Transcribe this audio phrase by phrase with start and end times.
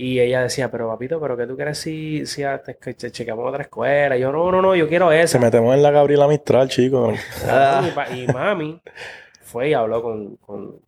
[0.00, 3.64] Y ella decía, pero papito, ¿pero qué tú quieres si, si te- che- chequeamos otra
[3.64, 4.16] escuela?
[4.16, 5.38] Y yo, no, no, no, yo quiero Se esa.
[5.40, 7.12] metemos en la Gabriela Mistral, chico.
[7.48, 7.82] Ah,
[8.14, 8.80] Y, y mami
[9.42, 10.80] fue y habló con, con,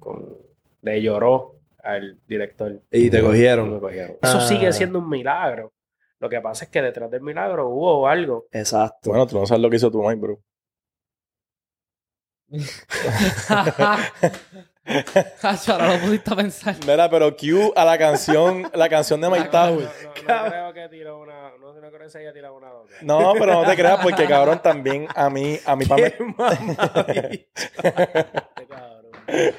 [0.00, 0.36] con...
[0.82, 2.80] Le lloró al director.
[2.90, 3.78] Y te Y me cogieron.
[3.78, 4.16] cogieron.
[4.20, 4.40] Eso Ah.
[4.40, 5.72] sigue siendo un milagro.
[6.18, 8.46] Lo que pasa es que detrás del milagro hubo algo.
[8.50, 9.10] Exacto.
[9.10, 10.40] Bueno, tú no sabes lo que hizo tu mãe, bro.
[15.68, 16.76] Ahora lo pudiste pensar.
[16.86, 19.88] Mira, pero Q a la canción, la canción de My Tower.
[20.26, 21.50] No, no, no creo que tiró una...
[21.60, 22.94] No, no creo que se haya tirado una loca.
[23.02, 26.34] No, pero no te creas porque cabrón también a mí, a mi papá cabrón.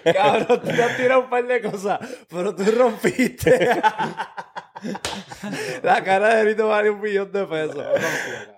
[0.03, 3.69] Cabrón, tú has tirado un par de cosas, pero tú rompiste.
[5.83, 7.85] La cara de Benito vale un millón de pesos.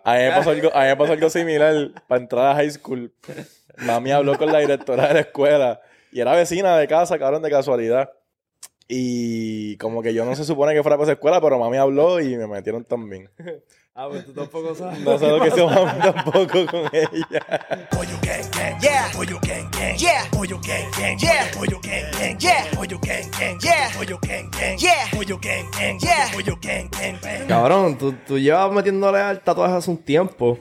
[0.04, 2.72] A mí me pasó algo, a mí me pasó algo similar para entrar a high
[2.72, 3.14] school.
[3.78, 5.82] Mami habló con la directora de la escuela
[6.13, 8.12] y era vecina de casa, cabrón, de casualidad.
[8.88, 12.20] Y como que yo no se supone que fuera para esa escuela, pero mami habló
[12.20, 13.30] y me metieron también.
[13.95, 15.02] Ah, pues tú tampoco sabes.
[15.02, 17.88] No sé lo que hizo mami tampoco con ella.
[17.92, 19.11] Pollo gang gang, yeah.
[19.14, 20.23] Pollo gang gang, yeah.
[20.31, 21.52] Pollo gang gang, yeah.
[21.53, 22.72] Pollo gang gang, yeah.
[22.73, 23.92] Pollo gang gang, yeah.
[23.95, 25.09] Pollo gang gang, yeah.
[25.11, 26.27] Pollo gang gang, yeah.
[26.33, 27.48] Pollo gang gang, bang.
[27.48, 30.58] Cabrón, tú, tú llevas metiéndole al tatuaje hace un tiempo.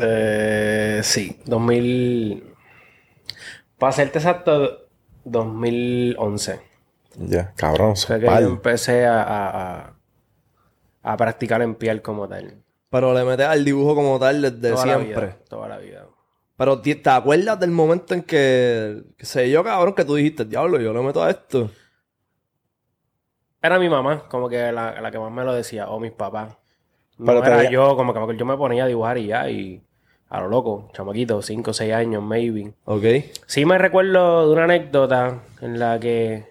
[0.00, 2.47] Eh, sí, 2000.
[3.78, 4.88] Para serte exacto,
[5.24, 6.60] 2011.
[7.18, 8.42] Ya, cabrón, Fue que pal.
[8.42, 9.48] yo empecé a, a,
[9.88, 9.94] a-
[11.02, 12.62] a practicar en piel como tal.
[12.90, 15.26] Pero le metes al dibujo como tal desde Toda la siempre.
[15.26, 16.06] vida, toda la vida.
[16.56, 20.80] Pero ¿te acuerdas del momento en que, que sé yo, cabrón, que tú dijiste, diablo,
[20.80, 21.70] yo le meto a esto?
[23.62, 26.56] Era mi mamá, como que la, la que más me lo decía, o mis papás.
[27.18, 29.82] No Pero era yo, como que yo me ponía a dibujar y ya, y
[30.30, 32.72] a lo loco, chamaquito, 5 o 6 años, maybe.
[32.84, 33.04] ¿Ok?
[33.46, 36.44] Sí me recuerdo de una anécdota en la que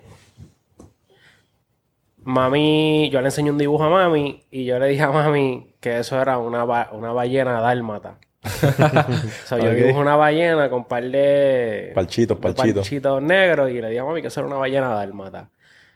[2.23, 5.99] mami, yo le enseñé un dibujo a mami y yo le dije a mami que
[5.99, 8.17] eso era una, ba- una ballena dálmata.
[8.43, 9.75] o sea, yo Ok.
[9.75, 12.75] dibujé una ballena con un par de Palchitos, palchitos.
[12.83, 15.49] parchitos negros y le dije a mami que eso era una ballena dálmata.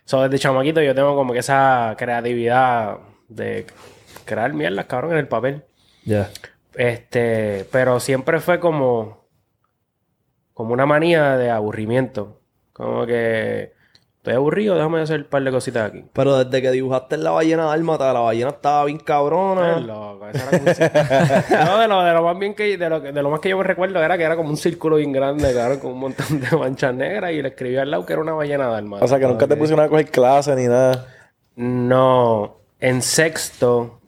[0.05, 2.97] So, desde chamaquito yo tengo como que esa creatividad
[3.29, 3.65] de
[4.25, 5.63] crear mierdas, cabrón, en el papel.
[6.03, 6.29] Ya.
[6.75, 9.25] Este, pero siempre fue como,
[10.53, 12.39] como una manía de aburrimiento.
[12.73, 13.73] Como que
[14.21, 16.05] estoy aburrido, déjame hacer un par de cositas aquí.
[16.13, 19.77] Pero desde que dibujaste la ballena dálmata, la ballena estaba bien cabrona.
[19.77, 21.65] Ay, loco, eso era como un círculo.
[21.65, 23.57] No, de lo, de lo más bien que de lo, de lo más que yo
[23.57, 26.55] me recuerdo era que era como un círculo bien grande, cabrón, con un montón de
[26.55, 29.03] manchas negras y le escribí al lado que era una ballena dalmata.
[29.03, 31.07] O sea, que nunca te pusieron a coger clase ni nada.
[31.55, 34.00] No, en sexto,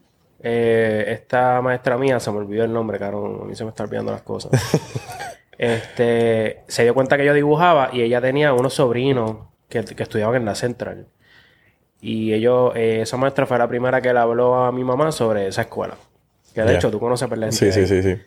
[0.43, 3.87] eh, esta maestra mía, se me olvidó el nombre, cabrón, a mí se me están
[3.87, 4.51] olvidando las cosas.
[5.57, 9.37] este, se dio cuenta que yo dibujaba y ella tenía unos sobrinos
[9.69, 11.07] que, que estudiaban en la Central.
[12.01, 15.47] Y ellos, eh, esa maestra fue la primera que le habló a mi mamá sobre
[15.47, 15.95] esa escuela.
[16.53, 18.17] Que de hecho tú conoces la Sí, sí, sí, sí.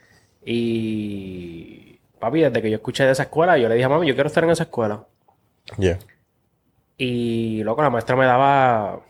[0.43, 4.15] Y papi, desde que yo escuché de esa escuela, yo le dije a mami, yo
[4.15, 5.04] quiero estar en esa escuela.
[5.77, 5.98] Ya.
[6.97, 9.03] Y loco, la maestra me daba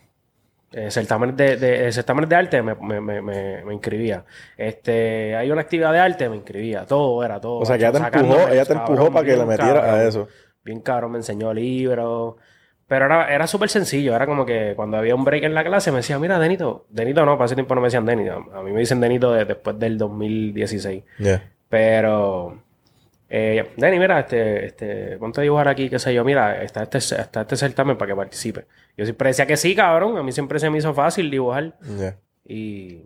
[0.72, 4.24] eh, certámenes de, de, eh, certámenes de arte, me, me, me, me- inscribía.
[4.56, 6.84] Este, hay una actividad de arte, me inscribía.
[6.86, 7.58] Todo era todo.
[7.60, 10.04] O sea, que ella te empujó, ella te cabrón, empujó para que le metieras a
[10.04, 10.28] eso.
[10.64, 12.34] Bien cabrón, me enseñó libros.
[12.88, 14.14] Pero era, era súper sencillo.
[14.14, 16.86] Era como que cuando había un break en la clase me decía, mira, Denito.
[16.88, 18.44] Denito no, para ese tiempo no me decían Denito.
[18.54, 21.02] A mí me dicen Denito de- después del 2016.
[21.18, 21.42] Ya.
[21.68, 22.62] Pero,
[23.28, 26.98] eh, Denny, mira, este, este, ponte a dibujar aquí, qué sé yo, mira, está este,
[26.98, 28.66] está este certamen para que participe.
[28.96, 31.76] Yo siempre decía que sí, cabrón, a mí siempre se me hizo fácil dibujar.
[32.44, 33.02] Y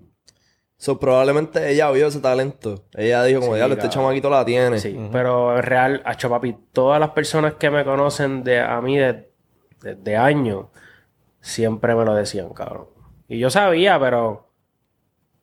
[0.80, 2.86] So, probablemente ella vio ese talento.
[2.94, 4.78] Ella dijo como, Sí, diablo, este chamaquito la tiene.
[4.78, 8.96] sí, pero en real, a papi, todas las personas que me conocen de a mí
[8.96, 9.30] de,
[9.82, 10.68] de, de años,
[11.38, 12.86] siempre me lo decían, cabrón.
[13.28, 14.48] Y yo sabía, pero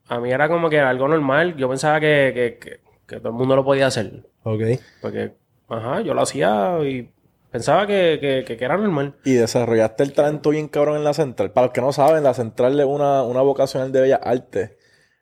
[0.07, 1.55] a mí era como que era algo normal.
[1.55, 4.25] Yo pensaba que, que, que, que todo el mundo lo podía hacer.
[4.53, 4.79] Ok.
[5.01, 5.33] Porque,
[5.67, 7.11] ajá, yo lo hacía y
[7.51, 9.15] pensaba que, que, que- que era normal.
[9.25, 11.51] Y desarrollaste el talento bien cabrón en la central.
[11.51, 14.71] Para los que no saben, la central es una, una vocacional de bellas artes.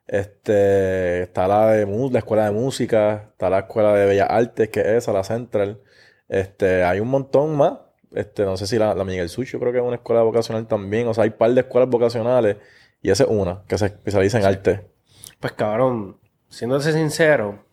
[0.06, 4.80] Este, está la de la escuela de música, está la escuela de bellas artes, que
[4.80, 5.80] es esa, la central.
[6.28, 7.74] Este, hay un montón más.
[8.12, 11.08] Este, no sé si la, la Miguel Sucho creo que es una escuela vocacional también.
[11.08, 12.56] O sea, hay un par de escuelas vocacionales.
[13.02, 14.86] Y esa es una, que se especializa en arte.
[15.40, 16.16] Pues cabrón,
[16.48, 17.65] siéndote sincero,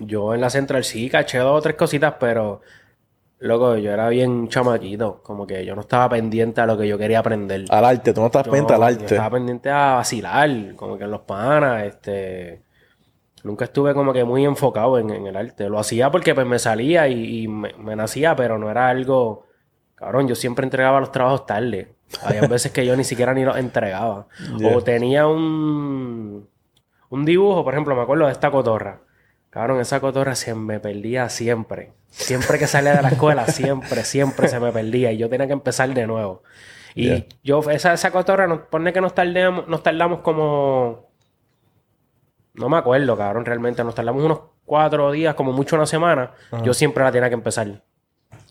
[0.00, 2.60] yo en la central sí caché dos o tres cositas, pero
[3.40, 5.22] loco, yo era bien chamaquito.
[5.22, 7.64] Como que yo no estaba pendiente a lo que yo quería aprender.
[7.70, 9.04] Al arte, tú no estás Yo- pendiente al yo arte.
[9.04, 12.62] estaba pendiente a vacilar, como que en los panas, este.
[13.44, 15.68] Nunca estuve como que muy enfocado en, en el arte.
[15.68, 19.46] Lo hacía porque pues me salía y, y me, me nacía, pero no era algo
[19.94, 21.94] cabrón, yo siempre entregaba los trabajos tarde.
[22.22, 24.26] Había veces que yo ni siquiera ni los entregaba.
[24.56, 24.76] Yeah.
[24.76, 26.48] O tenía un,
[27.10, 29.00] un dibujo, por ejemplo, me acuerdo de esta cotorra.
[29.58, 31.90] Cabrón, esa cotorra se me perdía siempre.
[32.10, 35.10] Siempre que salía de la escuela, siempre, siempre se me perdía.
[35.10, 36.44] Y yo tenía que empezar de nuevo.
[36.94, 37.24] Y Yeah.
[37.42, 41.10] yo, esa, esa cotorra, nos pone que nos tardamos, nos tardamos como...
[42.54, 43.82] No me acuerdo, cabrón, realmente.
[43.82, 46.30] Nos tardamos unos cuatro días, como mucho una semana.
[46.62, 47.82] Yo siempre la tenía que empezar.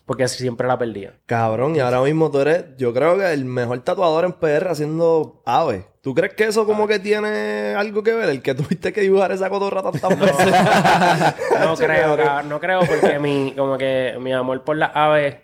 [0.07, 1.15] Porque siempre la perdía.
[1.25, 5.41] Cabrón, y ahora mismo tú eres, yo creo que el mejor tatuador en PR haciendo
[5.45, 5.83] aves.
[6.01, 8.29] ¿Tú crees que eso como que tiene algo que ver?
[8.29, 10.47] El que tuviste que dibujar esa cotorra tantas veces.
[11.59, 15.35] No creo, cabrón, no creo porque mi, como que mi amor por las aves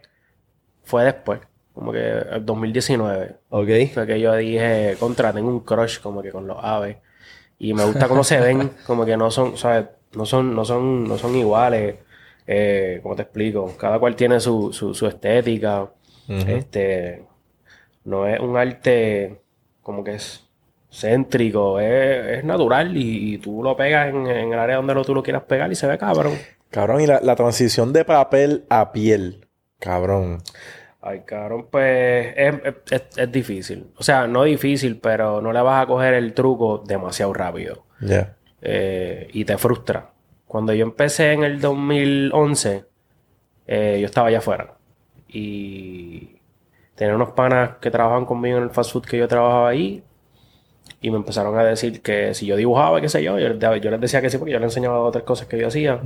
[0.85, 1.41] fue después.
[1.73, 1.99] Como que
[2.31, 3.35] el 2019.
[3.49, 3.67] ok.
[3.93, 6.95] Fue que yo dije, contra, tengo un crush como que con los aves.
[7.59, 9.87] Y me gusta cómo se ven, como que no son, ¿sabes?
[10.13, 11.95] No son, no son, no son iguales.
[12.47, 13.73] Eh, ¿Cómo te explico?
[13.77, 15.89] Cada cual tiene su, su, su estética.
[16.27, 17.23] Este,
[18.05, 19.41] no es un arte
[19.81, 20.45] como que es
[20.91, 25.03] céntrico, es, es natural y, y tú lo pegas en, en el área donde lo,
[25.03, 26.33] tú lo quieras pegar y se ve cabrón.
[26.69, 29.47] Cabrón, y la, la transición de papel a piel.
[29.79, 30.41] Cabrón.
[31.01, 32.53] Ay, cabrón, pues es,
[32.89, 33.87] es- es difícil.
[33.97, 37.83] O sea, no difícil, pero no le vas a coger el truco demasiado rápido.
[37.99, 38.35] Ya.
[38.61, 40.11] Eh, y te frustra.
[40.53, 42.85] Cuando yo empecé en el 2011,
[43.65, 44.75] eh, yo estaba allá afuera.
[45.27, 46.35] Y
[46.93, 50.03] tenía unos panas que trabajaban conmigo en el fast food que yo trabajaba ahí.
[51.01, 53.89] Y me empezaron a decir que si yo dibujaba, qué sé yo, yo, les- yo
[53.89, 55.99] les decía que sí, porque yo les enseñaba otras cosas que yo hacía.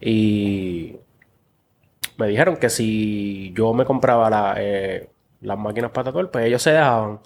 [0.00, 0.96] Y
[2.16, 5.08] me dijeron que si yo me compraba la, eh,
[5.40, 7.20] las máquinas para tatuar, pues ellos se dejaban.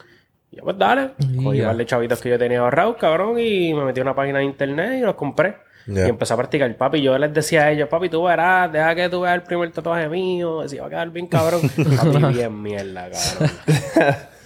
[0.50, 1.12] Y yo, pues dale.
[1.42, 4.38] Cogí par de chavitos que yo tenía ahorrados, cabrón, y me metí a una página
[4.40, 5.56] de internet y los compré.
[5.88, 6.76] Y empecé a practicar.
[6.76, 9.70] Papi, yo les decía a ellos, papi, tú verás, deja que tú veas el primer
[9.70, 11.62] tatuaje mío, si va a quedar bien cabrón.
[12.12, 14.16] papi, bien mierda, cabrón.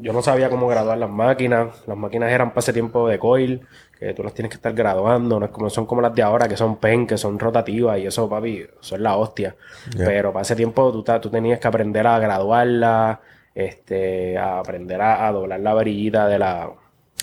[0.00, 1.82] Yo no sabía cómo graduar las máquinas.
[1.88, 3.66] Las máquinas eran para ese tiempo de coil,
[3.98, 5.40] que tú las tienes que estar graduando.
[5.40, 7.98] No es como, son como las de ahora, que son pen, que son rotativas.
[7.98, 9.56] Y eso, papi, eso es la hostia.
[9.96, 13.20] Pero para ese tiempo tú tenías que aprender a graduarla,
[13.54, 16.70] este, a aprender a, a doblar la varillita de la,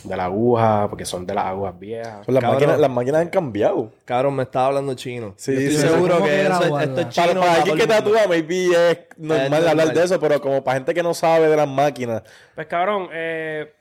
[0.08, 2.18] de la aguja, porque son de las agujas viejas.
[2.26, 2.60] Pues las, Cabrón.
[2.62, 3.92] máquinas, las máquinas han cambiado.
[4.06, 5.34] Cabrón, me estaba hablando chino.
[5.38, 7.40] Sí, Yo estoy sí, seguro ¿Cómo que eso, esto es Para, chino.
[7.42, 9.70] para alguien que tatúa, maybe es normal normal.
[9.70, 12.24] hablar de eso, pero como para gente que no sabe de las máquinas.
[12.56, 13.72] Pues cabrón, eh,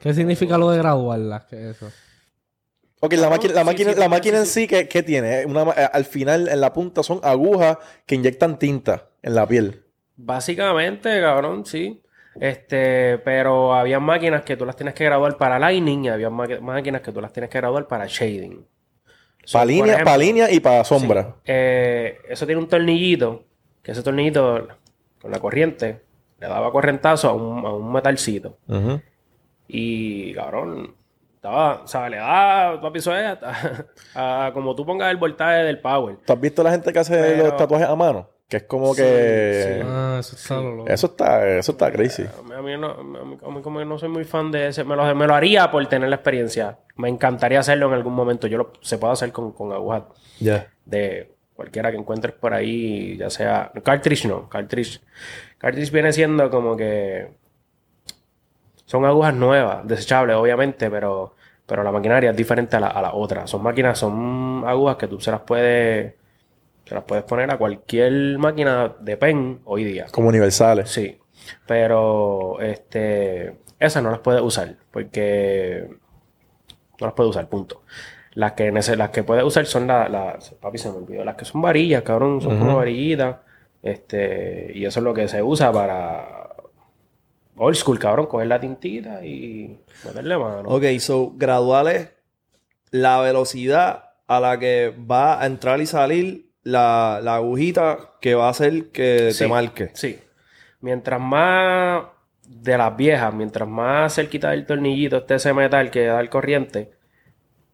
[0.00, 1.46] ¿Qué significa lo de graduarla?
[1.48, 1.92] ¿Qué es eso?
[2.98, 5.46] Ok, la máquina, la máquina, sí, la máquina sí, en sí, ¿qué, qué tiene?
[5.46, 9.46] Una ma- eh, al final, en la punta, son agujas que inyectan tinta en la
[9.46, 9.84] piel.
[10.16, 12.01] básicamente, cabrón, sí.
[12.40, 17.02] Este, pero había máquinas que tú las tienes que graduar para lining y había máquinas
[17.02, 18.66] que tú las tienes que graduar para shading.
[19.44, 21.22] So, Para línea, pa' línea y para sombra.
[21.24, 21.40] Sí.
[21.46, 23.42] Eh, eso tiene un tornillito,
[23.82, 24.68] que ese tornillito
[25.20, 26.00] con la corriente
[26.40, 28.56] le daba correntazo a un, a un metalcito.
[29.68, 30.94] Y cabrón,
[31.34, 33.86] estaba, o sea, le da, papi, eso es a-
[34.46, 36.16] a- como tú pongas el voltaje del power.
[36.24, 38.28] ¿Tú has visto la gente que hace Pero- los tatuajes a mano?
[38.52, 39.76] Que es como Sí, que...
[39.80, 39.86] sí.
[39.88, 40.90] Ah, eso está lo loco.
[40.90, 42.24] Eso está, eso está crazy.
[42.54, 44.84] A mí, no, a mí- a mí como que no soy muy fan de ese.
[44.84, 46.76] Me lo, me lo haría por tener la experiencia.
[46.96, 48.46] Me encantaría hacerlo en algún momento.
[48.48, 50.02] Yo lo se puede hacer con, con agujas
[50.38, 50.66] Ya.
[50.84, 53.72] de cualquiera que encuentres por ahí, ya sea.
[53.82, 55.00] Cartridge no, cartridge.
[55.56, 57.28] Cartridge viene siendo como que.
[58.84, 63.14] Son agujas nuevas, desechables, obviamente, pero, pero la maquinaria es diferente a la, a la
[63.14, 63.46] otra.
[63.46, 66.20] Son máquinas, son agujas que tú se las puedes.
[66.92, 70.08] Se las puedes poner a cualquier máquina de pen hoy día.
[70.10, 70.90] Como universales.
[70.90, 71.18] Sí,
[71.66, 75.88] pero este, esas no las puedes usar porque
[77.00, 77.80] no las puedes usar, punto.
[78.34, 81.46] Las que, las que puedes usar son las, las, papi se me olvidó, las que
[81.46, 83.36] son varillas, cabrón, son como varillitas,
[83.82, 86.56] este, y eso es lo que se usa para
[87.56, 90.68] old school, cabrón, coger la tintita y meterle mano.
[90.68, 92.10] Ok, so, gradual es
[92.90, 98.46] la velocidad a la que va a entrar y salir la, la agujita que va
[98.46, 99.90] a hacer que Sí, te marque.
[99.94, 100.18] Sí.
[100.80, 102.04] Mientras más
[102.46, 106.92] de las viejas, mientras más cerquita del tornillito esté ese metal que da el corriente,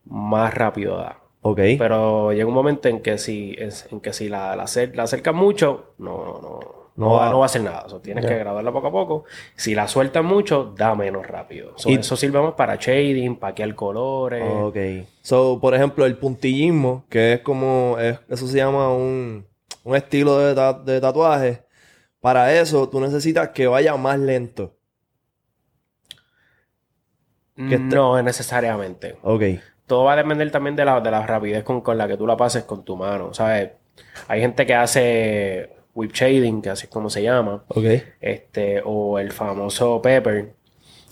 [0.05, 1.19] más rápido da.
[1.43, 1.61] Ok.
[1.79, 5.35] Pero llega un momento en que si, en que si la, la, acer- la acercas
[5.35, 6.61] mucho, no, no,
[6.99, 7.83] no, va, no va a hacer nada.
[7.87, 9.25] O sea, tienes que graduarla poco a poco.
[9.57, 11.73] Si la sueltas mucho, da menos rápido.
[11.77, 14.43] So, Y- Eso sirve más para shading, paquear colores.
[14.45, 14.77] Ok.
[15.23, 19.47] So, por ejemplo, el puntillismo, que es como, es- eso se llama un,
[19.85, 21.63] un estilo de, ta- de tatuaje.
[22.21, 24.75] Para eso, tú necesitas que vaya más lento.
[27.57, 29.17] que No necesariamente.
[29.23, 29.43] Ok.
[29.87, 32.27] Todo va a depender también de la, de la rapidez con, con la que tú
[32.27, 33.71] la pases con tu mano, ¿sabes?
[34.29, 37.65] Hay gente que hace whip shading, que así es como se llama,
[38.21, 40.53] este, o el famoso pepper,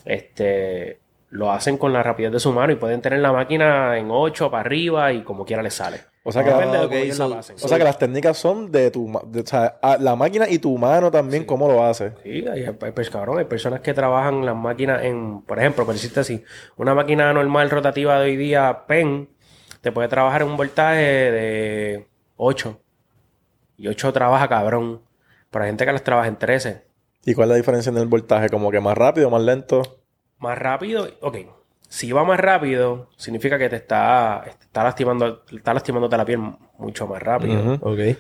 [0.04, 4.08] este, lo hacen con la rapidez de su mano y pueden tener la máquina en
[4.10, 5.98] 8 para arriba y como quiera les sale.
[6.28, 8.36] O sea que, Depende de ok, cómo ellos so- la o sea que las técnicas
[8.36, 9.06] son de tu...
[9.26, 12.12] de- o sea, a- la máquina y tu mano también, cómo lo hace.
[12.24, 15.94] Sí, hay, hay- pues, cabrón, hay personas que trabajan las máquinas en, por ejemplo, por
[15.94, 16.42] decirte así,
[16.76, 19.28] una máquina normal rotativa de hoy día, PEN,
[19.82, 22.06] te puede trabajar en un voltaje de
[22.36, 22.80] 8.
[23.76, 25.02] Y 8 trabaja cabrón.
[25.50, 26.84] Pero hay gente que las trabaja en 13.
[27.24, 28.48] ¿Y cuál es la diferencia en el voltaje?
[28.48, 29.98] ¿Como que más rápido, más lento?
[30.38, 31.38] Más rápido, ok.
[31.88, 36.38] Si va más rápido, significa que te está, te está lastimando, está lastimándote la piel
[36.78, 37.74] mucho más rápido.
[37.74, 37.88] Ujú.
[37.92, 38.18] Ok.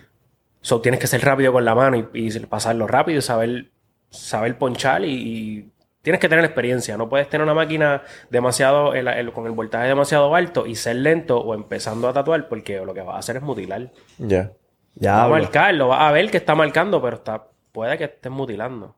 [0.60, 3.70] So, tienes que ser rápido con la mano y, y pasarlo rápido y saber,
[4.10, 5.72] saber ponchar y, y
[6.02, 6.96] tienes que tener experiencia.
[6.96, 10.96] No puedes tener una máquina demasiado el- el- con el voltaje demasiado alto y ser
[10.96, 13.92] lento o empezando a tatuar porque lo que vas a hacer es mutilar.
[14.18, 14.52] Ya.
[14.96, 15.36] Ya, a bro.
[15.38, 18.94] marcar, lo vas a ver que está marcando, pero está, puede que estés mutilando.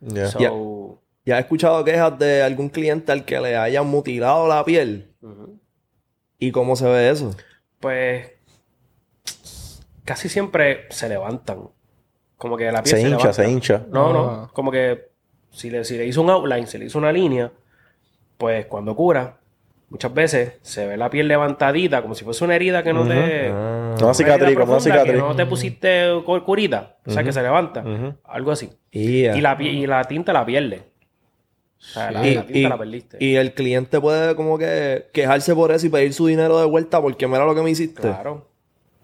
[0.00, 0.26] Ya.
[0.28, 0.52] So, Ya.
[1.24, 5.12] ¿Ya has escuchado quejas de algún cliente al que le hayan mutilado la piel?
[6.38, 7.34] ¿Y cómo se ve eso?
[7.80, 8.30] Pues
[10.04, 11.68] casi siempre se levantan.
[12.36, 13.32] Como que la piel Se se, hincha, levanta.
[13.32, 13.86] se hincha.
[13.90, 14.12] No, Ah.
[14.12, 14.50] no.
[14.52, 15.10] Como que
[15.50, 17.50] si le, si le hizo un outline, si le hizo una línea,
[18.38, 19.38] pues cuando cura,
[19.88, 23.48] muchas veces se ve la piel levantadita, como si fuese una herida que no te.
[23.52, 23.94] Ah.
[23.98, 25.12] No, una cicatriz, como una cicatriz.
[25.14, 27.84] Que no te pusiste cu- curita, o sea, que se levanta.
[28.24, 28.70] Algo así.
[28.90, 30.82] Y, la, y la tinta la pierde.
[31.78, 33.16] O sea, la, Y, la tinta y- la perdiste.
[33.20, 37.00] y el cliente puede como que quejarse por eso y pedir su dinero de vuelta
[37.00, 38.02] porque mira lo que me hiciste.
[38.02, 38.48] Claro.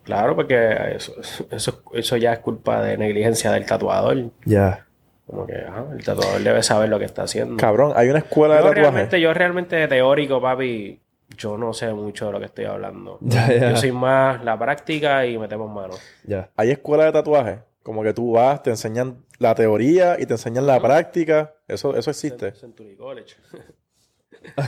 [0.05, 0.57] Claro, porque
[0.97, 1.15] eso,
[1.53, 4.31] eso, eso ya es culpa de negligencia del tatuador.
[4.45, 4.87] Ya.
[5.33, 7.57] Como que ajá, el tatuador debe saber lo que está haciendo.
[7.57, 8.83] Cabrón, hay una escuela de yo tatuaje.
[8.91, 11.01] realmente, yo realmente teórico, papi,
[11.39, 13.17] yo no sé mucho de lo que estoy hablando.
[13.23, 13.71] Ya, ya.
[13.71, 15.99] Yo soy más la práctica y metemos manos.
[16.25, 16.51] Ya.
[16.55, 17.61] Hay escuela de tatuaje.
[17.83, 21.55] Como que tú vas, te enseñan la teoría y te enseñan la práctica.
[21.67, 22.53] Eso, eso existe.
[22.53, 23.35] Century College.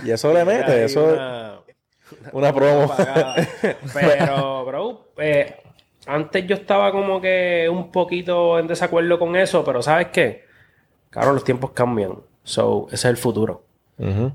[0.04, 1.61] Y eso le mete, eso es una-
[2.33, 2.90] una promo.
[3.92, 5.56] Pero, bro, eh,
[6.06, 10.43] antes yo estaba como que un poquito en desacuerdo con eso, pero ¿sabes qué?
[11.14, 12.16] Claro, los tiempos cambian.
[12.42, 13.64] So, ese es el futuro.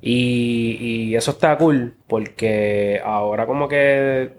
[0.01, 0.77] Y,
[1.12, 4.31] y eso está cool porque ahora como que,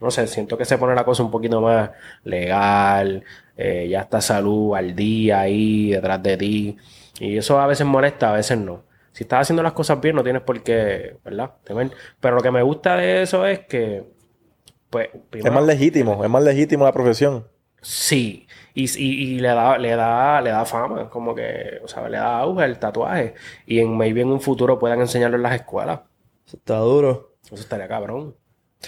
[0.00, 1.90] no sé, siento que se pone la cosa un poquito más
[2.22, 3.24] legal,
[3.56, 6.76] eh, ya está salud al día ahí detrás de ti.
[7.18, 8.84] Y eso a veces molesta, a veces no.
[9.12, 11.50] Si estás haciendo las cosas bien, no tienes por qué, ¿verdad?
[11.64, 11.90] Temer.
[12.20, 14.04] Pero lo que me gusta de eso es que,
[14.88, 17.44] pues, Es primero- más legítimo, es más legítimo la profesión.
[17.82, 22.08] Sí, y, y, y le da, le da, le da fama, como que, o sea,
[22.08, 23.34] le da auge al tatuaje.
[23.66, 26.00] Y en maybe en un futuro puedan enseñarlo en las escuelas.
[26.46, 27.34] Eso está duro.
[27.44, 28.36] Eso estaría cabrón.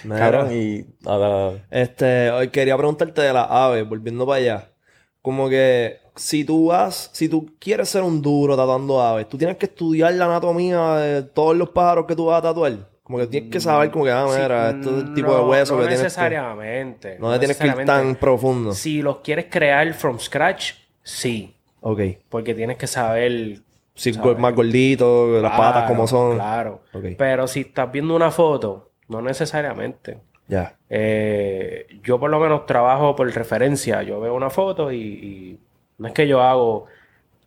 [0.04, 0.18] Mira.
[0.18, 0.82] Cabrón, y.
[1.00, 1.64] dale, dale.
[1.70, 4.68] Este, hoy quería preguntarte de las aves, volviendo para allá.
[5.20, 9.56] Como que si tú vas, si tú quieres ser un duro tatuando aves, tú tienes
[9.56, 12.91] que estudiar la anatomía de todos los pájaros que tú vas a tatuar.
[13.12, 15.42] Como que tienes que saber como que, ah, mira, Sí, es el no- tipo de
[15.45, 16.04] hueso no que tienes que...
[16.04, 17.19] necesariamente.
[17.19, 18.73] No tienes que ir tan profundo.
[18.73, 21.54] Si los quieres crear from scratch, sí.
[21.83, 22.00] Ok.
[22.31, 23.59] Porque tienes que saber
[23.95, 24.38] Si ¿sabes?
[24.38, 26.37] más gordito, las patas como son.
[26.37, 26.81] Claro.
[27.19, 30.19] Pero si estás viendo una foto, no necesariamente.
[30.49, 30.76] Ya.
[30.88, 34.02] Eh, yo por lo menos trabajo por referencia.
[34.02, 35.59] Yo veo una foto y, y
[35.99, 36.87] no es que yo hago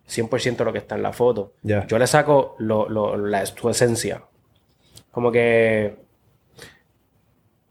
[0.08, 1.54] 100% lo que está en la foto.
[1.64, 1.88] Ya.
[1.88, 4.22] Yo le saco lo, lo- la, su esencia.
[5.16, 5.96] Como que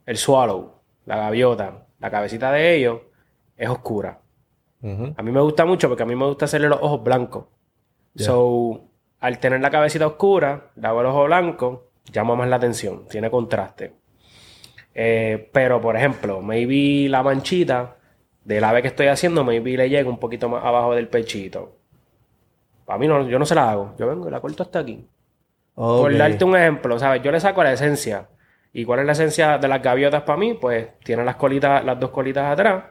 [0.06, 3.02] el swallow, la gaviota, la cabecita de ellos
[3.54, 4.18] es oscura.
[4.82, 7.44] A mí me gusta mucho porque a mí me gusta hacerle los ojos blancos.
[8.16, 8.88] So,
[9.20, 13.30] al tener la cabecita oscura, le hago el ojo blanco, llama más la atención, tiene
[13.30, 13.92] contraste.
[14.94, 17.98] Eh, pero, por ejemplo, maybe la manchita
[18.42, 21.76] del ave que estoy haciendo, maybe le llega un poquito más abajo del pechito.
[22.86, 23.94] Para mí no, yo no se la hago.
[23.98, 25.06] Yo vengo y la corto hasta aquí.
[25.74, 26.18] Por Ok.
[26.18, 27.22] darte un ejemplo, ¿sabes?
[27.22, 28.28] Yo le saco la esencia.
[28.72, 30.54] ¿Y cuál es la esencia de las gaviotas para mí?
[30.54, 32.84] Pues tiene las colitas, las dos colitas atrás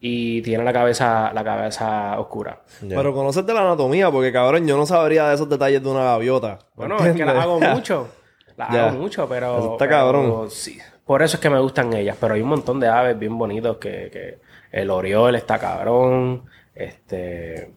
[0.00, 2.60] y tiene la cabeza, la cabeza oscura.
[2.88, 6.04] Pero conoces de la anatomía, porque cabrón, yo no sabría de esos detalles de una
[6.04, 6.58] gaviota.
[6.74, 8.08] Bueno, es que las hago mucho.
[8.56, 9.58] Las hago mucho, pero.
[9.58, 10.50] Eso está pero cabrón.
[10.50, 10.78] sí.
[11.04, 12.16] Por eso es que me gustan ellas.
[12.20, 14.38] Pero hay un montón de aves bien bonitos que, que
[14.72, 16.44] el oriol está cabrón.
[16.74, 17.72] Este.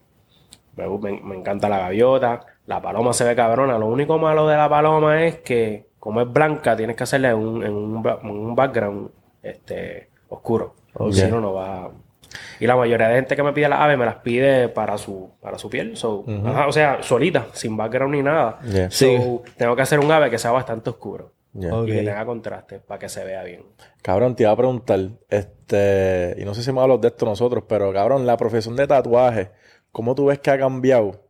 [0.76, 2.46] Me, me- me encanta la gaviota.
[2.66, 3.78] La paloma se ve cabrona.
[3.78, 7.64] Lo único malo de la paloma es que, como es blanca, tienes que hacerle un,
[7.64, 9.10] en un, un background
[9.42, 10.76] este, oscuro.
[11.12, 11.92] Si no, no va.
[12.60, 15.30] Y la mayoría de gente que me pide las aves me las pide para su,
[15.42, 15.98] para su piel.
[15.98, 18.60] So, ajá, o sea, solita, sin background ni nada.
[18.64, 19.20] So, Sí.
[19.58, 21.32] tengo que hacer un ave que sea bastante oscuro.
[21.56, 23.64] Y que tenga contraste para que se vea bien.
[24.02, 27.64] Cabrón, te iba a preguntar, este, y no sé si hemos hablado de esto nosotros,
[27.68, 29.52] pero cabrón, la profesión de tatuaje,
[29.92, 31.23] ¿cómo tú ves que ha cambiado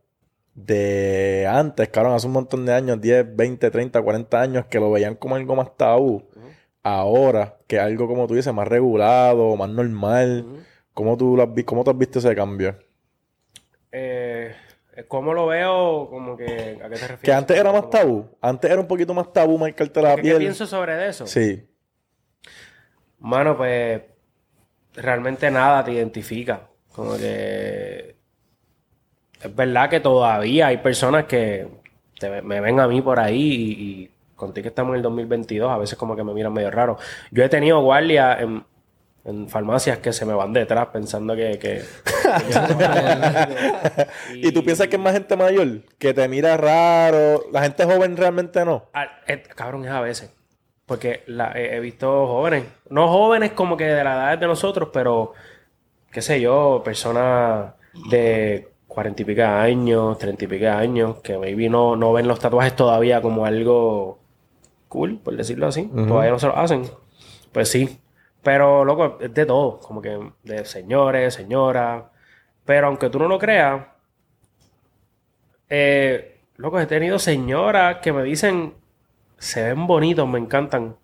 [0.54, 4.90] de antes, cabrón, hace un montón de años, 10, 20, 30, 40 años, que lo
[4.90, 6.22] veían como algo más tabú,
[6.82, 11.84] ahora, que algo como tú dices, más regulado, más normal, ¿cómo tú, lo has, cómo
[11.84, 12.76] tú has visto ese cambio?
[13.90, 14.54] Eh,
[15.08, 16.08] ¿Cómo lo veo?
[16.08, 16.44] Como que,
[16.82, 17.20] ¿A qué te refieres?
[17.20, 20.22] Que antes era más tabú, antes era un poquito más tabú marcarte la ¿Qué, qué
[20.22, 20.38] piel.
[20.38, 21.26] pienso sobre eso?
[21.26, 21.66] Sí,
[23.24, 24.02] Mano, pues
[24.94, 26.68] realmente nada te identifica.
[26.92, 28.13] Como que
[29.44, 31.68] es verdad que todavía hay personas que
[32.18, 33.72] te- me ven a mí por ahí y,
[34.04, 36.98] y contigo que estamos en el 2022, a veces como que me miran medio raro.
[37.30, 38.64] Yo he tenido guardias en,
[39.24, 41.58] en farmacias que se me van detrás pensando que...
[41.58, 42.52] que- que
[44.40, 45.80] yo- ¿Y tú piensas que es más gente mayor?
[45.98, 47.44] Que te mira raro.
[47.52, 48.86] La gente joven realmente no.
[48.92, 50.30] Ah, eh, cabrón, es a veces.
[50.86, 54.88] Porque la- eh, he visto jóvenes, no jóvenes como que de la edad de nosotros,
[54.92, 55.32] pero
[56.10, 57.72] qué sé yo, personas
[58.10, 62.38] de cuarenta y pico años, treinta y pico años, que maybe no, no ven los
[62.38, 64.18] tatuajes todavía como algo
[64.88, 65.88] cool, por decirlo así.
[65.88, 66.84] Todavía no se lo hacen.
[67.52, 68.00] Pues sí.
[68.42, 69.80] Pero, loco, es de todo.
[69.80, 72.04] Como que de señores, señoras.
[72.64, 73.86] Pero aunque tú no lo creas,
[75.68, 78.74] eh, loco, he tenido señoras que me dicen,
[79.38, 80.96] se ven bonitos, me encantan.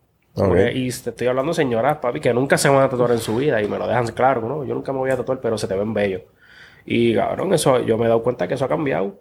[0.72, 3.36] Y te estoy hablando de señoras, papi, que nunca se van a tatuar en su
[3.36, 4.64] vida y me lo dejan claro, ¿no?
[4.64, 6.22] Yo nunca me voy a tatuar, pero se te ven bellos.
[6.86, 9.20] Y cabrón, eso, yo me he dado cuenta que eso ha cambiado.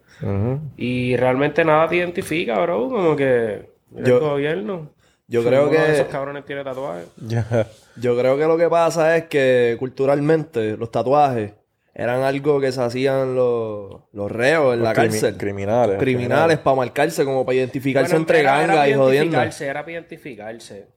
[0.78, 2.90] Y realmente nada te identifica, bro.
[2.90, 4.90] Como que Yo- el gobierno.
[5.28, 7.08] Yo creo uno de que esos cabrones tiene tatuajes.
[7.98, 11.54] Yo creo que lo que pasa es que culturalmente los tatuajes
[11.94, 15.38] eran algo que se hacían los, los reos en la crimi- cárcel.
[15.38, 15.98] criminales.
[16.00, 19.16] Criminales para marcarse, como para identificarse Bueno, entre era- era gangas para y jodiendo.
[19.38, 20.88] identificarse, Era para identificarse.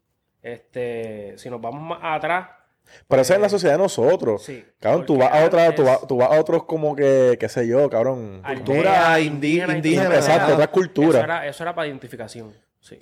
[0.43, 2.49] Este, si nos vamos más atrás,
[3.09, 4.43] Pero eso es en la sociedad de nosotros.
[4.43, 7.49] Sí, Cabrón, tú vas a otra, tú vas, tú vas a otros como que, qué
[7.49, 8.43] sé yo, cabrón.
[8.47, 10.15] Cultura indígena indígena.
[10.15, 11.19] Exacto, otra cultura.
[11.19, 12.53] Eso era, eso era para identificación.
[12.81, 13.01] Sí.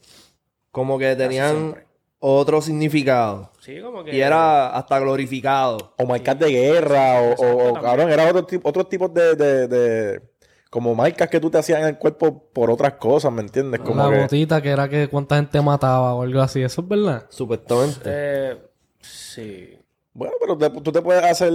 [0.70, 1.76] Como que tenían
[2.18, 3.50] otro significado.
[3.60, 4.14] Sí, como que.
[4.14, 5.94] Y era hasta glorificado.
[5.98, 9.34] O marcas de guerra, o, Exacto, o- o, cabrón, era otro tipo, otros tipos de,
[9.36, 10.22] de, de-
[10.70, 13.80] como marcas que tú te hacías en el cuerpo por otras cosas, ¿me entiendes?
[13.80, 16.62] Como la que, botita que era que cuánta gente mataba o algo así.
[16.62, 17.26] Eso es verdad.
[17.30, 18.00] Supuestamente.
[18.04, 18.56] Eh,
[19.00, 19.76] sí.
[20.14, 21.52] Bueno, pero te- tú te puedes hacer,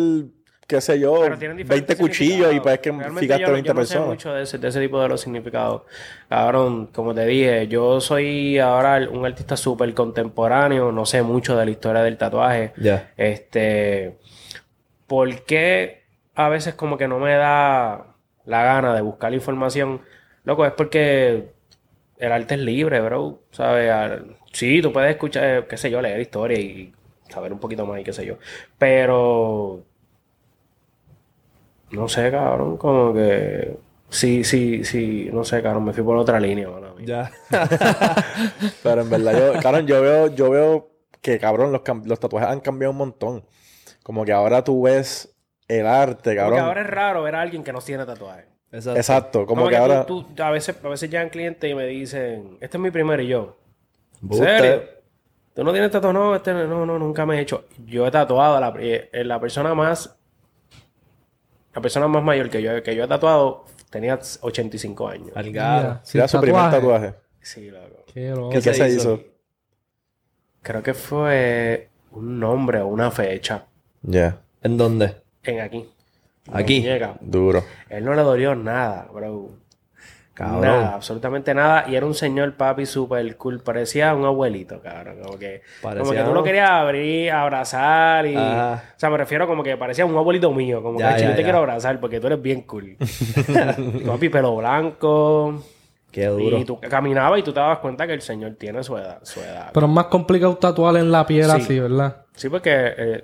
[0.68, 3.68] qué sé yo, Pero tienen 20 diferentes cuchillos y puedes que fijaste yo no- 20
[3.68, 4.08] yo no sé personas.
[4.08, 5.84] mucho de ese, de ese tipo de los significados.
[6.30, 11.66] Cabrón, como te dije, yo soy ahora un artista súper contemporáneo, no sé mucho de
[11.66, 12.74] la historia del tatuaje.
[12.78, 13.12] Ya.
[13.18, 14.18] Este,
[15.08, 18.08] ¿por qué a veces como que no me da
[18.46, 20.02] la gana de buscar la información?
[20.44, 21.52] Loco, es porque
[22.18, 23.42] el arte es libre, bro.
[23.52, 23.92] ¿Sabes?
[24.52, 26.94] Sí, tú puedes escuchar, eh, qué sé yo, leer historia y
[27.30, 28.38] saber un poquito más y qué sé yo.
[28.78, 29.84] Pero
[31.92, 33.78] no sé, cabrón, como que
[34.10, 36.96] sí, sí, sí, no sé, cabrón, me fui por otra línea, mano.
[37.00, 37.32] Ya.
[38.84, 40.90] Pero en verdad, yo, cabrón, yo veo, yo veo
[41.22, 43.46] que, cabrón, los, los tatuajes han cambiado un montón.
[44.04, 45.36] Como que ahora tú ves
[45.68, 46.60] el arte, Porque cabrón.
[46.60, 48.46] ahora es raro ver a alguien que no tiene tatuaje.
[48.72, 49.00] Exacto.
[49.00, 50.06] Exacto, como, Como, que, ahora...
[50.06, 53.28] tú, a veces, a veces llegan clientes y me dicen, este es mi primer y
[53.28, 53.58] yo.
[54.22, 54.95] ¿En serio?
[55.56, 56.14] ¿Tú no tienes tatuaje?
[56.14, 57.66] No, este, no, no, nunca me he hecho.
[57.86, 60.16] Yo he tatuado a la, eh, la persona más,
[61.74, 65.32] la persona más mayor que yo, que yo he tatuado tenía 85 años.
[65.36, 67.14] Mira, sin Era su primer tatuaje.
[67.42, 68.04] Sí, loco.
[68.14, 68.50] Qué loco.
[68.50, 69.14] ¿Qué ¿Y qué se se hizo?
[69.14, 69.24] hizo?
[70.62, 73.66] Creo que fue un nombre o una fecha
[74.02, 75.16] Ya, ¿En dónde?
[75.44, 75.90] en aquí.
[76.52, 76.86] Aquí.
[77.22, 77.64] duro.
[77.90, 79.50] Él no le dolió nada, bro.
[80.36, 80.62] Cabrón.
[80.62, 81.86] Nada, absolutamente nada.
[81.88, 83.62] Y era un señor papi súper cool.
[83.62, 85.18] Parecía un abuelito, cabrón.
[85.24, 88.36] Como que, como que tú lo querías abrir, abrazar y...
[88.36, 88.84] Ajá.
[88.96, 90.84] O sea, me refiero como que parecía un abuelito mío.
[90.84, 91.44] Como Ya, que, "Ay, ya, yo te ya.
[91.46, 92.98] quiero abrazar porque tú eres bien cool.
[94.06, 95.64] papi, pelo blanco.
[96.12, 96.58] Qué duro.
[96.58, 99.20] Y tú caminabas y tú te dabas cuenta que el señor tiene su edad.
[99.24, 99.72] Su edad.
[99.74, 101.52] Pero es más complicado tatuar en la piel Sí.
[101.52, 102.24] así, ¿verdad?
[102.34, 103.24] Sí, porque eh,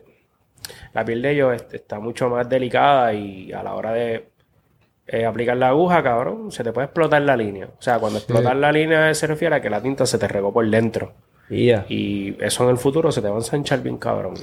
[0.93, 4.29] la piel de ellos est- está mucho más delicada y a la hora de
[5.11, 7.67] eh, aplicar la aguja, cabrón, se te puede explotar la línea.
[7.67, 10.53] O sea, cuando explotar la línea se refiere a que la tinta se te regó
[10.53, 11.11] por dentro.
[11.89, 14.35] Y eso en el futuro se te va a ensanchar bien, cabrón.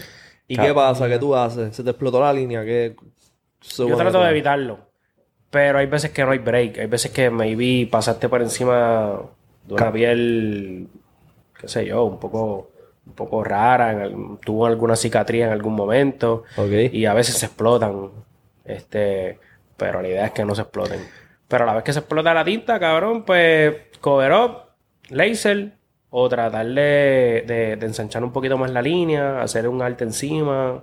[0.46, 1.08] ¿Y qué pasa?
[1.08, 1.74] ¿Qué tú haces?
[1.74, 2.62] ¿Se te explotó la línea?
[2.66, 2.94] ¿Qué...
[3.78, 4.78] Yo trato de evitarlo.
[5.48, 6.78] Pero hay veces que no hay break.
[6.80, 9.22] Hay veces que maybe pasaste por encima
[9.66, 10.88] de una piel,
[11.58, 12.70] qué sé yo, un poco,
[13.06, 14.04] un poco rara.
[14.04, 16.44] en tuvo alguna cicatriz en algún momento.
[16.92, 18.10] Y a veces se explotan.
[18.66, 19.38] Este,
[19.78, 21.00] pero la idea es que no se exploten.
[21.48, 24.56] Pero a la vez que se explota la tinta, cabrón, pues cover up,
[25.08, 25.72] laser
[26.10, 30.82] o tratar de, de, de ensanchar un poquito más la línea, hacer un arte encima.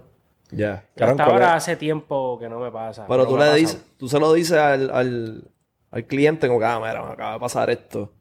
[0.51, 0.86] Ya.
[0.95, 1.63] Claro, hasta ¿cuál ahora es?
[1.63, 3.05] hace tiempo que no me pasa.
[3.08, 5.43] Pero no tú le dices, tú se lo dices al, al,
[5.91, 8.12] al cliente como ah, mira, me acaba de pasar esto.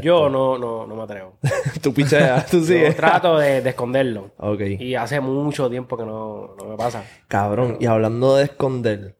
[0.00, 1.38] Yo no, no, no me atrevo.
[1.82, 2.96] tú picheas, tú Yo sigues.
[2.96, 4.30] trato de, de esconderlo.
[4.38, 4.60] Ok.
[4.78, 7.04] Y hace mucho tiempo que no, no me pasa.
[7.26, 9.16] Cabrón, y hablando de esconder,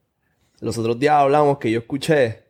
[0.63, 2.43] los otros días hablamos que yo escuché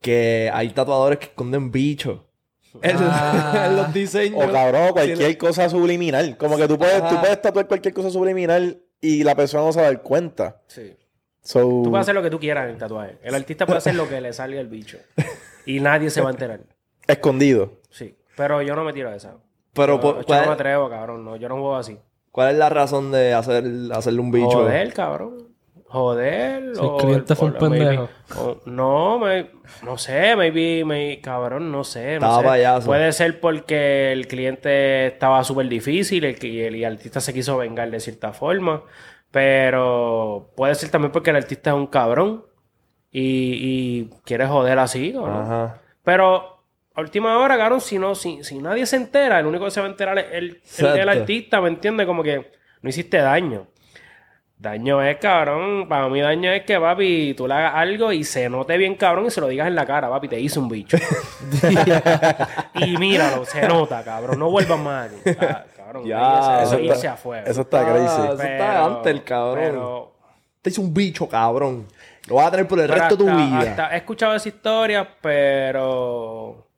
[0.00, 2.20] que hay tatuadores que esconden bichos
[2.82, 3.66] en, Ah.
[3.68, 4.44] en los diseños.
[4.44, 6.36] O cabrón, cualquier cosa subliminal.
[6.36, 9.80] Como que tú puedes, tú puedes tatuar cualquier cosa subliminal y la persona no se
[9.80, 10.60] va a dar cuenta.
[10.66, 10.96] Sí.
[11.44, 13.18] So, Tú puedes hacer lo que tú quieras en el tatuaje.
[13.22, 14.98] El artista puede hacer lo que le salga el bicho.
[15.66, 16.60] Y nadie se va a enterar.
[17.08, 17.80] Escondido.
[17.90, 18.14] Sí.
[18.36, 19.34] Pero yo no me tiro de esa.
[19.72, 21.24] Pero Yo- yo ¿cuál, no me atrevo, cabrón.
[21.24, 21.98] No, yo no juego así.
[22.30, 24.50] cuál es la razón de hacer, hacerle un bicho?
[24.50, 25.41] Joder, cabrón.
[25.92, 26.74] Joder.
[26.74, 28.08] Si el cliente fue un maybe- pendejo.
[28.38, 29.50] o- no, me-
[29.84, 32.12] no sé, maybe, may- cabrón, no sé.
[32.18, 32.44] No Estaba sé.
[32.46, 32.86] payaso.
[32.86, 37.34] Puede ser porque el cliente estaba súper difícil el, y el, y el artista se
[37.34, 38.82] quiso vengar de cierta forma.
[39.30, 42.44] Pero puede ser también porque el artista es un cabrón
[43.10, 43.20] y,
[44.00, 45.40] y quiere joder así, ¿o ¿no?
[45.40, 45.80] Ajá.
[46.04, 46.62] Pero
[46.94, 49.80] a última hora, cabrón, si no, si, si nadie se entera, el único que se
[49.80, 52.06] va a enterar es el, el- artista, ¿me entiendes?
[52.06, 52.50] Como que
[52.82, 53.66] no hiciste daño.
[54.62, 58.48] Daño es, cabrón, para mí daño es que, papi, tú le hagas algo y se
[58.48, 60.96] note bien, cabrón, y se lo digas en la cara, papi, te hice un bicho.
[62.74, 65.36] y míralo, se nota, cabrón, no vuelvas más aquí.
[65.40, 67.44] Ah, cabrón, Ya, eso, eso es está- irse a fuego.
[67.50, 68.04] Eso está Ah, crazy.
[68.34, 69.64] eso está antes, el cabrón.
[69.64, 70.12] Pero,
[70.62, 71.88] Te hizo un bicho, cabrón.
[72.28, 73.58] Lo vas a tener por el pero resto de tu vida.
[73.58, 76.68] hasta- he escuchado esa historia, pero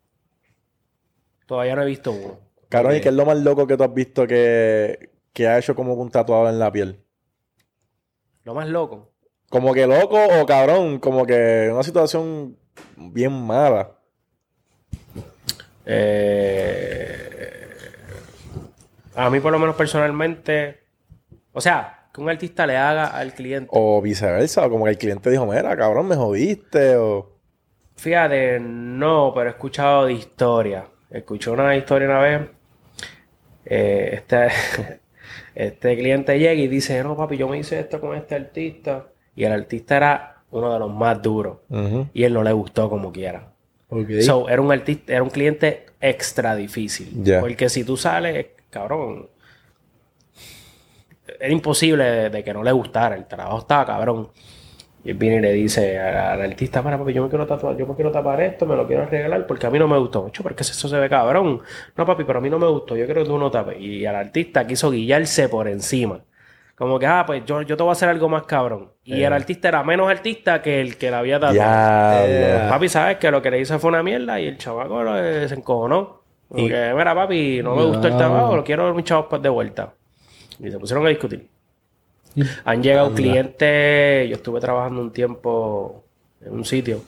[1.45, 2.39] todavía no he visto uno.
[2.71, 5.75] Cabrón, ¿y qué es lo más loco que tú has visto que, que ha hecho
[5.75, 6.99] como un tatuado en la piel?
[8.45, 9.11] Lo más loco.
[9.49, 12.57] Como que loco o cabrón, como que una situación
[12.97, 13.93] bien mala.
[15.87, 17.71] Eh,
[19.15, 20.81] a mí, por lo menos personalmente,
[21.53, 23.69] o sea, que un artista le haga al cliente.
[23.73, 27.33] O viceversa, o como que el cliente dijo, mira, cabrón, me jodiste, o...
[27.97, 30.87] Fíjate, no, pero he escuchado de historia.
[31.11, 32.43] Escuché una historia una vez.
[33.67, 34.49] eh, este,
[35.55, 39.07] este cliente llega y dice, no, papi, yo me hice esto con este artista.
[39.37, 41.59] Y el artista era uno de los más duros.
[42.13, 43.53] Y él no le gustó como quiera.
[43.89, 44.21] Ok.
[44.21, 47.23] So, era un artista, era un cliente extra difícil.
[47.23, 47.41] Ya.
[47.41, 49.29] Porque si tú sales, cabrón,
[51.41, 53.17] era imposible de, de que no le gustara.
[53.17, 54.29] El trabajo estaba cabrón.
[55.05, 57.87] Y él viene y le dice al, artista, para papi, yo me quiero tatuar, yo
[57.87, 60.23] me quiero tapar esto, me lo quiero arreglar porque a mí no me gustó.
[60.23, 61.61] Mucho, porque eso se ve cabrón.
[61.95, 63.79] No, papi, pero a mí no me gustó, yo quiero que tú no tapes.
[63.79, 66.21] Y al artista quiso guillarse por encima.
[66.75, 68.91] Como que, ah, pues yo, yo te voy a hacer algo más cabrón.
[69.05, 72.27] Y el artista era menos artista que el que la había tatuado.
[72.27, 72.65] Diablo.
[72.67, 73.19] Eh, Papi, ¿sabes?
[73.19, 76.23] Que lo que le hizo fue una mierda y el chavaco eh, se encojonó.
[76.55, 79.49] Y que, mira, papi, no me gustó el trabajo, lo quiero mis chavos pues de
[79.49, 79.95] vuelta.
[80.59, 81.49] Y se pusieron a discutir.
[82.65, 86.05] Han llegado clientes, yo estuve trabajando un tiempo
[86.45, 87.03] en un sitio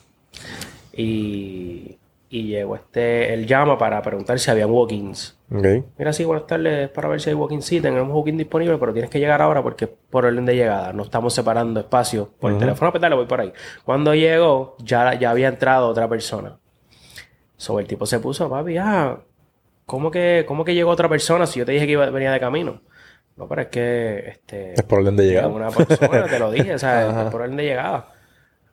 [0.93, 1.97] y,
[2.29, 5.37] y llegó este, él llama para preguntar si habían walk-ins.
[5.99, 9.11] Mira, sí, buenas tardes, para ver si hay walk-in sí, tenemos walk-in disponible, pero tienes
[9.11, 12.59] que llegar ahora porque es por orden de llegada, no estamos separando espacios por el
[12.59, 13.53] teléfono, pues dale, voy por ahí.
[13.85, 16.59] Cuando llegó, ya, ya había entrado otra persona.
[17.57, 19.19] Sobre el tipo se puso, papi, ah,
[19.87, 22.41] ¿cómo que, ¿cómo que llegó otra persona si yo te dije que iba, venía de
[22.41, 22.81] camino?
[23.37, 24.72] No, pero es que, este...
[24.75, 25.49] Es por orden de llegada.
[25.49, 28.12] Una persona, te lo dije, o sea, es por orden de llegada.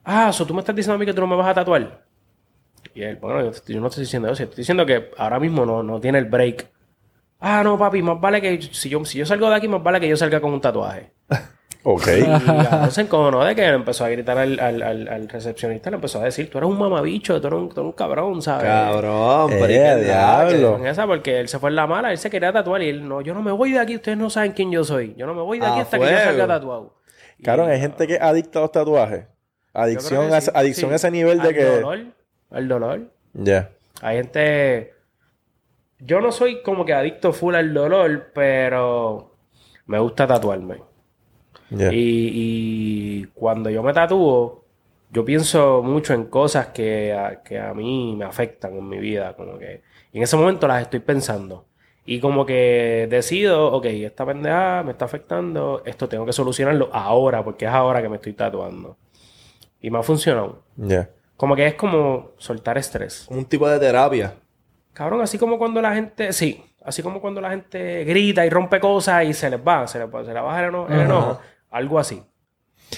[0.03, 2.05] Ah, so tú me estás diciendo a mí que tú no me vas a tatuar.
[2.93, 5.83] Y él, bueno, yo, yo no estoy diciendo eso, estoy diciendo que ahora mismo no,
[5.83, 6.69] no tiene el break.
[7.39, 9.99] Ah, no, papi, más vale que si yo, si yo salgo de aquí, más vale
[9.99, 11.11] que yo salga con un tatuaje.
[11.83, 12.07] Ok.
[12.17, 15.89] Y cabrón, se encojonó de que le empezó a gritar al, al, al, al recepcionista,
[15.89, 18.41] le empezó a decir, tú eres un mamabicho, tú eres un, tú eres un cabrón,
[18.41, 18.65] ¿sabes?
[18.65, 20.71] Cabrón, Eh, pero ¿y qué diablo.
[20.77, 23.07] Con esa, porque él se fue en la mala, él se quería tatuar y él,
[23.07, 25.13] no, yo no me voy de aquí, ustedes no saben quién yo soy.
[25.17, 26.93] Yo no me voy de aquí A hasta que yo salga tatuado.
[27.43, 29.25] Cabrón, hay gente que es adicta a los tatuajes.
[29.73, 30.93] Adicción, que a, sí, adicción sí.
[30.93, 31.65] a ese nivel de Al que...
[31.65, 31.99] dolor,
[32.51, 33.01] al dolor.
[33.33, 33.71] Ya.
[34.01, 34.93] Hay gente.
[35.99, 39.35] Yo no soy como que adicto full al dolor, pero
[39.87, 40.92] me gusta tatuarme.
[41.73, 41.91] Ya.
[41.91, 44.63] Y, y cuando yo me tatúo,
[45.11, 49.33] yo pienso mucho en cosas que a, que a mí me afectan en mi vida.
[49.35, 49.81] Como que,
[50.11, 51.65] y en ese momento las estoy pensando.
[52.05, 57.43] Y como que decido, ok, esta pendeja me está afectando, esto tengo que solucionarlo ahora,
[57.43, 58.97] porque es ahora que me estoy tatuando.
[59.81, 60.63] Y me ha funcionado.
[60.75, 61.09] Ya.
[61.37, 63.27] Como que es como soltar estrés.
[63.29, 64.33] Un tipo de terapia.
[64.93, 68.79] Cabrón, así como cuando la gente, sí, así como cuando la gente grita y rompe
[68.79, 71.39] cosas y se les va, se les, va- se les baja el eno- el enojo,
[71.73, 72.23] algo así.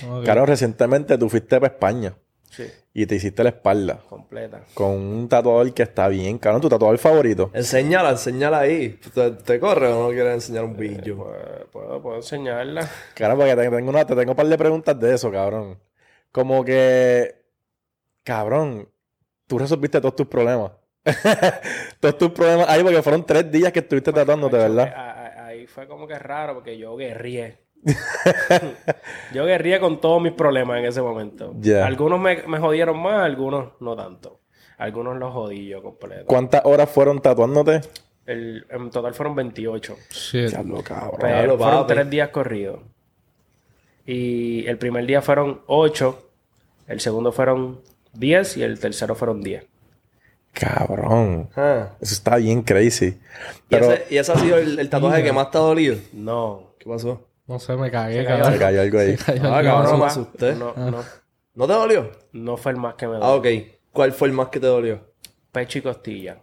[0.08, 0.24] Ok.
[0.24, 2.14] Claro, recientemente tú fuiste para España.
[2.52, 2.64] Sí.
[2.94, 4.62] y te hiciste la espalda Completa.
[4.74, 7.52] con un tatuador que está bien, cabrón, tu tatuador favorito.
[7.54, 8.98] Enséñala, enséñala ahí.
[9.14, 11.18] ¿Te, te corre o no quieres enseñar un billo?
[11.18, 12.90] Pues, puedo, puedo enseñarla.
[13.14, 15.78] Claro, porque te tengo, una, te tengo un par de preguntas de eso, cabrón.
[16.32, 17.36] Como que,
[18.24, 18.88] cabrón,
[19.48, 20.72] tú resolviste todos tus problemas.
[22.00, 24.94] todos tus problemas ahí, porque fueron tres días que estuviste tratándote, Macho, ¿verdad?
[24.96, 27.60] a- a- Ahí fue como que raro porque yo guerrié.
[29.34, 31.54] yo guerrié con todos mis problemas en ese momento.
[31.60, 31.86] Ya.
[31.86, 34.39] Algunos me, me jodieron más, algunos no tanto.
[34.78, 36.26] Algunos los jodí yo completo.
[36.26, 37.82] ¿Cuántas horas fueron tatuándote?
[38.26, 39.95] El- en total fueron 28.
[40.10, 40.50] Shit.
[40.50, 41.17] Diablo, cabrón.
[41.19, 42.80] Pero Diablo, fueron tres días corridos.
[44.06, 46.30] Y el primer día fueron 8,
[46.88, 47.82] el segundo fueron
[48.13, 49.65] 10 y el tercero fueron 10.
[50.54, 51.50] Cabrón.
[51.56, 51.89] Ah.
[52.00, 53.08] Eso está bien crazy.
[53.08, 53.17] ¿Y,
[53.69, 55.98] Pero ese, y ese ha sido el, el tatuaje que más te ha dolido?
[56.13, 56.71] No.
[56.80, 57.21] ¿Qué pasó?
[57.48, 58.38] No sé, me cagué, Se cayó.
[58.38, 58.60] me cabrón.
[58.60, 59.18] cayó algo ahí.
[59.18, 59.72] Se cayó Ah, algo.
[59.72, 60.56] cabrón, me asusté.
[60.56, 61.04] No, no,
[61.54, 62.12] ¿No te dolió?
[62.34, 63.36] no fue el más que me Ah, dolió.
[63.62, 63.68] ok.
[63.94, 65.00] ¿Cuál fue el más que te dolió?
[65.52, 66.38] Pecho y costilla.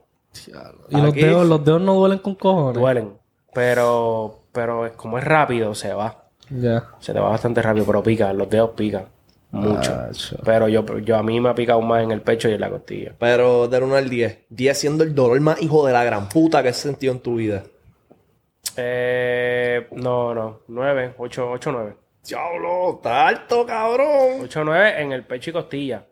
[0.88, 2.80] Y los dedos, los dedos no duelen con cojones.
[2.80, 3.12] Duelen.
[3.52, 6.24] Pero, pero es como es rápido, se va.
[6.48, 6.84] Ya.
[7.00, 9.04] Se te va bastante rápido, pero pica, los dedos pican.
[9.50, 9.92] Mucho.
[10.44, 12.70] Pero yo, yo a mí me ha picado más en el pecho y en la
[12.70, 13.12] costilla.
[13.18, 14.38] Pero del 1 al 10.
[14.48, 17.34] 10 siendo el dolor más hijo de la gran puta que has sentido en tu
[17.34, 17.62] vida.
[18.76, 20.60] Eh, no, no.
[20.68, 21.96] 9, 8, 8, 9.
[22.24, 24.40] Diablo, está alto, cabrón.
[24.42, 26.06] 8, 9 en el pecho y costilla.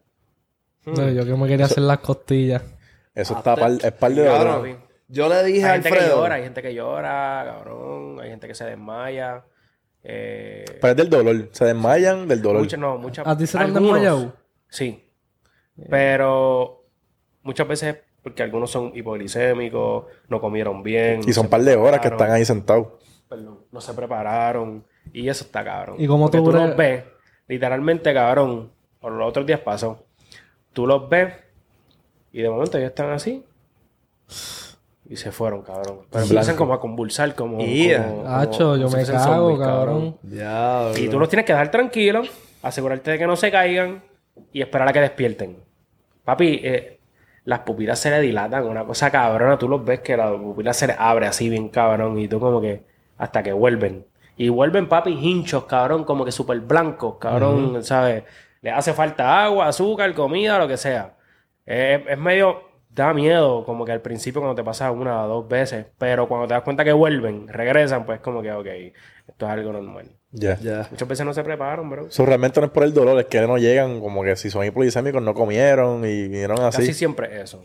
[0.87, 2.63] No, yo que me quería hacer las costillas.
[3.15, 4.79] Eso está par, es par de Cabrón.
[5.09, 6.17] Yo le dije a Hay gente que Alfredo.
[6.23, 8.21] llora, hay gente que llora, cabrón.
[8.21, 9.45] Hay gente que se desmaya.
[10.03, 11.49] Eh, Pero es del dolor.
[11.53, 12.63] Se desmayan del dolor.
[12.63, 13.27] muchas, no, muchas.
[13.27, 14.33] ¿A ti se te han desmayado?
[14.69, 15.05] Sí.
[15.89, 16.85] Pero
[17.43, 21.21] muchas veces porque algunos son hipoglicémicos, no comieron bien.
[21.23, 22.89] y no son se par de horas que están ahí sentados.
[23.29, 24.85] perdón, no se prepararon.
[25.13, 25.97] Y eso está cabrón.
[25.99, 27.05] ¿Y cómo Porque tú los ves,
[27.49, 28.71] literalmente, cabrón.
[29.01, 30.05] Por los otros días pasó.
[30.73, 31.33] Tú los ves
[32.33, 33.45] y de momento ellos están así.
[35.09, 36.01] Y se fueron, cabrón.
[36.11, 37.59] Pero empiezan como a convulsar, como.
[37.59, 38.05] Yeah.
[38.07, 40.17] como- como- Hacho, yo me cago, zombies, cabrón.
[40.97, 42.31] Y tú los tienes que dejar tranquilos,
[42.63, 44.05] asegurarte de que no se caigan
[44.53, 45.57] y esperar a que despierten.
[46.25, 47.00] Papi, eh,
[47.51, 49.59] las pupilas se le dilatan, una cosa cabrona.
[49.59, 52.61] Tú los ves que la pupila se le abre así bien cabrón y tú como
[52.61, 52.85] que
[53.19, 54.07] hasta que vuelven.
[54.37, 58.25] Y vuelven, papi, hinchos, cabrón, como que súper blancos, cabrón, ¿sabes?
[58.63, 61.15] Le hace falta agua, azúcar, comida, lo que sea.
[61.67, 62.71] Es, es medio...
[62.93, 66.49] Da miedo, como que al principio cuando te pasa una o dos veces, pero cuando
[66.49, 68.67] te das cuenta que vuelven, regresan, pues como que, ok,
[69.29, 70.11] esto es algo normal.
[70.33, 70.59] Ya.
[70.61, 70.87] Ya.
[70.91, 72.07] Muchas veces no se preparan, bro.
[72.07, 74.65] Eso realmente no es por el dolor, es que no llegan, como que si son
[74.65, 76.79] hipoglicémicos no comieron y vinieron así.
[76.79, 77.65] Casi siempre eso.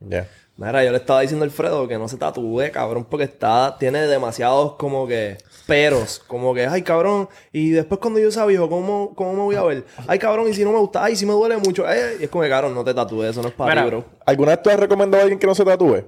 [0.00, 0.26] Ya.
[0.56, 4.06] Mira, yo le estaba diciendo a Alfredo que no se tatúe, cabrón, porque está, tiene
[4.06, 9.14] demasiados como que peros, como que, ay, cabrón, y después cuando yo sea viejo, ¿cómo,
[9.14, 9.84] ¿cómo me voy a ver?
[10.06, 12.30] Ay, cabrón, y si no me gusta, ay, si me duele mucho, eh, y es
[12.30, 14.04] como que, cabrón, no te tatúes, eso no es para Mira, ti, bro.
[14.24, 16.04] ¿Alguna vez tú has recomendado a alguien que no se tatúe?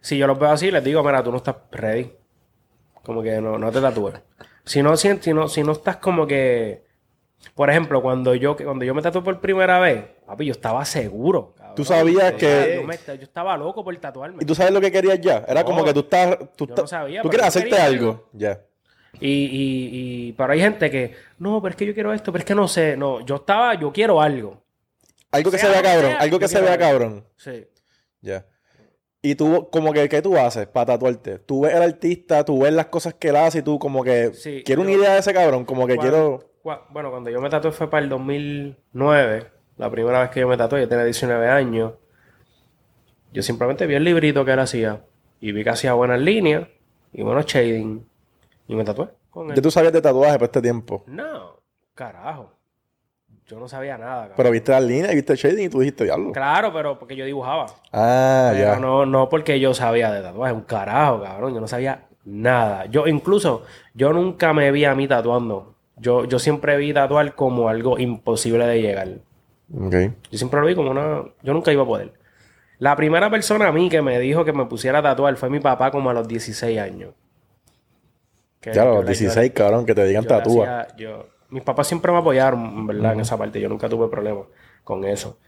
[0.00, 2.12] Si yo los veo así, les digo, mira, tú no estás ready.
[3.04, 4.14] Como que no, no te tatúes.
[4.68, 6.86] Si no, si, si no, si no estás como que...
[7.54, 11.54] Por ejemplo, cuando yo, cuando yo me tatué por primera vez, papi, yo estaba seguro.
[11.56, 11.74] cabrón.
[11.76, 14.38] Tú sabías Yo que- Yo, me- yo estaba loco por tatuarme.
[14.42, 15.44] ¿Y tú sabes lo que querías ya?
[15.48, 16.36] Era como que tú estás...
[16.56, 18.28] Tú, yo no sabía, tú yo hacerte quería algo.
[18.32, 18.60] Ya.
[19.20, 19.90] Y, y,
[20.28, 22.54] y, pero hay gente que, no, pero es que yo quiero esto, pero es que
[22.54, 24.62] no sé, no, yo estaba, yo quiero algo.
[25.30, 26.10] Algo que Sea se vea cabrón.
[26.10, 27.24] sea, Algo que se vea cabrón.
[27.36, 27.66] Sí.
[28.20, 28.44] Ya.
[29.30, 31.38] Y tú, como que, ¿qué tú haces para tatuarte?
[31.40, 34.32] Tú ves al artista, tú ves las cosas que él hace y tú como que...
[34.32, 35.64] Sí, quiero una idea de ese cabrón.
[35.66, 36.84] Como que Cuando- quiero...
[36.90, 40.56] bueno, cuando yo me tatué fue para el 2009, la primera vez que yo me
[40.56, 41.92] tatué, yo tenía 19 años.
[43.32, 45.04] Yo simplemente vi el librito que él hacía
[45.40, 46.66] y vi que hacía buenas líneas
[47.12, 48.06] y buenos shading
[48.66, 49.60] y me tatué con Ya él.
[49.62, 51.04] tú sabías de tatuaje por este tiempo.
[51.06, 51.60] No,
[51.94, 52.57] carajo.
[53.48, 54.14] Yo no sabía nada.
[54.20, 54.34] cabrón.
[54.36, 56.32] Pero viste las líneas y viste el shading y tú dijiste, diablo.
[56.32, 57.66] Claro, pero porque yo dibujaba.
[57.92, 58.78] Ah, Pero ya.
[58.78, 61.54] no, no porque yo sabía de tatuaje, un carajo, cabrón.
[61.54, 62.84] Yo no sabía nada.
[62.86, 63.62] Yo, incluso,
[63.94, 65.74] yo nunca me vi a mí tatuando.
[65.96, 69.08] Yo, yo siempre vi tatuar como algo imposible de llegar.
[69.74, 69.94] Ok.
[70.30, 71.22] Yo siempre lo vi como una.
[71.42, 72.12] Yo nunca iba a poder.
[72.78, 75.58] La primera persona a mí que me dijo que me pusiera a tatuar fue mi
[75.58, 77.14] papá, como a los 16 años.
[78.60, 80.80] Que Ya, a los le- 16, cabrón, que te digan yo tatúa.
[80.82, 83.60] hacía- yo- mis papás siempre me apoyaron, verdad, en esa parte.
[83.60, 84.46] Yo nunca tuve problemas
[84.84, 85.38] con eso.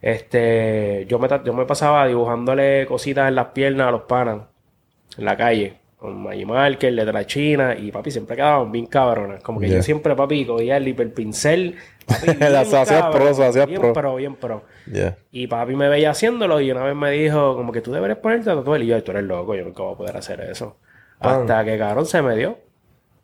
[0.00, 4.42] Este, yo me, yo me pasaba dibujándole cositas en las piernas a los panas,
[5.16, 9.42] en la calle, con Maggie Marker, letra china, y papi siempre quedaban bien cabronas.
[9.42, 11.76] Como que yo siempre, papi, cogía el hiperpincel,
[12.38, 13.92] Las hacías pro, las hacías bien pro.
[13.92, 14.62] pro, bien pro.
[15.30, 18.50] Y papi me veía haciéndolo y una vez me dijo, como que tú deberías ponerte
[18.50, 18.82] a tatuar.
[18.82, 20.76] Y yo, tú eres loco, yo nunca voy a poder hacer eso.
[21.18, 21.42] Pan.
[21.42, 22.58] Hasta que, cabrón, se me dio.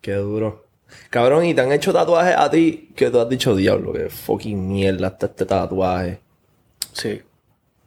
[0.00, 0.64] Qué duro.
[1.10, 4.68] Cabrón, y te han hecho tatuajes a ti que tú has dicho, diablo, que fucking
[4.68, 6.20] mierda está este tatuaje.
[6.92, 7.22] Sí,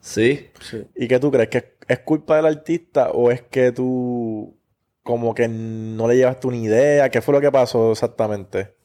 [0.02, 0.50] ¿Sí?
[0.62, 0.86] sí.
[0.96, 1.50] ¿Y qué tú crees?
[1.50, 4.56] ¿Que es culpa del artista o es que tú
[5.04, 7.10] como que no le llevaste una idea?
[7.10, 8.76] ¿Qué fue lo que pasó exactamente?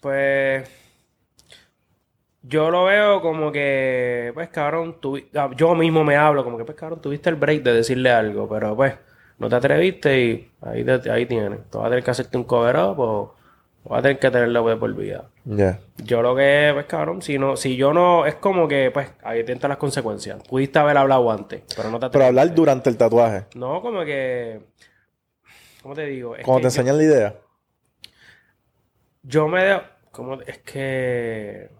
[0.00, 0.68] Pues
[2.42, 6.64] yo lo veo como que, pues cabrón, tuvi- ah, yo mismo me hablo como que,
[6.64, 8.94] pues cabrón, tuviste el break de decirle algo, pero pues
[9.38, 11.60] no te atreviste y ahí, te- ahí tienes.
[11.70, 13.34] Tú vas a tener que hacerte un cover up o,
[13.84, 15.24] vas a tener que tenerlo de por vida.
[16.04, 19.44] Yo lo que, pues cabrón, si no, si yo no, es como que, pues, ahí
[19.44, 20.42] te las consecuencias.
[20.48, 23.46] Pudiste haber hablado antes, pero no te Pero hablar durante el tatuaje.
[23.54, 24.60] No, como que,
[25.82, 26.34] ¿cómo te digo?
[26.44, 27.34] Cuando te enseñan la idea.
[29.22, 31.70] Yo, yo me, de- como, es que...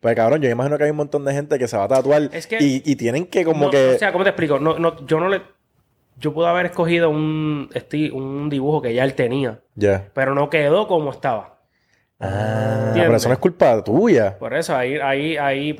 [0.00, 2.28] Pues cabrón, yo imagino que hay un montón de gente que se va a tatuar
[2.32, 3.94] Es que- y, y tienen que como No, que...
[3.94, 4.58] O sea, ¿cómo te explico?
[4.58, 5.42] No, no, yo no le...
[6.18, 7.68] Yo pude haber escogido un,
[8.12, 10.08] un dibujo que ya él tenía, Ya.
[10.14, 11.60] pero no quedó como estaba.
[12.20, 13.02] Ah, ¿Entiendes?
[13.04, 14.38] pero eso no es culpa tuya.
[14.38, 15.76] Por eso, ahí, ahí, ahí...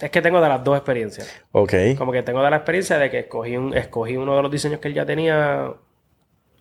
[0.00, 1.42] Es que tengo de las dos experiencias.
[1.52, 1.72] Ok.
[1.96, 4.80] Como que tengo de la experiencia de que escogí, un, escogí uno de los diseños
[4.80, 5.72] que él ya tenía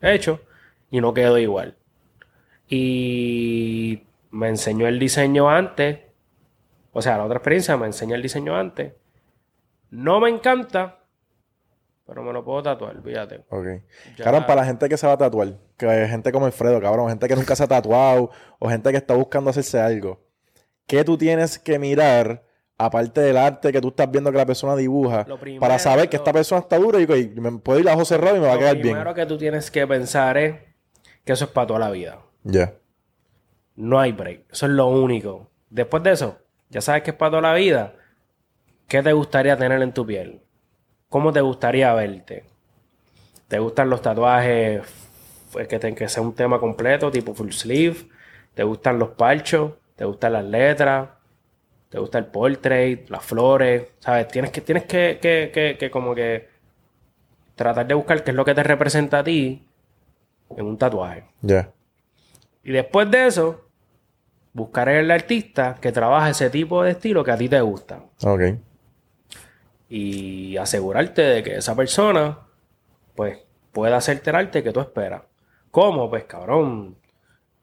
[0.02, 0.40] hecho
[0.92, 1.76] y no quedó igual.
[2.70, 6.00] Y me enseñó el diseño antes.
[6.92, 8.94] O sea, la otra experiencia me enseñó el diseño antes.
[9.90, 11.00] No me encanta,
[12.06, 13.44] pero me lo puedo tatuar, fíjate.
[13.50, 13.66] Ok.
[14.18, 16.82] Ya- Cabrón, para la gente que se va a tatuar, que hay gente como Alfredo,
[16.82, 20.22] cabrón, gente que nunca se ha tatuado o gente que está buscando hacerse algo,
[20.86, 22.44] ¿qué tú tienes que mirar,
[22.78, 26.10] aparte del arte que tú estás viendo que la persona dibuja, Lo primero- para saber
[26.10, 28.48] que esta persona está dura y que me puedo ir a José cerrado y me
[28.48, 28.88] va a Lo quedar bien?
[28.96, 30.56] primero que tú tienes que pensar es
[31.24, 32.20] que eso es para toda la vida.
[32.44, 32.74] Ya.
[33.76, 34.52] No hay break.
[34.52, 35.50] Eso es lo único.
[35.70, 36.38] Después de eso,
[36.70, 37.96] ya sabes que es para toda la vida.
[38.88, 40.42] ¿Qué te gustaría tener en tu piel?
[41.14, 42.44] ¿Cómo te gustaría verte?
[43.48, 47.98] ¿Te gustan los tatuajes f- que, te- que sea un tema completo, tipo full sleeve?
[48.56, 49.74] ¿Te gustan los parchos?
[49.96, 51.10] ¿Te gustan las letras?
[51.90, 53.08] ¿Te gusta el portrait?
[53.12, 53.90] ¿Las flores?
[54.00, 54.28] ¿Sabes?
[54.30, 56.50] Tienes que, tienes que, que, que, que como que
[57.54, 59.64] tratar de buscar qué es lo que te representa a ti
[60.58, 61.26] en un tatuaje.
[61.42, 61.70] Ya.
[62.64, 63.62] Y después de eso,
[64.52, 68.00] buscar el artista que trabaja ese tipo de estilo que a ti te gusta.
[68.24, 68.42] Ok.
[69.96, 72.40] Y asegurarte de que esa persona,
[73.14, 73.38] pues,
[73.72, 75.22] pueda hacerte el arte que tú esperas.
[75.70, 76.10] ¿Cómo?
[76.10, 76.98] Pues, cabrón,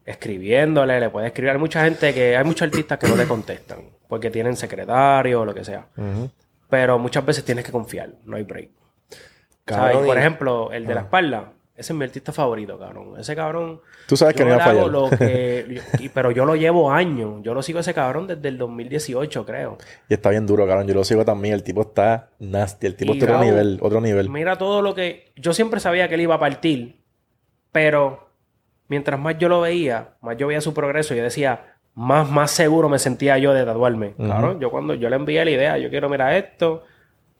[0.04, 1.50] escribiéndole, le puedes escribir.
[1.50, 5.44] Hay mucha gente que, hay muchos artistas que no te contestan, porque tienen secretario o
[5.44, 5.88] lo que sea.
[6.68, 8.70] Pero muchas veces tienes que confiar, no hay break.
[9.64, 10.06] Cabrón, ¿Sabes?
[10.06, 11.52] Por ejemplo, el de la espalda.
[11.80, 13.14] Ese es mi artista favorito, cabrón.
[13.18, 13.80] Ese cabrón.
[14.06, 14.86] Tú sabes que no iba a fallar.
[14.88, 17.40] lo que- y- pero yo lo llevo años.
[17.42, 19.78] Yo lo sigo a ese cabrón desde el 2018, creo.
[20.08, 20.86] Y está bien duro, cabrón.
[20.86, 21.54] Yo lo sigo también.
[21.54, 22.86] El tipo está nasty.
[22.86, 23.78] El tipo Y está otro Raúl, nivel.
[23.82, 24.28] Otro nivel.
[24.28, 25.32] Mira todo lo que.
[25.36, 27.00] Yo siempre sabía que él iba a partir,
[27.72, 28.28] pero
[28.88, 31.14] mientras más yo lo veía, más yo veía su progreso.
[31.14, 34.14] Yo decía, más, más seguro me sentía yo de tatuarme.
[34.18, 36.84] Cabrón, yo cuando yo le envié la idea, yo quiero mirar esto,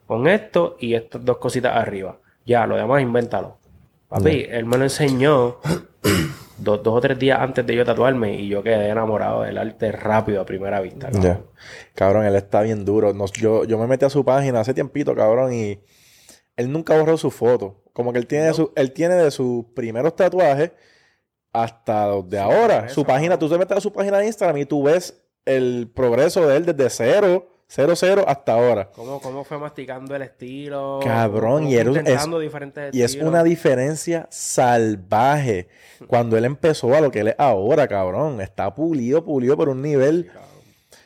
[0.06, 2.16] con esto y estas dos cositas arriba.
[2.46, 3.58] Ya, lo demás, invéntalo.
[4.10, 5.56] Papi, él me lo enseñó
[6.58, 9.92] dos, dos o tres días antes de yo tatuarme y yo quedé enamorado del arte
[9.92, 11.10] rápido a primera vista.
[11.10, 11.46] cabrón.
[11.94, 13.14] Cabrón, él está bien duro.
[13.14, 15.80] Nos- yo, yo me metí a su página hace tiempito, cabrón, y
[16.56, 17.82] él nunca borró su foto.
[17.92, 20.72] Como que él tiene, su, él tiene de sus primeros tatuajes
[21.52, 22.88] hasta los de ahora.
[22.88, 26.46] Su página, tú te metes a su página de Instagram y tú ves el progreso
[26.46, 28.90] de él desde cero, cero, cero hasta ahora.
[28.90, 30.98] ¿Cómo, cómo fue masticando el estilo?
[31.04, 32.06] Cabrón, y era es-
[32.96, 35.68] Y es una diferencia salvaje.
[36.08, 38.40] Cuando él empezó a lo que él es ahora, cabrón.
[38.40, 40.30] Está pulido, pulido por un nivel.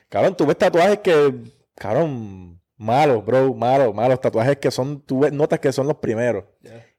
[0.09, 1.35] Cabrón, tú ves tatuajes que,
[1.74, 4.20] cabrón, malos, bro, malos, malos.
[4.20, 6.44] Tatuajes que son, tú ves, notas que son los primeros.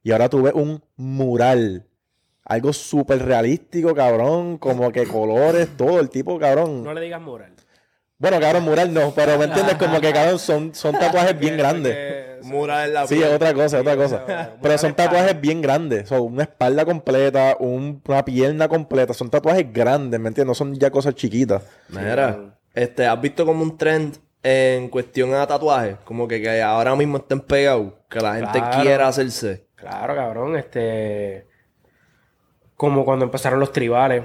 [0.04, 1.88] Y ahora tú ves un mural.
[2.44, 4.58] Algo súper realístico, cabrón.
[4.60, 6.00] Como que colores, todo.
[6.00, 6.84] El tipo, cabrón.
[6.84, 7.55] No le digas mural.
[8.18, 9.12] Bueno, cabrón, mural no.
[9.16, 12.44] Pero me entiendes, como que, cabrón, son, son tatuajes bien grandes.
[12.44, 13.28] Mural en la Sí, piel.
[13.30, 14.52] es otra cosa, es otra cosa.
[14.62, 16.08] pero son tatuajes bien grandes.
[16.10, 19.14] Son una espalda completa, un- una pierna completa.
[19.14, 20.48] Son tatuajes grandes, ¿me entiendes?
[20.50, 21.64] No son ya cosas chiquitas.
[21.90, 25.96] Mira, este, ¿has visto como un trend en cuestión a tatuajes?
[26.06, 28.82] Como que, que ahora mismo estén pegados, que la gente Claro.
[28.84, 29.66] quiera hacerse.
[29.76, 30.56] Claro, cabrón.
[30.56, 31.48] Este.
[32.76, 34.24] Como cuando empezaron los tribales.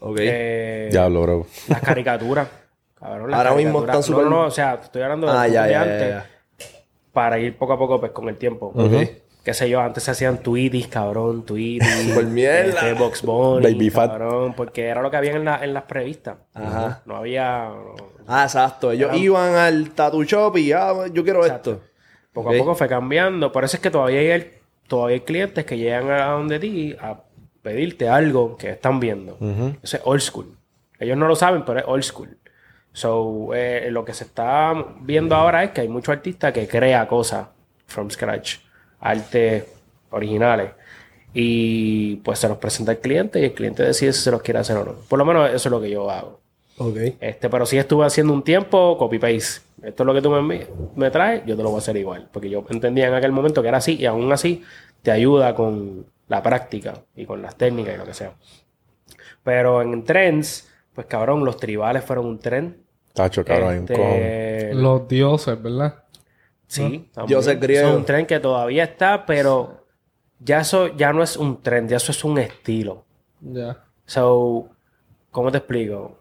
[0.00, 0.18] Ok.
[0.20, 1.46] eh, Diablo, bro.
[1.68, 2.48] Las caricaturas.
[2.98, 5.64] Cabrón, Ahora mismo están No, súper- no, no, o sea, estoy hablando de, Ah, ya,
[5.64, 6.08] de ya, antes.
[6.10, 6.26] ya.
[7.12, 8.72] Para ir poco a poco, pues, con el tiempo.
[8.74, 8.92] Ok.
[9.44, 12.08] Qué sé yo, antes se hacían tweeties, cabrón, tweeties.
[12.08, 12.68] Super mierda.
[12.88, 14.10] Este, Box Bunny, Baby fat.
[14.10, 16.36] cabrón, porque era lo que había en, la- en las previstas.
[16.52, 17.02] Ajá.
[17.06, 17.68] No había...
[17.70, 17.94] no-
[18.26, 18.92] Ah, exacto.
[18.92, 21.80] Ellos iban al tattoo shop y ah, yo quiero esto.
[22.32, 23.50] Poco a poco fue cambiando.
[23.50, 24.52] Por eso es que todavía hay, el-
[24.86, 27.20] todavía hay clientes que llegan a donde ti a
[27.62, 29.34] pedirte algo que están viendo.
[29.40, 29.76] Ujú.
[29.82, 30.58] Eso es old school.
[31.00, 32.36] Ellos no lo saben, pero es old school.
[32.92, 37.06] So, eh, lo que se está viendo ahora es que hay muchos artistas que crea
[37.06, 37.46] cosas
[37.86, 38.56] from scratch,
[39.00, 39.64] artes
[40.10, 40.70] originales.
[41.34, 44.60] Y pues se los presenta al cliente y el cliente decide si se los quiere
[44.60, 44.92] hacer o no.
[45.08, 46.40] Por lo menos eso es lo que yo hago.
[46.78, 46.96] Ok.
[47.20, 49.62] Este, pero si estuve haciendo un tiempo, copy paste.
[49.82, 50.66] Esto es lo que tú me,
[50.96, 52.28] me traes, yo te lo voy a hacer igual.
[52.32, 54.64] Porque yo entendía en aquel momento que era así y aún así
[55.02, 58.32] te ayuda con la práctica y con las técnicas y lo que sea.
[59.42, 60.68] Pero en trends,
[60.98, 62.74] pues cabrón, los tribales fueron un trend.
[63.14, 63.82] Tacho, cabrón, hay un.
[63.84, 66.02] Este, Los dioses, ¿verdad?
[66.66, 67.08] Sí.
[67.28, 67.92] Dioses griegos.
[67.92, 69.86] Es un tren que todavía está, pero
[70.40, 73.04] ya eso ya no es un tren, ya eso es un estilo.
[73.40, 73.84] Ya.
[74.06, 74.70] So,
[75.30, 76.18] ¿cómo te explico?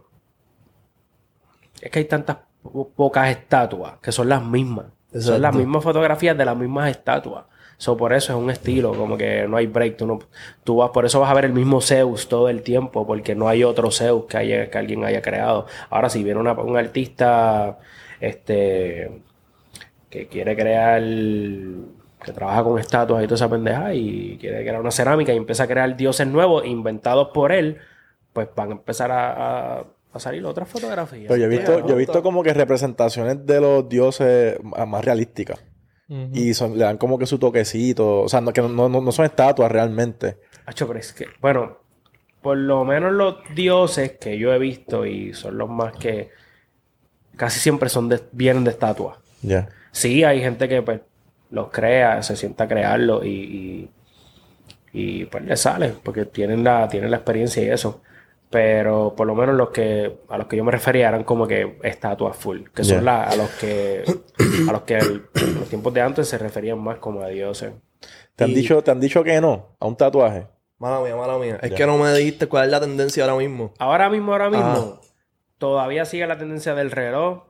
[1.82, 4.86] Es que hay tantas po- pocas estatuas que son las mismas.
[5.20, 7.46] Son las mismas fotografías de las mismas estatuas.
[7.80, 9.98] So, por eso es un estilo, como que no hay break.
[9.98, 10.20] Tú, no,
[10.64, 13.48] tú vas, por eso vas a ver el mismo Zeus todo el tiempo, porque no
[13.48, 15.68] hay otro Zeus que, haya, que alguien haya creado.
[15.92, 17.78] Ahora, si viene una- un artista
[18.20, 19.22] este,
[20.10, 24.90] que quiere crear, que trabaja con estatuas y toda esa pendeja, y quiere crear una
[24.92, 27.78] cerámica y empieza a crear dioses nuevos inventados por él,
[28.34, 31.28] pues van a empezar a, a- a salir otras fotografías.
[31.28, 35.06] Pero yo he visto, yo he visto como que representaciones de los dioses más más
[36.10, 38.22] Y son- le dan como que su toquecito.
[38.22, 40.38] O sea, no, que no, no, no son estatuas realmente.
[40.66, 41.78] Acho, pero es que, bueno,
[42.42, 46.30] por lo menos los dioses que yo he visto y son los más que
[47.36, 49.18] casi siempre son de- vienen de estatuas.
[49.42, 49.70] Ya.
[49.92, 51.02] Sí, hay gente que pues
[51.52, 53.90] los crea, se sienta a crearlo y, y,
[55.22, 58.02] y, pues le sale, porque tienen la, tienen la experiencia y eso.
[58.50, 61.78] Pero por lo menos los que a los que yo me refería eran como que
[61.84, 64.04] estatuas full, que son la- a los que
[64.68, 67.74] a los que el- en los tiempos de antes se referían más como a dioses.
[68.36, 70.48] ¿Te han, Y- dicho, ¿Te han dicho que no a un tatuaje?
[70.80, 71.58] Mala mía, mala mía.
[71.62, 73.74] Es que no me dijiste cuál es la tendencia ahora mismo.
[73.80, 75.02] Ahora mismo, ahora mismo,
[75.58, 77.44] todavía sigue la tendencia del reloj.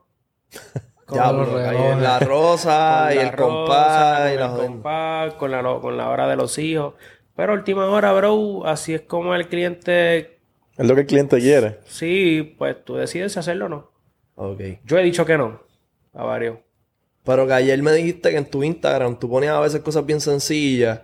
[1.06, 1.98] Con Ya, los relojes.
[2.02, 5.96] la rosa con y la el rosa, compás y el la compás, con la, con
[5.96, 6.94] la hora de los hijos.
[7.34, 10.37] Pero a última hora, bro, así es como el cliente,
[10.78, 11.78] Es lo que el cliente quiere.
[11.86, 13.90] sí, pues tú decides si hacerlo o no.
[14.36, 14.60] Ok.
[14.84, 15.60] Yo he dicho que no,
[16.14, 16.58] a varios.
[17.24, 20.20] Pero que ayer me dijiste que en tu Instagram tú ponías a veces cosas bien
[20.20, 21.00] sencillas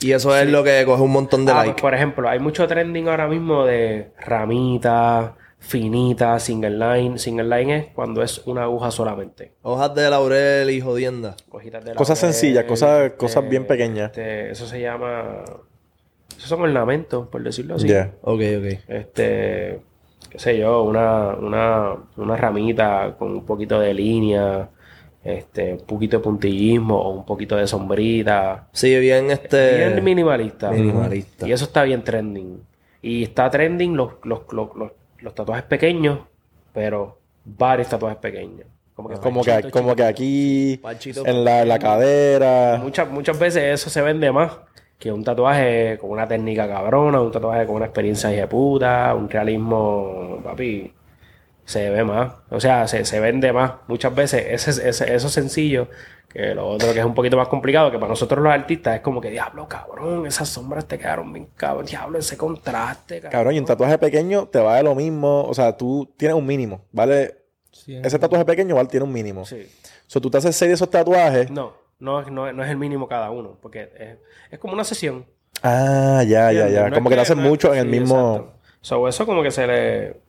[0.00, 1.82] y eso es lo que coge un montón de Ah, pues, likes.
[1.82, 7.18] por ejemplo, hay mucho trending ahora mismo de ramitas, finitas, single line.
[7.18, 9.52] Single line es cuando es una aguja solamente.
[9.62, 11.34] Hojas de laurel y jodienda.
[11.50, 14.10] Hojitas de Cosas sencillas, cosas- cosas bien pequeñas.
[14.10, 15.42] este, eso se llama...
[16.36, 17.88] Esos son ornamentos, por decirlo así.
[17.88, 18.12] Ya.
[18.22, 18.78] Ok, ok.
[18.88, 19.80] este,
[20.30, 24.68] qué sé yo, una, una, una ramita con un poquito de línea,
[25.24, 28.68] este, un poquito de puntillismo o un poquito de sombrita.
[28.72, 29.76] Sí, bien este...
[29.88, 30.70] Bien minimalista.
[30.70, 31.46] minimalista.
[31.46, 32.62] Y eso está bien trending.
[33.02, 36.20] Y está trending los, los, los, los, los tatuajes pequeños,
[36.72, 38.66] pero varios tatuajes pequeños.
[38.94, 40.80] Como que, Como que, como que aquí,
[41.24, 42.80] en la, en la cadera.
[42.82, 44.50] Muchas, muchas veces eso se vende más
[44.98, 49.30] que un tatuaje con una técnica cabrona, un tatuaje con una experiencia de puta, un
[49.30, 50.92] realismo, papi,
[51.64, 52.32] se ve más.
[52.50, 53.72] O sea, se, se vende más.
[53.86, 55.88] Muchas veces ese, ese, eso sencillo
[56.28, 59.00] que lo otro que es un poquito más complicado, que para nosotros los artistas es
[59.00, 63.32] como que, diablo, cabrón, esas sombras te quedaron bien cabrón, diablo, ese contraste, cabrón.
[63.32, 65.44] Cabrón, y un tatuaje pequeño te vale lo mismo.
[65.44, 66.82] O sea, tú tienes un mínimo.
[66.92, 67.36] Vale.
[67.70, 69.44] Sí, Ese tatuaje pequeño vale, tiene un mínimo.
[69.44, 69.66] Sí.
[70.06, 71.50] O sea, tú te haces seis de esos tatuajes.
[71.50, 74.16] No, no, es- no, no es el mínimo cada uno, porque es,
[74.52, 75.26] es como una sesión.
[75.62, 76.74] Ah, ya, ya, ¿Entiendes?
[76.74, 76.88] ya.
[76.90, 78.34] No como que te hacen no es- mucho en el sí, mismo.
[78.36, 78.58] exacto.
[78.80, 80.20] So, eso como que se le...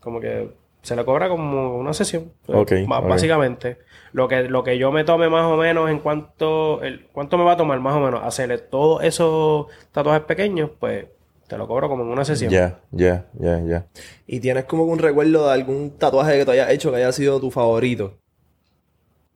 [0.00, 0.50] Como que
[0.82, 2.32] se le cobra como una sesión.
[2.46, 3.08] Ok, Ba- ok.
[3.08, 3.76] Básicamente.
[4.12, 6.82] Lo que, lo que yo me tome más o menos en cuanto...
[6.82, 10.70] El, ¿Cuánto me va a tomar más o menos hacerle todos esos tatuajes pequeños?
[10.80, 11.04] Pues
[11.46, 12.50] te lo cobro como en una sesión.
[12.50, 13.86] Ya, ya, ya, ya.
[14.26, 17.12] ¿Y tienes como que un recuerdo de algún tatuaje que te hayas hecho que haya
[17.12, 18.14] sido tu favorito?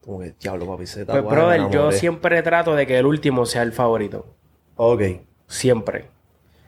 [0.05, 1.97] Como que, diablo, papi, ese Pues, me brother, yo enamoré".
[1.97, 4.27] siempre trato de que el último sea el favorito.
[4.75, 5.01] Ok.
[5.47, 6.05] Siempre.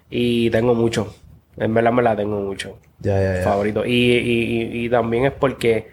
[0.10, 1.14] Y tengo mucho.
[1.58, 2.78] En verdad, en verdad, tengo mucho.
[3.00, 3.42] Ya, ya, ya.
[3.44, 3.86] favorito.
[3.86, 5.88] Y, y- y- también es porque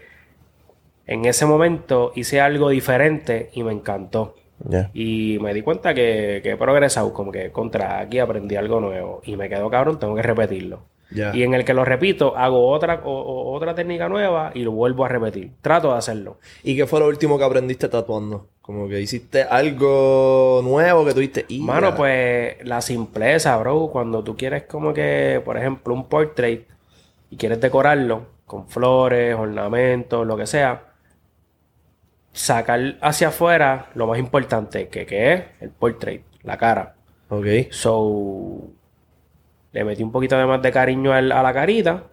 [1.07, 4.37] en ese momento hice algo diferente y me encantó.
[4.69, 4.91] Ya.
[4.95, 9.21] Y me di cuenta que, que he progresado, como que contra aquí aprendí algo nuevo.
[9.25, 10.81] Y me quedó cabrón, tengo que repetirlo.
[11.35, 14.73] Y en el que lo repito, hago otra, o- o- otra técnica nueva y lo
[14.73, 15.53] vuelvo a repetir.
[15.63, 16.39] Trato de hacerlo.
[16.63, 18.49] ¿Y qué fue lo último que aprendiste tatuando?
[18.61, 21.45] Como que hiciste algo nuevo que tuviste.
[21.49, 23.89] y Mano, pues la simpleza, bro.
[23.93, 26.67] Cuando tú quieres como que, por ejemplo, un portrait
[27.31, 30.83] y quieres decorarlo con flores, ornamentos, lo que sea,
[32.33, 36.95] sacar hacia afuera lo más importante, que, que es el portrait, la cara.
[37.29, 37.47] Ok.
[37.71, 38.61] So,
[39.75, 42.05] le metí un poquito de más de cariño al- a la carita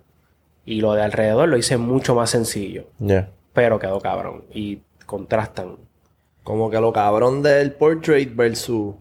[0.66, 2.86] y lo de alrededor lo hice mucho más sencillo.
[2.99, 3.30] Ya.
[3.53, 4.43] Pero quedó cabrón.
[4.53, 5.78] Y contrastan.
[6.43, 8.95] Como que lo cabrón del portrait versus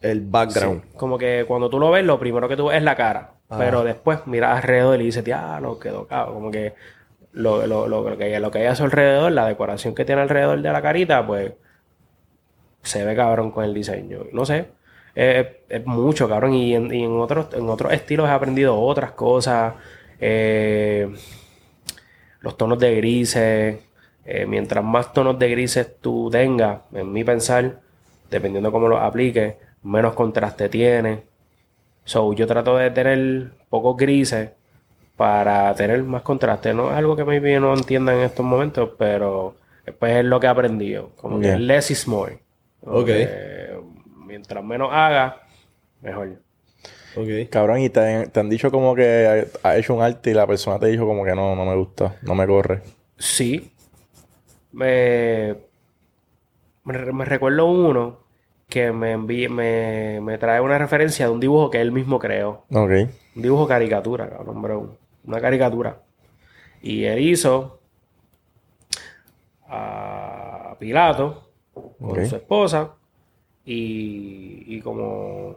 [0.00, 0.82] el background.
[0.82, 0.88] Sí.
[0.96, 3.34] Como que cuando tú lo ves, lo primero que tú ves es la cara.
[3.48, 3.56] Ah.
[3.58, 6.34] Pero después miras alrededor y dices, ya, lo quedó cabrón.
[6.34, 6.74] Como que
[7.32, 10.22] lo, lo, lo, lo que, lo que hay a su alrededor, la decoración que tiene
[10.22, 11.52] alrededor de la carita, pues
[12.82, 14.20] se ve cabrón con el diseño.
[14.32, 14.68] No sé.
[15.14, 16.54] Es, es mucho, cabrón.
[16.54, 19.74] Y en, y en otros, en otros estilos he aprendido otras cosas.
[20.20, 21.12] Eh,
[22.40, 23.78] los tonos de grises.
[24.24, 27.80] eh, mientras más tonos de grises tú tengas, en mi pensar,
[28.30, 31.22] dependiendo cómo los apliques, menos contraste tiene.
[32.04, 34.50] So, yo trato de tener pocos grises
[35.16, 36.72] para tener más contraste.
[36.74, 39.54] No es algo que maybe no entienda en estos momentos, pero
[39.98, 41.10] pues es lo que he aprendido.
[41.16, 41.54] Como Yeah.
[41.54, 42.38] que less is more.
[42.84, 43.06] Ok.
[43.06, 43.61] que
[44.32, 45.42] mientras menos haga,
[46.00, 46.40] mejor.
[47.14, 47.50] Ok.
[47.50, 50.78] Cabrón, y te, te han dicho como que ha hecho un arte y la persona
[50.78, 52.80] te dijo como que no, no me gusta, no me corre.
[53.18, 53.70] Sí.
[54.72, 55.54] Me,
[56.84, 58.20] me, re- me recuerdo uno
[58.70, 62.64] que me, envi- me, me trae una referencia de un dibujo que él mismo creó.
[62.70, 62.90] Ok.
[63.36, 64.96] Un dibujo caricatura, cabrón, bro.
[65.26, 66.00] Una caricatura.
[66.80, 67.80] Y él hizo
[69.68, 71.50] a Pilato
[72.00, 72.94] con su esposa
[73.64, 75.56] y, y como,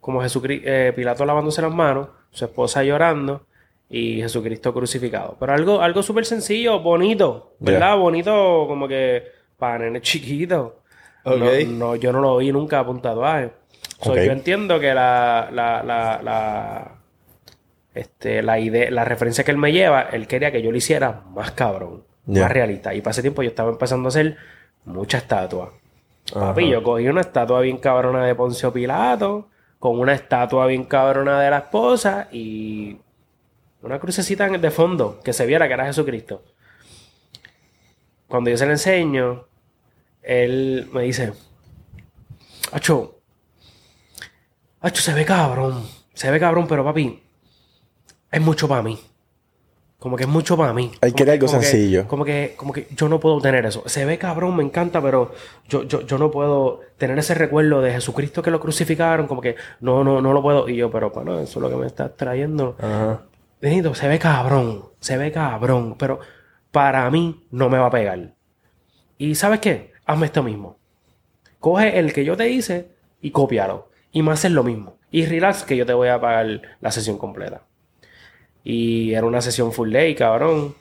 [0.00, 3.46] como Jesucristo, Pilato lavándose las manos, su esposa llorando
[3.88, 5.36] y Jesucristo crucificado.
[5.38, 7.96] Pero algo, algo súper sencillo, bonito, ¿verdad?
[7.96, 9.24] Bonito como que
[9.58, 10.72] para nenes chiquitos.
[11.24, 11.38] Ok.
[11.38, 13.50] No, no, yo no lo vi nunca apuntado a
[14.02, 14.16] So, Ok.
[14.16, 16.92] Yo entiendo que la, la, la, la,
[17.94, 21.22] este, la idea, la referencia que él me lleva, él quería que yo lo hiciera
[21.30, 22.94] más cabrón, más realista.
[22.94, 24.36] Y para ese tiempo yo estaba empezando a hacer
[24.84, 25.70] muchas estatuas.
[26.30, 26.46] Ajá.
[26.48, 29.48] Papi, yo cogí una estatua bien cabrona de Poncio Pilato,
[29.78, 32.98] con una estatua bien cabrona de la esposa y
[33.82, 36.42] una crucecita en- de fondo que se viera que era Jesucristo.
[38.28, 39.46] Cuando yo se le enseño,
[40.22, 41.32] él me dice,
[42.72, 43.18] Acho,
[44.80, 47.22] Acho, se ve cabrón, se ve cabrón, pero papi,
[48.30, 48.98] es mucho para mí.
[50.04, 50.90] Como que es mucho para mí.
[51.00, 52.06] Quiere que- algo como que- sencillo.
[52.06, 53.82] como que, como que yo no puedo tener eso.
[53.86, 55.32] Se ve cabrón, me encanta, pero
[55.66, 59.26] yo, yo, yo no puedo tener ese recuerdo de Jesucristo que lo crucificaron.
[59.26, 60.68] Como que no, no, no lo puedo.
[60.68, 62.76] Y yo, pero bueno, eso es lo que me estás trayendo.
[62.78, 63.22] Ajá.
[63.62, 66.20] Benito, se ve cabrón, se ve cabrón, pero
[66.70, 68.34] para mí no me va a pegar.
[69.16, 69.92] Y ¿sabes qué?
[70.04, 70.76] Hazme esto mismo.
[71.60, 72.90] Coge el que yo te hice
[73.22, 73.88] y cópialo.
[74.12, 74.98] Y me haces lo mismo.
[75.10, 77.62] Y relax que yo te voy a pagar la sesión completa.
[78.64, 80.74] Y era una sesión full day, cabrón.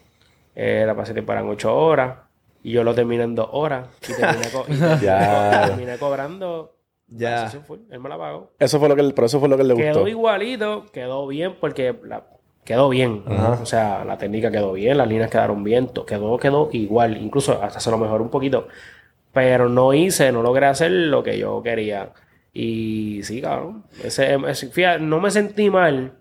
[0.55, 2.17] Eh, la pasé para 8 horas.
[2.63, 3.87] Y yo lo terminé en 2 horas.
[4.09, 5.61] Y terminé, co- y terminé Ya.
[5.63, 6.75] co- terminé cobrando
[7.09, 7.43] la Ya.
[7.45, 7.79] sesión full.
[7.91, 8.51] Él me la pagó.
[8.57, 10.07] Eso fue lo que, él- pero eso fue lo que le Quedó gustó.
[10.07, 12.23] igualito, quedó bien porque la-
[12.63, 13.23] quedó bien.
[13.61, 17.17] O sea, la técnica quedó bien, las líneas quedaron bien, quedó, quedó igual.
[17.17, 18.67] Incluso hasta se lo mejoró un poquito.
[19.33, 22.13] Pero no hice, no logré hacer lo que yo quería.
[22.53, 23.83] Y sí, cabrón.
[24.01, 26.13] Ese, ese- fíjate, no me sentí mal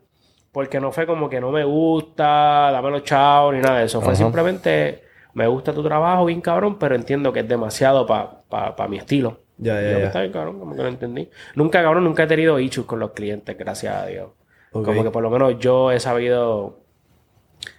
[0.53, 4.00] porque no fue como que no me gusta, dame los chavos ni nada de eso.
[4.00, 4.22] Fue Ajá.
[4.22, 5.03] simplemente,
[5.34, 9.40] me gusta tu trabajo, bien cabrón, pero entiendo que es demasiado para mi estilo.
[9.59, 10.05] Ya, ya, yo, ya.
[10.07, 11.28] "Está bien, cabrón, como que no entendí.
[11.55, 14.30] Nunca, cabrón, nunca he tenido issues con los clientes, gracias a Dios.
[14.72, 16.78] Como que por lo menos yo he sabido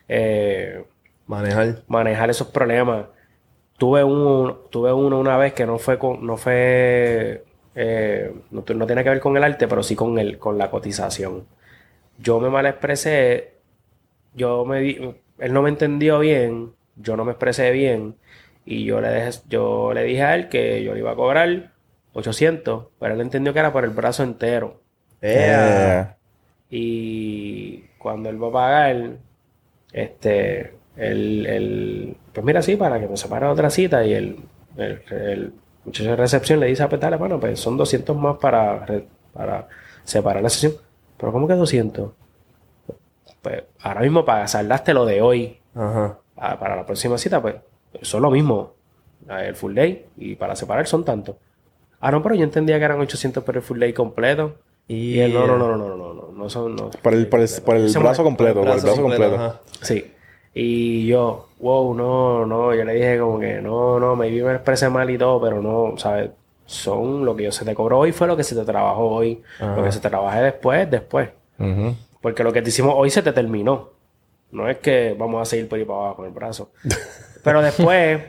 [0.07, 0.83] eh,
[1.27, 1.77] Manejar.
[1.87, 3.05] manejar esos problemas.
[3.77, 7.43] Tuve un, tuve uno una vez que no fue con, no fue,
[7.75, 10.69] eh, no, no tiene que ver con el arte, pero sí con el, con la
[10.69, 11.45] cotización.
[12.17, 13.55] Yo me mal expresé,
[14.33, 18.17] yo me di- él no me entendió bien, yo no me expresé bien,
[18.65, 21.73] y yo le dejé, yo le dije a él que yo le iba a cobrar
[22.13, 24.81] 800, pero él entendió que era por el brazo entero.
[25.21, 25.99] Eh,
[26.69, 29.17] Y cuando él va a pagar,
[29.91, 34.05] este, él, él- pues mira, sí, para que me separe otra cita.
[34.05, 34.37] Y el,
[34.77, 35.53] el, el
[35.85, 38.85] muchacho de recepción le dice a Petale, bueno, pues son 200 más para,
[39.33, 39.67] para
[40.03, 40.73] separar la sesión.
[41.23, 42.11] Pero ¿cómo que 200?
[43.41, 45.57] Pues ahora mismo para saldaste lo de hoy.
[45.73, 46.17] Ajá.
[46.35, 47.55] Para, la próxima cita, pues,
[48.01, 48.73] son lo mismo.
[49.29, 51.37] El full day y para separar son tantos.
[52.01, 54.55] Ah, no, pero yo entendía que eran 800 por el full day completo.
[54.89, 55.29] Y yeah.
[55.29, 56.75] no, no, no, no, no, no, no son...
[56.75, 57.27] No, el, para el,
[57.63, 59.37] para el, brazo completo, para el brazo completo.
[59.37, 59.59] completo.
[59.81, 60.11] Sí.
[60.53, 64.55] Y yo, wow, no, no, yo le dije como que no, no, me vi me
[64.55, 66.31] expresé mal y todo, pero no, ¿sabes?
[66.73, 69.41] Son lo que yo se te cobró hoy fue lo que se te trabajó hoy.
[69.59, 71.29] Lo que se te trabaje después, después.
[72.21, 73.91] Porque lo que te hicimos hoy se te terminó.
[74.51, 76.71] No es que vamos a seguir por ahí para abajo con el brazo.
[77.43, 78.21] Pero después,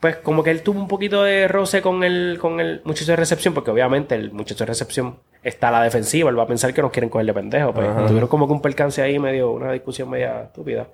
[0.00, 3.16] pues como que él tuvo un poquito de roce con el, con el muchacho de
[3.16, 6.30] recepción, porque obviamente el muchacho de recepción está a la defensiva.
[6.30, 7.72] Él va a pensar que nos quieren coger de pendejo.
[7.72, 10.86] Pues tuvieron como que un percance ahí medio, una discusión media estúpida.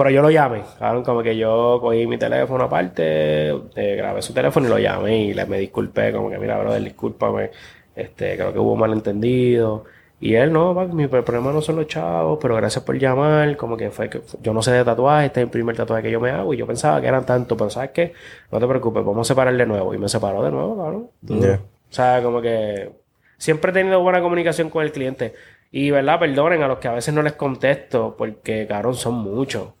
[0.00, 4.32] Pero yo lo llamé, cabrón, como que yo cogí mi teléfono aparte, eh, grabé su
[4.32, 7.50] teléfono y lo llamé y le me disculpé, como que mira, brother, discúlpame,
[7.94, 9.84] este, creo que hubo malentendido.
[10.18, 13.76] Y él, no, pa, mi problema no son los chavos, pero gracias por llamar, como
[13.76, 16.18] que fue que yo no sé de tatuaje, este es el primer tatuaje que yo
[16.18, 18.14] me hago y yo pensaba que eran tantos, pero ¿sabes qué?
[18.50, 19.92] No te preocupes, vamos a separar de nuevo.
[19.92, 21.10] Y me separó de nuevo, cabrón.
[21.26, 21.56] Yeah.
[21.56, 22.90] O sea, como que
[23.36, 25.34] siempre he tenido buena comunicación con el cliente.
[25.70, 26.18] Y, ¿verdad?
[26.18, 29.74] Perdonen a los que a veces no les contesto, porque, cabrón, son muchos.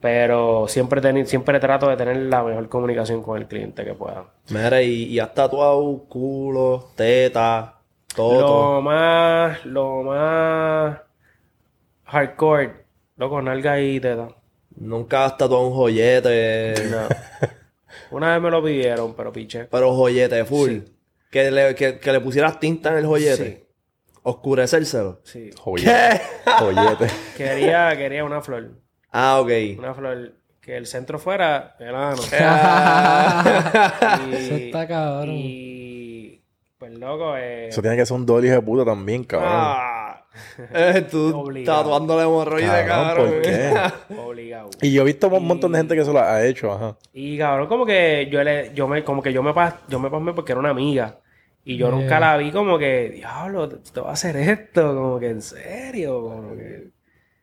[0.00, 4.24] Pero siempre, teni- siempre trato de tener la mejor comunicación con el cliente que pueda.
[4.50, 7.76] Mira, y, y has tatuado culo, teta,
[8.14, 8.74] todo.
[8.76, 10.98] Lo más, lo más
[12.04, 12.84] hardcore,
[13.16, 14.28] loco, nalga y teta.
[14.76, 16.74] Nunca has tatuado un joyete.
[16.90, 17.08] No.
[18.16, 19.64] Una vez me lo pidieron, pero piché.
[19.64, 20.78] Pero joyete full.
[21.30, 23.66] Que, le, que, que le pusieras tinta en el joyete.
[24.22, 25.20] Oscurecérselo.
[25.24, 25.50] Sí.
[25.58, 26.20] Joyete.
[26.58, 27.06] Joyete.
[27.36, 28.70] Quería, quería una flor.
[29.10, 29.50] Ah, ok.
[29.78, 32.20] Una flor que el centro fuera el ano.
[34.30, 35.34] y, Eso está cabrón.
[35.34, 36.42] Y,
[36.78, 39.50] pues loco, eh, Eso tiene que ser un hijo de puta también, cabrón.
[39.52, 40.24] Ah.
[40.72, 41.82] Eh, tú Obligado.
[41.82, 43.32] tatuándole hemorroides, Cabrón, cabrón.
[43.32, 43.72] ¿por qué?
[44.20, 44.70] obligado.
[44.82, 46.96] Y yo he visto un montón de gente que eso lo ha hecho, ajá.
[47.12, 50.10] Y cabrón, como que yo le, yo me, como que yo me pas, yo me
[50.10, 51.18] pasmé porque era una amiga.
[51.64, 55.18] Y yo nunca la vi como que, diablo, te, te vas a hacer esto, como
[55.18, 56.88] que en serio, como que.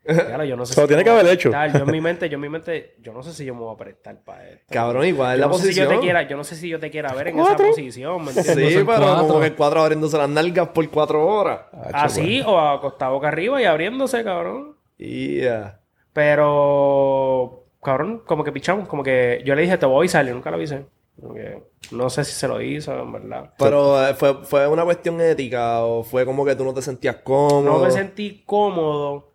[0.05, 1.51] Diablo, yo no sé Se lo tiene que haber hecho.
[1.51, 3.73] Yo en mi mente, yo en mi mente, yo no sé si yo me voy
[3.73, 4.65] a prestar para esto.
[4.69, 5.99] Cabrón, ¿y cuál es la no sé si yo posición?
[5.99, 8.73] te quiera, yo no sé si yo te quiera ver en esa posición, ¿me entiendes?
[8.73, 9.27] Sí, pero cuatro.
[9.27, 11.61] como que cuatro abriéndose las nalgas por cuatro horas.
[11.93, 14.75] Así, o acostado boca arriba y abriéndose, cabrón.
[14.97, 15.79] Yeah.
[16.13, 20.31] Pero, cabrón, como que pichamos, como que yo le dije, te voy a avisar y
[20.31, 20.85] nunca lo avisé.
[21.33, 23.53] Que no sé si se lo hizo, en verdad.
[23.57, 27.17] Pero eh, fue, fue una cuestión ética o fue como que tú no te sentías
[27.17, 27.61] cómodo.
[27.61, 29.34] No me sentí cómodo.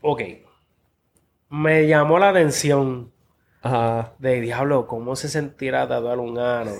[0.00, 0.22] Ok.
[1.50, 3.10] Me llamó la atención
[3.62, 4.12] Ajá.
[4.18, 6.72] de diablo, ¿cómo se sentirá tatuar un ano?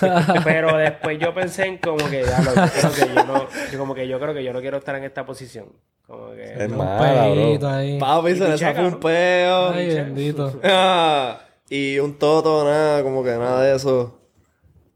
[0.44, 3.94] Pero después yo pensé en como que, diablo, yo creo que yo no, yo como
[3.94, 5.66] que yo creo que yo no quiero estar en esta posición.
[6.06, 6.64] Como que.
[6.64, 7.98] Es Un pedito ahí.
[7.98, 9.70] Papi, se le sacó un peo.
[9.70, 10.60] Ay, bendito.
[10.62, 11.40] Ah,
[11.70, 14.21] y un toto, nada, como que nada de eso.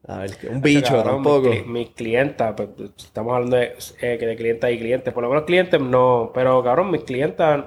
[0.08, 1.48] A ver, que un bicho Cabrón, tampoco.
[1.48, 5.12] Mis, mis clientas, pues, estamos hablando de, eh, de clientas y clientes.
[5.12, 7.64] Por lo menos clientes no, pero cabrón, mis clientas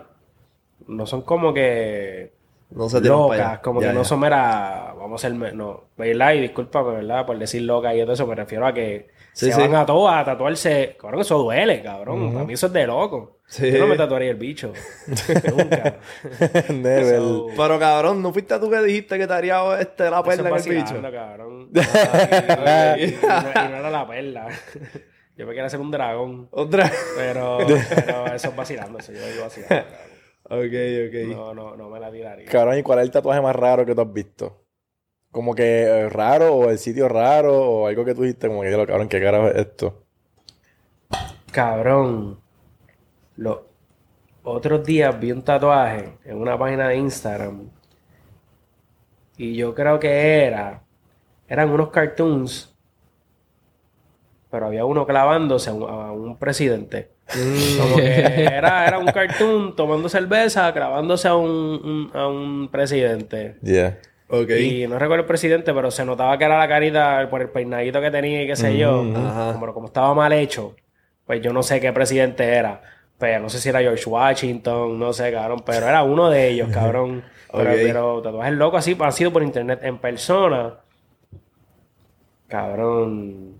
[0.88, 2.32] no son como que
[2.70, 6.34] No se locas, como Ya, que no son mera, vamos a ser, no, ¿verdad?
[6.34, 7.26] Y discúlpame, ¿verdad?
[7.26, 9.10] Por decir loca y todo eso, me refiero a que
[9.40, 9.62] Sí, se sí.
[9.62, 10.98] van a todas a tatuarse.
[11.00, 12.34] Cabrón, eso duele, cabrón.
[12.34, 13.38] Para mí eso es de loco.
[13.48, 13.72] Sí.
[13.72, 14.74] Yo no me tatuaría el bicho.
[15.58, 15.98] Nunca.
[16.70, 17.16] Never.
[17.18, 20.56] So, Pero cabrón, ¿no fuiste tú que dijiste que te haría este, la perla en
[20.56, 21.02] el bicho?
[21.12, 21.70] cabrón.
[21.74, 24.48] y, y- y no, y no era la perla.
[25.38, 26.50] Yo me quería hacer un dragón.
[26.52, 26.92] Otra.
[27.16, 27.60] Pero,
[27.96, 30.68] pero eso es vacilando, eso yo digo vacilando, cabrón.
[30.68, 31.38] ok, ok.
[31.38, 32.46] No, no, no me la tiraría.
[32.46, 34.66] Cabrón, ¿y cuál es el tatuaje más raro que tú has visto?
[35.32, 38.68] Como que eh, raro, o el sitio raro, o algo que tú dijiste, como que,
[38.70, 40.04] "Diablo, cabrón, ¿qué carajo es esto?
[41.52, 42.40] Cabrón.
[43.38, 43.60] Los
[44.44, 47.70] otros días vi un tatuaje en una página de Instagram.
[49.38, 50.82] Y yo creo que era.
[51.48, 52.76] Eran unos cartoons.
[54.52, 57.12] Pero había uno clavándose a un, a un presidente.
[57.80, 63.58] Como que era, era un cartoon tomando cerveza, clavándose a un, un- a un presidente.
[63.62, 63.98] Yeah.
[64.60, 68.00] Y no recuerdo el presidente, pero se notaba que era la carita por el peinadito
[68.00, 69.04] que tenía y qué sé yo.
[69.16, 69.54] Ajá.
[69.54, 70.76] Como, como estaba mal hecho,
[71.26, 72.82] pues yo no sé qué presidente era.
[73.18, 75.64] Pero no sé si era George Washington, no sé, cabrón.
[75.66, 77.24] Pero era uno de ellos, cabrón.
[77.52, 77.78] Pero, Ok.
[77.82, 79.80] pero tatuajes locos así han sido por internet.
[79.82, 80.76] En persona,
[82.48, 83.59] cabrón.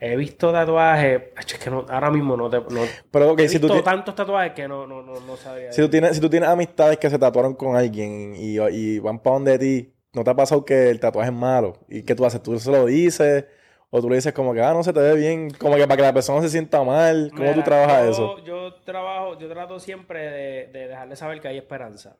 [0.00, 1.22] He visto tatuajes.
[1.36, 2.58] Es que no, ahora mismo no te.
[2.60, 5.72] No, Pero, ok, he si tú, visto tantos tatuajes que no, no, no, no sabía.
[5.72, 9.18] si, tú tienes, si tú tienes amistades que se tatuaron con alguien y, y van
[9.18, 11.78] para donde ti, ¿no te ha pasado que el tatuaje es malo?
[11.88, 12.42] ¿Y qué tú haces?
[12.42, 13.46] ¿Tú se lo dices?
[13.90, 15.50] ¿O tú le dices como que, ah, no se te ve bien?
[15.50, 17.30] Como que para que la persona se sienta mal.
[17.34, 18.44] ¿Cómo tú Mira, trabajas yo- eso?
[18.44, 22.16] Yo trabajo, yo trato siempre de, de dejarle saber que hay esperanza.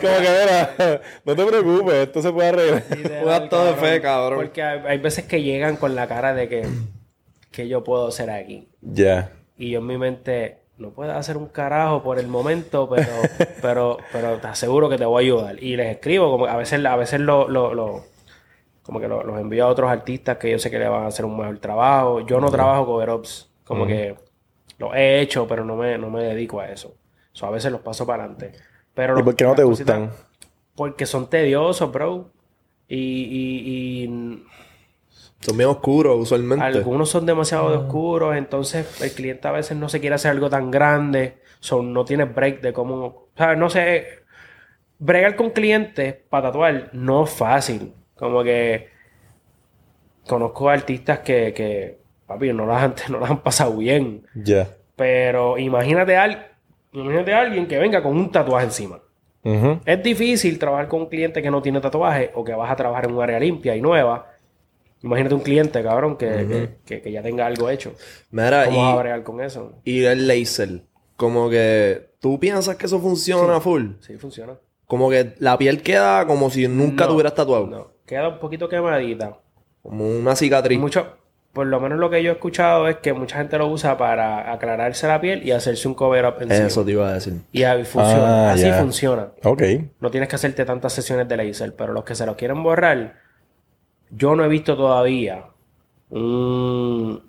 [0.00, 2.82] Como que, mira, no te preocupes, esto se puede arreglar.
[2.96, 4.38] Literal, Un acto de fe, cabrón.
[4.38, 6.66] Porque hay, hay veces que llegan con la cara de que,
[7.50, 8.68] que yo puedo ser aquí.
[8.80, 9.30] Ya.
[9.56, 13.06] Y yo en mi mente, no puedo hacer un carajo por el momento, pero,
[13.62, 15.62] pero, pero te aseguro que te voy a ayudar.
[15.62, 18.04] Y les escribo, como a veces, a veces lo, lo, lo-
[18.82, 21.08] como que lo- los envío a otros artistas que yo sé que le van a
[21.08, 22.20] hacer un mejor trabajo.
[22.20, 24.14] Yo no trabajo cover-ups, como que
[24.78, 26.94] lo he hecho, pero no me, no me dedico a eso.
[27.38, 28.50] So, a veces los paso para adelante.
[28.94, 30.10] Pero ¿Y por qué no te cositas- gustan?
[30.74, 32.30] Porque son tediosos, bro.
[32.88, 34.44] Y, y, y
[35.40, 36.64] Son bien oscuros usualmente.
[36.64, 40.70] Algunos son demasiado oscuros, entonces el cliente a veces no se quiere hacer algo tan
[40.72, 44.24] grande, son, no tiene break de cómo, o sea, no sé,
[44.98, 48.88] bregar con clientes para tatuar no es fácil, como que
[50.26, 54.68] conozco artistas que, que papi, no las han, no las han pasado bien, Ya.
[54.96, 56.46] pero imagínate, al,
[56.92, 59.00] imagínate a alguien que venga con un tatuaje encima.
[59.86, 63.06] Es difícil trabajar con un cliente que no tiene tatuaje o que vas a trabajar
[63.06, 64.26] en un área limpia y nueva.
[65.02, 67.94] Imagínate un cliente, cabrón, que, que- que- que ya tenga algo hecho.
[68.30, 69.72] Mira, ¿Cómo vas a y, bregar con eso?
[69.84, 70.82] y el laser.
[71.16, 73.92] Como que tú piensas que eso funciona full.
[74.00, 74.54] Sí, funciona.
[74.86, 77.66] Como que la piel queda como si nunca No, te hubieras tatuado.
[77.68, 79.38] No, queda un poquito quemadita.
[79.82, 80.78] Como una cicatriz.
[80.78, 81.06] Mucho,
[81.52, 84.52] por lo menos lo que yo he escuchado es que mucha gente lo usa para
[84.52, 86.66] aclararse la piel y hacerse un cover up encima.
[86.66, 87.34] Eso te iba a decir.
[87.52, 88.50] Y ahí funciona.
[88.50, 89.28] Ah, Así funciona.
[89.44, 89.62] Ok.
[90.00, 93.14] No tienes que hacerte tantas sesiones de laser, pero los que se lo quieren borrar,
[94.10, 95.46] yo no he visto todavía
[96.10, 97.22] un-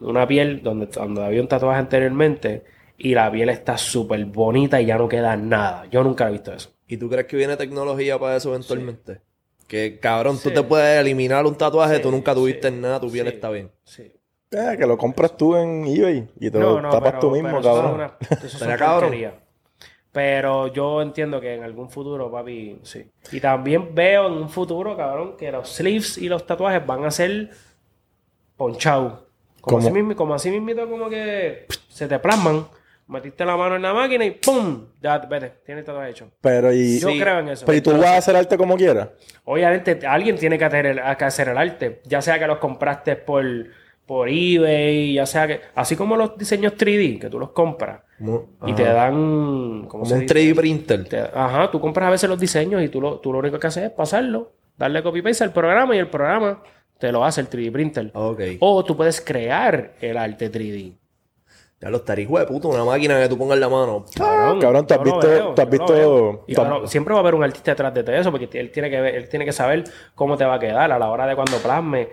[0.00, 2.64] una piel donde, donde había un tatuaje anteriormente
[2.98, 5.86] y la piel está súper bonita y ya no queda nada.
[5.90, 6.70] Yo nunca he visto eso.
[6.86, 9.20] ¿Y tú crees que viene tecnología para eso eventualmente?
[9.72, 13.10] Que cabrón, tú te puedes eliminar un tatuaje, Sí, tú nunca tuviste sí, nada, tu
[13.10, 13.70] piel sí, está bien.
[13.84, 14.02] Sí.
[14.50, 17.74] Eh, que lo compras tú en eBay y te lo tapas tú mismo, pero eso
[17.74, 18.12] cabrón.
[18.44, 19.00] es una- cabrón.
[19.00, 19.32] porquerías.
[20.12, 23.06] Pero yo entiendo que en algún futuro, papi, sí.
[23.32, 27.10] Y también veo en un futuro, cabrón, que los sleeves y los tatuajes van a
[27.10, 27.48] ser
[28.58, 29.20] ponchados.
[29.62, 32.66] Como, así mismo, como así mismito, como que se te plasman.
[33.12, 34.86] Metiste la mano en la máquina y ¡pum!
[35.00, 36.30] Ya, vete, tienes tatuaje hecho.
[36.40, 36.98] Pero y...
[36.98, 37.66] Yo creo en eso.
[37.66, 39.10] Pero y tú vas a hacer arte como quieras.
[39.44, 42.00] Obviamente, alguien tiene que hacer, el, que hacer el arte.
[42.04, 43.44] Ya sea que los compraste por,
[44.06, 45.60] por eBay, ya sea que.
[45.74, 49.12] Así como los diseños 3D, que tú los compras Como, y te dan.
[49.12, 50.34] ¿Cómo como se un dice?
[50.34, 51.04] 3D printer.
[51.04, 53.66] Te- ajá, tú compras a veces los diseños y tú lo, tú lo único que
[53.66, 56.62] haces es pasarlo, darle copy paste al programa y el programa
[56.98, 58.10] te lo hace el 3D printer.
[58.14, 58.40] Ok.
[58.60, 60.94] O tú puedes crear el arte 3D.
[61.82, 64.04] Ya lo estaría, hijo de puta, una máquina que tú pongas en la mano.
[64.16, 66.44] Cabrón, ¿tú has visto- veo, tú has visto-.
[66.46, 68.88] Y claro, siempre va a haber un artista detrás de todo eso porque él tiene
[68.88, 69.82] que ver, él tiene que saber
[70.14, 72.08] cómo te va a quedar a la hora de cuando plasme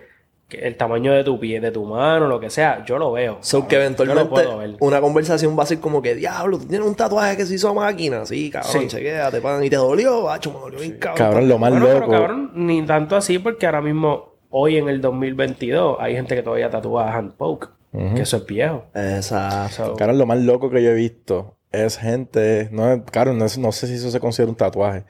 [0.50, 2.84] el tamaño de tu pie, de tu mano, lo que sea.
[2.84, 3.38] Yo lo veo.
[3.42, 4.74] So que Yo lo eventualmente puedo ver.
[4.80, 7.68] una conversación va a ser como que, diablo, tú tienes un tatuaje que se hizo
[7.68, 8.26] a máquina.
[8.26, 8.88] Sí, cabrón, Sí.
[8.88, 9.62] chequéate, pan.
[9.62, 11.16] Y te dolió, bacho, me dolió bien cabrón.
[11.18, 12.10] Cabrón, lo más Bueno, pero loco.
[12.10, 16.68] cabrón, ni tanto así porque ahora mismo, hoy en el 2022, hay gente que todavía
[16.68, 17.68] tatúa hand poke.
[17.92, 18.84] Que eso es viejo.
[18.94, 19.96] Exacto.
[19.98, 22.68] So, lo más loco que yo he visto es gente.
[22.70, 25.04] No, claro, no, es- no sé si eso se considera un tatuaje.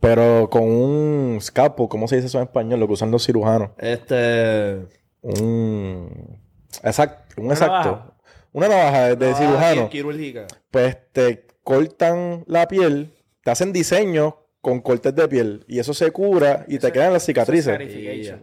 [0.00, 2.78] Pero con un scalpel, ¿cómo se dice eso en español?
[2.80, 3.70] Lo que usan los cirujanos.
[3.78, 4.86] Este.
[5.22, 6.38] Un.
[6.82, 7.34] Exacto.
[7.38, 7.90] Un Una exacto.
[7.90, 8.12] navaja.
[8.52, 9.88] Una navaja de, de ah, cirujano.
[9.88, 10.46] quirúrgica.
[10.70, 13.12] Pues te cortan la piel,
[13.42, 15.64] te hacen diseños con cortes de piel.
[15.68, 18.34] Y eso se cura y te quedan las eso es cicatrices.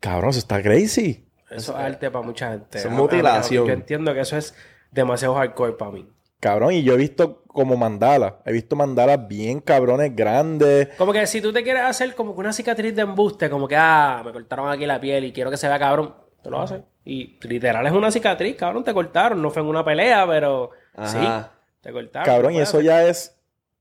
[0.00, 1.27] Cabrón, eso está crazy.
[1.50, 2.78] Eso es arte para mucha gente.
[2.78, 3.66] Eso es mutilación.
[3.66, 4.54] Yo entiendo que eso es
[4.90, 6.08] demasiado hardcore para mí.
[6.40, 8.34] Cabrón, y yo he visto como mandalas.
[8.44, 10.88] He visto mandalas bien cabrones grandes.
[10.96, 13.76] Como que si tú te quieres hacer como que una cicatriz de embuste, como que,
[13.76, 16.82] ah, me cortaron aquí la piel y quiero que se vea cabrón, te lo haces.
[17.04, 19.42] Y literal es una cicatriz, cabrón, te cortaron.
[19.42, 21.08] No fue en una pelea, pero Ajá.
[21.08, 22.26] sí, te cortaron.
[22.26, 22.84] Cabrón, y eso hacer.
[22.84, 23.36] ya es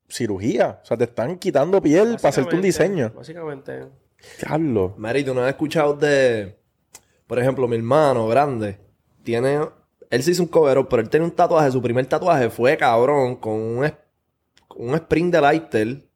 [0.09, 0.79] cirugía.
[0.81, 3.11] O sea, te están quitando piel para hacerte un diseño.
[3.15, 3.85] Básicamente.
[4.39, 4.97] Carlos.
[4.97, 6.56] Mary, tú no has escuchado de.
[7.27, 8.79] Por ejemplo, mi hermano grande
[9.23, 9.59] tiene.
[10.09, 11.71] Él se hizo un cover pero él tiene un tatuaje.
[11.71, 13.93] Su primer tatuaje fue cabrón con un,
[14.77, 16.09] un spring de lighter,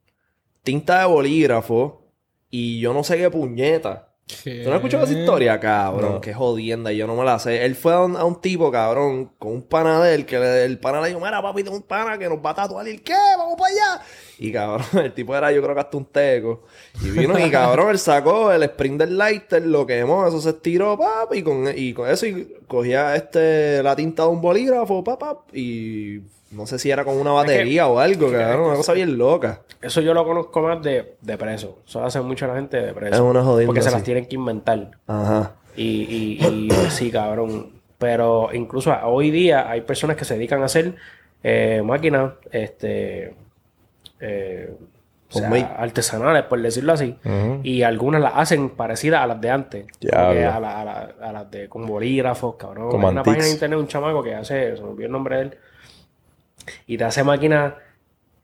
[0.62, 2.02] tinta de bolígrafo
[2.50, 4.11] y yo no sé qué puñeta.
[4.26, 6.12] ¿Tú no has escuchado esa historia, cabrón?
[6.14, 6.20] No.
[6.20, 7.64] Qué jodienda, y yo no me la sé.
[7.64, 10.64] Él fue a un, a un tipo, cabrón, con un pana de él, que le-
[10.64, 12.86] el pana le dijo, mira, papi, tengo un pana que nos va a tatuar.
[12.88, 13.12] ¿Y el qué?
[13.36, 14.02] Vamos para allá.
[14.38, 16.62] Y cabrón, el tipo era, yo creo que hasta un teco.
[17.04, 20.96] Y vino y cabrón, él sacó el spring del lighter, lo quemó, eso se estiró,
[20.96, 25.40] papi, y con, y con eso y cogía este, la tinta de un bolígrafo, papá,
[25.52, 26.20] y
[26.52, 29.60] no sé si era con una batería o algo, cabrón, una cosa bien loca.
[29.80, 31.78] Eso yo lo conozco más de, de preso.
[31.86, 33.14] Eso lo hace mucho la gente de preso.
[33.14, 33.94] Es una jodienda, Porque se sí.
[33.94, 34.90] las tienen que inventar.
[35.06, 35.52] Ajá.
[35.76, 37.72] Y, y, y sí, cabrón.
[37.98, 40.94] Pero incluso hoy día hay personas que se dedican a hacer
[41.42, 43.34] eh, máquinas, este,
[44.20, 44.72] eh,
[45.30, 45.74] o sea, Homemade.
[45.78, 47.16] artesanales, por decirlo así.
[47.62, 49.86] Y algunas las hacen parecidas a las de antes.
[49.98, 50.52] Que Diablo.
[50.52, 52.90] a, la- a la- a las de con bolígrafos, cabrón.
[52.90, 55.36] Como Hay una página de internet, un chamaco que hace, se me olvidó el nombre
[55.36, 55.54] de él,
[56.86, 57.74] y te hace máquinas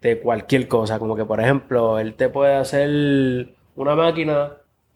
[0.01, 0.99] de cualquier cosa.
[0.99, 4.53] Como que, por ejemplo, él te puede hacer una máquina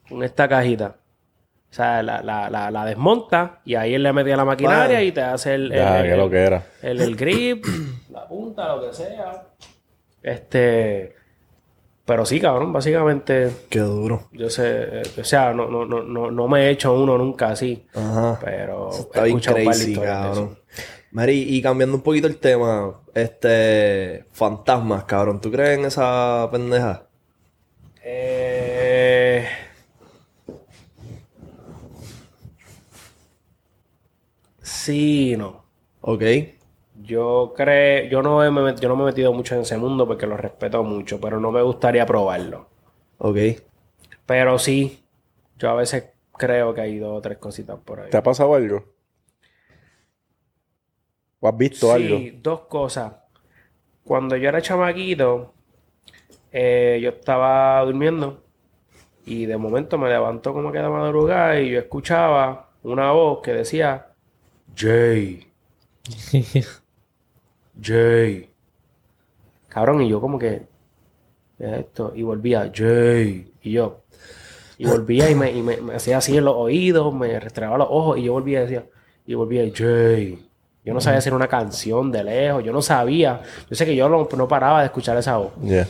[0.08, 0.96] con esta cajita.
[1.70, 5.02] O sea, la, la, la, la desmonta y ahí él le mete a la maquinaria
[5.02, 6.62] y te hace el, Ya, el- que lo que era.
[6.82, 7.64] el, el grip,
[8.10, 9.46] la punta, lo que sea.
[10.22, 11.14] Este.
[12.04, 14.28] Pero sí, cabrón, básicamente, Qué duro.
[14.32, 17.86] yo sé, o sea, no, no, no, no, no me he hecho uno nunca así.
[17.94, 18.38] Ajá.
[18.44, 20.58] Pero Está he bien escuchado un par de crazy, cabrón.
[21.12, 24.24] Mary, y cambiando un poquito el tema, este.
[24.32, 25.40] Fantasmas, cabrón.
[25.40, 27.06] ¿Tú crees en esa pendeja?
[28.04, 29.46] Eh...
[34.62, 35.64] Sí, no.
[36.00, 36.22] Ok.
[37.02, 38.48] Yo creo, yo no, he-
[38.80, 41.50] yo no me he metido mucho en ese mundo porque lo respeto mucho, pero no
[41.50, 42.66] me gustaría probarlo.
[43.18, 43.38] Ok.
[44.26, 45.04] Pero sí,
[45.58, 48.10] yo a veces creo que hay dos o tres cositas por ahí.
[48.10, 48.84] ¿Te ha pasado algo?
[51.43, 52.18] ¿O has visto algo?
[52.18, 53.14] Sí, dos cosas.
[54.05, 55.53] Cuando yo era chamaquito,
[56.53, 58.45] eh, yo estaba durmiendo
[59.26, 63.55] y de momento me levantó como que de madrugada y yo escuchaba una voz que
[63.55, 64.07] decía
[64.76, 65.51] Jay,
[67.82, 68.49] Jay.
[69.66, 70.62] Cabrón, y yo como que
[71.59, 72.12] ¿qué es esto?
[72.14, 73.53] Y volvía Jay.
[73.62, 74.05] Y yo.
[74.78, 77.88] Y volvía y me, y me, me hacía así en los oídos, me restregaba los
[77.90, 78.86] ojos y yo volvía y decía,
[79.26, 80.51] y volvía Jay.
[80.85, 83.41] Yo no sabía hacer una canción de lejos, yo no sabía.
[83.70, 85.53] Yo sé que yo no, no paraba de escuchar esa voz.
[85.62, 85.87] Yeah.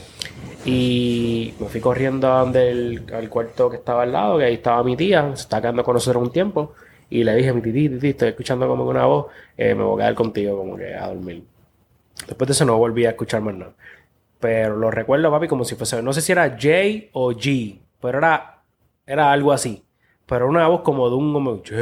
[0.67, 4.55] Y me fui corriendo a donde el, al cuarto que estaba al lado, que ahí
[4.55, 6.75] estaba mi tía, se estaba quedando con nosotros un tiempo.
[7.09, 9.27] Y le dije a mi titi, titi, estoy escuchando como que una voz,
[9.57, 11.45] eh, me voy a quedar contigo como que a dormir.
[12.27, 13.73] Después de eso no volví a escuchar más nada.
[14.41, 18.19] Pero lo recuerdo, papi, como si fuese, no sé si era J o G, pero
[18.19, 18.63] era,
[19.07, 19.83] era algo así.
[20.27, 21.75] Pero una voz como de un como J.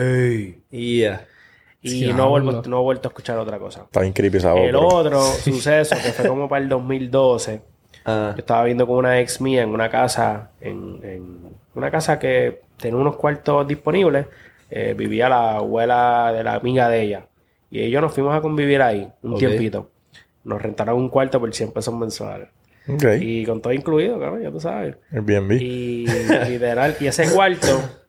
[0.71, 1.27] Yeah.
[1.83, 2.17] Y Diablo.
[2.25, 3.83] no, vuelvo, no he vuelto a escuchar otra cosa.
[3.83, 4.63] Está bien creepy esa voz.
[4.63, 7.63] El otro suceso, que fue como para el 2012,
[8.07, 11.39] Ah, yo estaba viendo con una ex mía en una casa, en, en
[11.75, 14.27] una casa que tenía unos cuartos disponibles.
[14.71, 17.27] eh, vivía la abuela de la amiga de ella.
[17.71, 19.91] Y ellos nos fuimos a convivir ahí un tiempito.
[20.45, 22.49] Nos rentaron un cuarto por 100 pesos mensuales.
[23.21, 24.97] Y con todo incluido, claro, ya tú sabes.
[25.13, 25.53] Airbnb.
[25.61, 26.07] Y
[26.49, 27.81] literal, y ese cuarto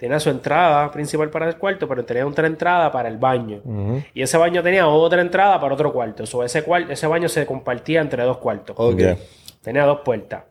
[0.00, 3.60] tenía su entrada principal para el cuarto, pero tenía otra entrada para el baño.
[4.14, 6.24] Y ese baño tenía otra entrada para otro cuarto.
[6.32, 8.74] O ese, cual- ese baño se compartía entre dos cuartos.
[9.62, 10.44] Tenía dos puertas.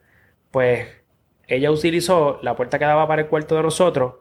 [0.52, 0.88] Pues
[1.48, 4.14] ella utilizó la puerta que daba para el cuarto de nosotros,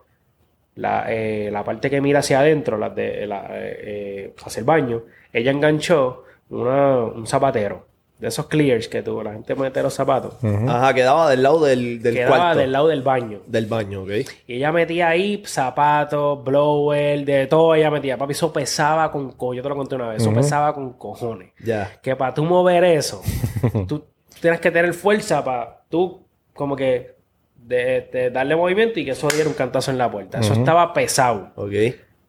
[0.77, 4.65] la, eh, la parte que mira hacia adentro, la de, la, eh, eh, hacia el
[4.67, 5.03] baño.
[5.33, 7.88] Ella enganchó una- un zapatero.
[8.19, 10.35] De esos clears que tuvo la gente mete los zapatos.
[10.43, 12.59] Ajá, quedaba del lado del, del Quedaba cuarto.
[12.59, 13.41] del lado del baño.
[13.47, 14.11] Del baño, ok.
[14.49, 18.19] Y ella metía ahí zapatos, blower, de todo ella metía.
[18.19, 19.59] Papi, eso pesaba con cojones.
[19.59, 20.23] Yo te lo conté una vez.
[20.23, 21.53] Eso pesaba con cojones.
[21.65, 21.93] Ya.
[22.03, 23.23] Que para tú mover eso,
[23.87, 24.05] tú
[24.41, 27.15] tienes que tener fuerza para tú como que
[27.55, 30.41] de, de darle movimiento y que eso diera un cantazo en la puerta.
[30.41, 31.53] Eso estaba pesado.
[31.55, 31.71] Ok.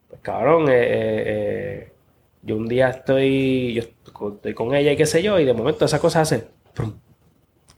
[0.08, 1.92] Pues cabrón, eh, eh, eh,
[2.42, 3.82] yo un día estoy, yo
[4.28, 6.94] estoy con ella y qué sé yo, y de momento esa cosa hace prum.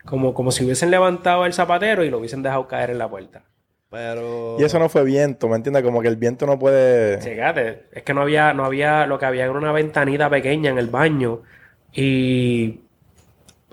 [0.05, 3.43] como, como si hubiesen levantado el zapatero y lo hubiesen dejado caer en la puerta.
[3.91, 4.57] Pero.
[4.59, 5.83] Y eso no fue viento, ¿me entiendes?
[5.83, 7.21] Como que el viento no puede...
[7.21, 10.79] Fíjate, es que no había, no había, lo que había era una ventanita pequeña en
[10.79, 11.43] el baño
[11.93, 12.81] y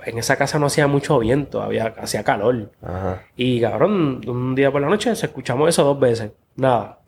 [0.06, 2.72] en esa casa no hacía mucho viento, había, hacía calor.
[2.82, 3.24] Ajá.
[3.36, 6.32] Y cabrón, un día por la noche se escuchamos eso dos veces.
[6.56, 7.00] Nada.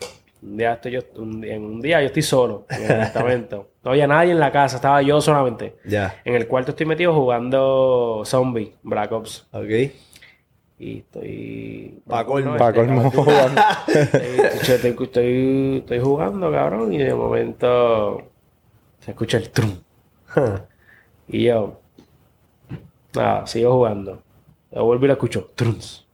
[0.44, 3.68] Un día estoy yo, un, en un día yo estoy solo en el apartamento.
[3.84, 5.76] No había nadie en la casa, estaba yo solamente.
[5.86, 6.16] Ya.
[6.24, 9.48] En el cuarto estoy metido jugando Zombie, Black Ops.
[9.52, 9.92] Ok.
[10.78, 12.00] Y estoy.
[12.08, 12.58] Pa' colmo.
[12.58, 13.08] Pa' colmo.
[13.88, 18.22] Estoy, estoy, estoy- estoy jugando, cabrón, y de momento
[19.00, 19.72] se escucha el trum.
[21.28, 21.80] y yo,
[23.16, 24.22] nada, sigo jugando.
[24.72, 26.08] Yo vuelvo y lo escucho, trums.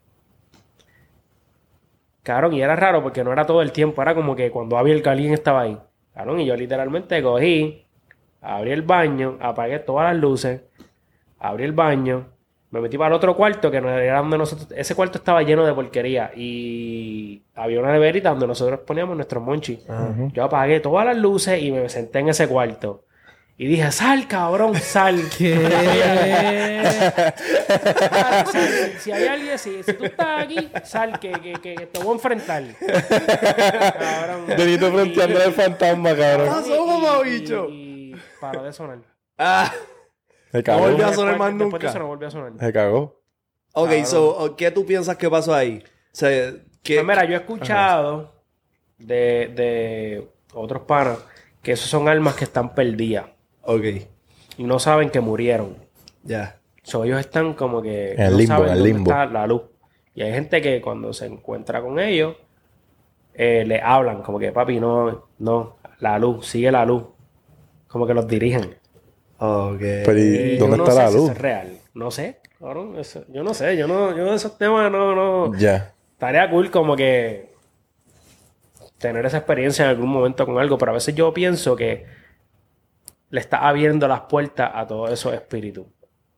[2.27, 4.93] Cabrón, y era raro porque no era todo el tiempo, era como que cuando había
[4.93, 5.77] el alguien estaba ahí.
[6.13, 7.85] Cabrón, y yo literalmente cogí,
[8.41, 10.59] abrí el baño, apagué todas las luces,
[11.39, 12.25] abrí el baño,
[12.69, 14.67] me metí para el otro cuarto que no era donde nosotros.
[14.75, 19.87] Ese cuarto estaba lleno de porquería y había una neverita donde nosotros poníamos nuestros monchis.
[20.33, 23.05] Yo apagué todas las luces y me senté en ese cuarto.
[23.59, 25.19] Y dije, sal, cabrón, sal.
[25.31, 25.41] Sal,
[28.47, 28.91] sal.
[28.99, 32.13] Si hay alguien, si, si tú estás aquí, sal, que, que, que te voy a
[32.13, 32.63] enfrentar.
[32.79, 34.47] Cabrón.
[34.47, 36.49] Dedito frenteando al fantasma, cabrón.
[36.49, 37.25] pasó?
[37.25, 38.99] Y, y paró de sonar.
[39.37, 39.71] Ah.
[40.51, 40.79] Se No cagó.
[40.81, 41.89] volvió a sonar más después de nunca.
[41.89, 42.53] eso no volvió a sonar.
[42.59, 43.21] Se cagó.
[43.73, 44.05] Ok, Cabrón.
[44.05, 45.83] so, ¿qué tú piensas que pasó ahí?
[45.85, 48.33] O sea, ¿qué- Pues mira, yo he escuchado
[48.97, 51.19] de, de otros panas
[51.61, 53.25] que esos son almas que están perdidas
[53.69, 53.83] Ok,
[54.57, 55.75] y no saben que murieron.
[56.23, 56.55] ya.
[56.83, 59.11] So, ellos están como que En el no limbo, saben en el dónde limbo.
[59.11, 59.61] está la luz.
[60.15, 62.37] Y hay gente que cuando se encuentra con ellos,
[63.33, 67.03] eh, le hablan como que, papi, no, no, la luz, sigue la luz.
[67.89, 68.75] Como que los dirigen.
[69.39, 69.79] Ok.
[69.79, 71.23] Pero ¿y Y dónde yo no está sé la si luz?
[71.25, 71.77] eso es real.
[71.93, 72.39] No sé.
[72.57, 75.53] Cabrón, eso- yo no sé, yo no, yo de esos temas no, no.
[75.59, 75.93] Ya.
[76.13, 77.51] Estaría cool como que
[78.97, 82.05] tener esa experiencia en algún momento con algo, pero a veces yo pienso que
[83.29, 85.85] le está abriendo las puertas a todos esos espíritus.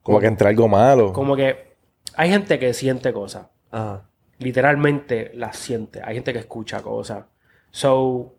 [0.02, 1.14] Como que entre algo malo.
[1.14, 1.76] Como que
[2.16, 4.04] hay gente que siente cosas, Ajá.
[4.40, 6.02] literalmente las siente.
[6.04, 7.26] Hay gente que escucha cosas.
[7.72, 8.34] So,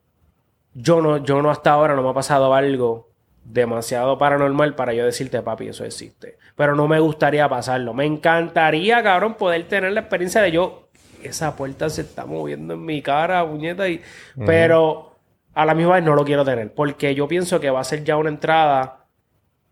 [0.75, 3.11] yo no, yo no hasta ahora no me ha pasado algo
[3.45, 6.37] demasiado paranormal para yo decirte, papi, eso existe.
[6.57, 7.95] Pero no me gustaría pasarlo.
[7.95, 10.89] Me encantaría, cabrón, poder tener la experiencia de yo,
[11.23, 14.01] esa puerta se está moviendo en mi cara, puñeta, y...
[14.47, 15.10] pero
[15.61, 18.03] a la misma vez no lo quiero tener, porque yo pienso que va a ser
[18.05, 19.07] ya una entrada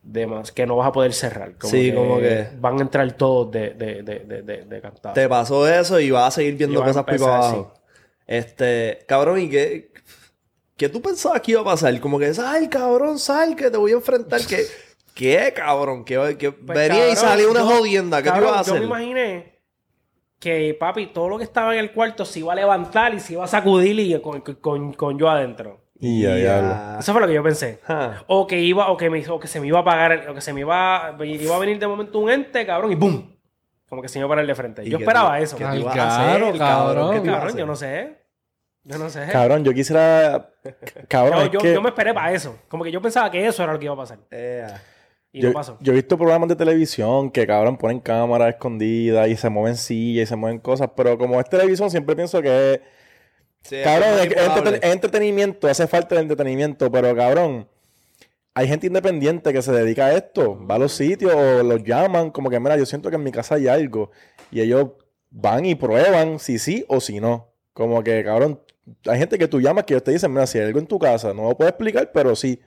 [0.03, 1.55] de más, que no vas a poder cerrar.
[1.63, 5.15] Sí, como que- Van a entrar todos de, de, de, de, cantado.
[5.15, 7.75] Te pasó eso y vas a seguir viendo cosas para abajo.
[8.27, 9.91] Este, cabrón, ¿y qué,
[10.77, 11.99] qué tú pensabas que iba a pasar?
[12.01, 14.41] Como que, sal, cabrón, sal, que te voy a enfrentar.
[14.47, 14.65] ¿Qué,
[15.15, 16.05] qué cabrón?
[16.05, 18.23] Que, que Pues, venía y salía una yo- jodienda.
[18.23, 18.81] ¿Qué cabrón, tú ibas a Yo hacer?
[18.81, 19.58] me imaginé
[20.39, 23.35] que, papi, todo lo que estaba en el cuarto se iba a levantar y se
[23.35, 25.81] iba a sacudir y con, con, con yo adentro.
[26.01, 26.97] Y ya, ya.
[27.01, 27.81] Eso fue lo que yo pensé.
[27.85, 28.23] Ajá.
[28.29, 30.41] O que iba, o que, me, o que se me iba a apagar, o que
[30.41, 33.37] se me iba, iba a venir de momento un ente, cabrón, y ¡boom!
[33.89, 34.85] Como que se me iba a parar de frente.
[34.85, 35.57] ¿Y Yo qué esperaba eso.
[35.57, 37.15] qué ibas a claro, hacer, cabrón.
[37.15, 37.59] ¿Qué Cabrón, hacer?
[37.59, 38.19] yo no sé.
[38.85, 39.27] Yo no sé.
[39.33, 40.51] Cabrón, yo quisiera.
[41.09, 42.57] Cabrón, Yo, es yo, que yo me esperé para eso.
[42.69, 44.19] Como que yo pensaba que eso era lo que iba a pasar.
[44.31, 44.83] Ea.
[45.39, 45.77] Y yo, no pasó.
[45.81, 50.25] yo he visto programas de televisión que, cabrón, ponen cámaras escondidas y se mueven sillas
[50.25, 52.81] y se mueven cosas, pero como es televisión, siempre pienso que es.
[53.63, 54.71] Sí, Cabrón, es, es manipulable.
[54.79, 57.69] entreten- es entretenimiento, hace falta el entretenimiento, pero cabrón,
[58.55, 62.31] hay gente independiente que se dedica a esto, va a los sitios o los llaman,
[62.31, 64.11] como que, mira, yo siento que en mi casa hay algo,
[64.51, 64.91] y ellos
[65.31, 67.53] van y prueban si sí o si no.
[67.73, 68.61] Como que, cabrón,
[69.07, 70.99] hay gente que tú llamas que ellos te dicen, mira, si hay algo en tu
[70.99, 72.61] casa, no lo puedo explicar, pero sí.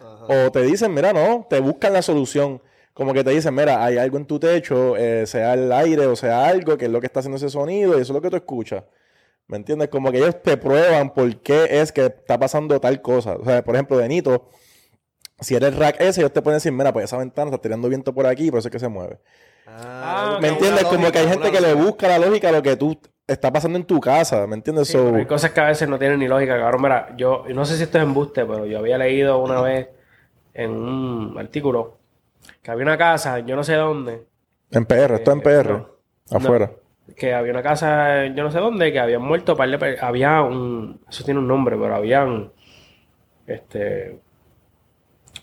[0.00, 2.62] O te dicen, mira, no, te buscan la solución.
[2.92, 6.16] Como que te dicen, mira, hay algo en tu techo, eh, sea el aire o
[6.16, 8.30] sea algo, que es lo que está haciendo ese sonido, y eso es lo que
[8.30, 8.84] tú escuchas.
[9.48, 9.88] ¿Me entiendes?
[9.88, 13.36] Como que ellos te prueban por qué es que está pasando tal cosa.
[13.36, 14.48] O sea, por ejemplo, de Nito,
[15.40, 18.14] si eres rack ese, ellos te pueden decir, mira, pues esa ventana está tirando viento
[18.14, 19.20] por aquí, por eso es que se mueve.
[19.66, 20.84] Ah, una ¿Me entiendes?
[20.84, 23.52] Como que hay lógica, gente que le busca la lógica a lo que tú está
[23.52, 24.88] pasando en tu casa, ¿me entiendes?
[24.88, 26.82] Sí, So- pero hay cosas que a veces no tienen ni lógica, cabrón.
[26.82, 29.88] Mira, yo no sé si esto es embuste, pero yo había leído una vez
[30.54, 31.98] en un artículo
[32.62, 34.24] que había una casa, yo no sé dónde,
[34.70, 35.88] en PR, esto en Eh, PR, no.
[36.30, 36.70] afuera.
[37.16, 41.00] que había una casa, yo no sé dónde, que habían muerto par de había un,
[41.08, 42.50] eso tiene un nombre, pero habían,
[43.46, 44.18] este,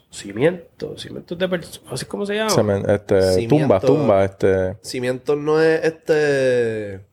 [0.10, 2.50] cimientos, cimientos de personas, como se llama.
[2.50, 3.56] Semen- este, Cimiento.
[3.56, 4.76] tumba, tumba, este.
[4.82, 7.06] Cimientos no es este.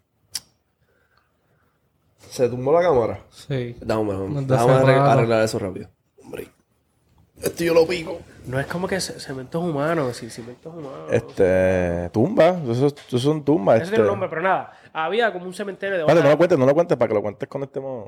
[2.31, 3.25] Se tumbó la cámara.
[3.31, 3.77] Sí.
[3.81, 5.89] Dame, dame, hace arreglar, arreglar eso rápido.
[6.23, 6.49] Hombre.
[7.43, 8.19] Esto yo lo pico.
[8.47, 11.11] No es como que ce- cementos humanos, sí, cimientos humanos.
[11.11, 13.77] Este, tumba, eso, eso son tumbas.
[13.77, 13.97] Eso Este.
[13.97, 14.73] tiene un nombre, pero nada.
[14.93, 17.23] Había como un cementerio de Vale, no lo cuentes, no lo cuentes para que lo
[17.23, 18.07] cuentes con este modo.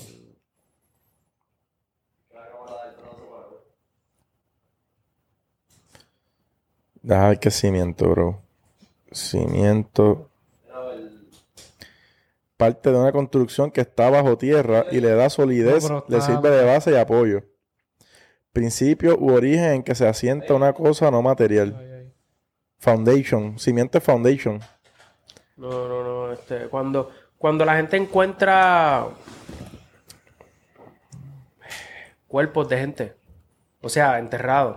[7.03, 8.43] Deja ver qué cimiento, bro.
[9.11, 10.31] Cimiento.
[12.63, 16.49] Parte de una construcción que está bajo tierra y le da solidez, No, le sirve
[16.49, 17.43] de base y apoyo.
[18.53, 22.13] Principio u origen en que se asienta una cosa no material.
[22.79, 23.59] Foundation.
[23.59, 24.61] Cimiento es foundation.
[25.57, 26.33] No, no, no.
[26.33, 29.09] Este, cuando, cuando la gente encuentra
[32.29, 33.13] cuerpos de gente,
[33.81, 34.77] o sea, enterrados.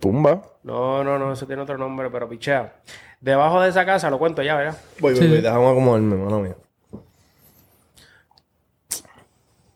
[0.00, 0.42] Tumba.
[0.64, 2.74] No, no, no, eso tiene otro nombre, pero pichea.
[3.22, 4.76] Debajo de esa casa, lo cuento ya, ¿verdad?
[4.98, 5.28] Voy, voy, Sí.
[5.28, 5.40] voy.
[5.40, 6.56] Déjame acomodarme, mano mía.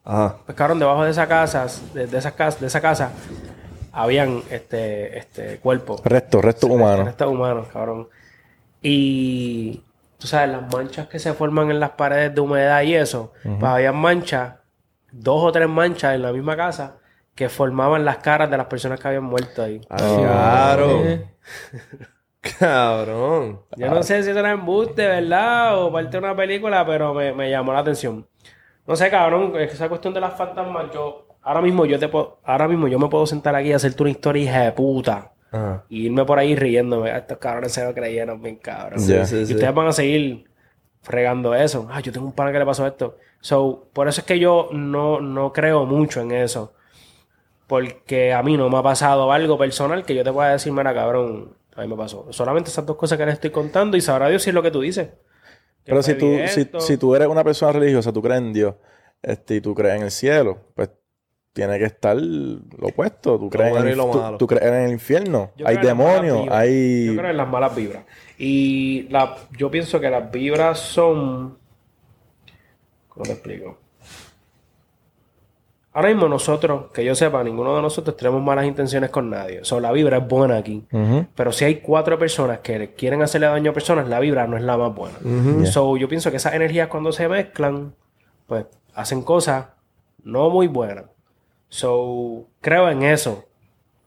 [0.04, 0.36] Ajá.
[0.44, 3.10] Pues cabrón, debajo de esa casa, de, de esas casas, de esa casa,
[3.92, 6.02] habían este, este cuerpos.
[6.04, 7.06] Restos, restos humanos.
[7.06, 8.08] Restos humanos, cabrón.
[8.82, 9.82] Y
[10.18, 13.64] tú sabes, las manchas que se forman en las paredes de humedad y eso, pues
[13.64, 14.56] había manchas,
[15.10, 16.96] dos o tres manchas en la misma casa
[17.34, 19.80] que formaban las caras de las personas que habían muerto ahí.
[19.90, 19.96] Ah,
[20.76, 21.04] claro.
[21.04, 21.26] Eh,
[22.58, 23.60] Cabrón.
[23.76, 25.82] Yo no sé si eso era embuste, ¿verdad?
[25.82, 28.26] O parte de una película, pero me, me llamó la atención.
[28.86, 32.08] No sé, cabrón, es que esa cuestión de las fantasmas, yo, ahora mismo yo te
[32.08, 35.32] puedo, ahora mismo yo me puedo sentar aquí y hacerte una historia hija de puta.
[35.50, 35.84] Ajá.
[35.88, 37.10] Y irme por ahí riéndome.
[37.10, 38.98] "Ah, Estos cabrones se lo creyeron bien cabrón.
[39.00, 39.54] Sí, Y sí.
[39.54, 40.44] ustedes van a seguir
[41.02, 41.86] fregando eso.
[41.90, 43.16] Ah, yo tengo un pana que le pasó esto.
[43.40, 46.72] So, por eso es que yo no, no creo mucho en eso.
[47.66, 50.92] Porque a mí no me ha pasado algo personal que yo te pueda decir, mira,
[50.94, 52.26] cabrón, a mí me pasó.
[52.30, 54.70] Solamente esas dos cosas que les estoy contando y sabrá Dios si es lo que
[54.70, 55.10] tú dices.
[55.84, 58.74] Pero si tú, si, si tú eres una persona religiosa, tú crees en Dios,
[59.22, 60.90] este, y tú crees en el cielo, pues
[61.52, 63.38] tiene que estar lo opuesto.
[63.38, 63.96] Tú crees, en el,
[64.38, 65.52] tú- crees en el infierno.
[65.56, 67.06] Yo hay demonios, hay...
[67.06, 68.04] Yo creo en las malas vibras.
[68.38, 71.56] Y la, yo pienso que las vibras son.
[73.08, 73.78] ¿Cómo te explico?
[75.96, 79.60] Ahora mismo nosotros, que yo sepa, ninguno de nosotros tenemos malas intenciones con nadie.
[79.60, 80.84] O sea, la vibra es buena aquí.
[81.36, 84.64] Pero si hay cuatro personas que quieren hacerle daño a personas, la vibra no es
[84.64, 85.16] la más buena.
[85.20, 85.66] Yeah.
[85.66, 87.94] So, yo pienso que esas energías cuando se mezclan,
[88.48, 89.66] pues hacen cosas
[90.24, 91.04] no muy buenas.
[91.68, 93.44] So, creo en eso.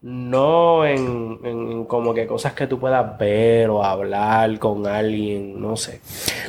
[0.02, 5.74] No en, en como que cosas que tú puedas ver o hablar con alguien, no
[5.76, 6.02] sé.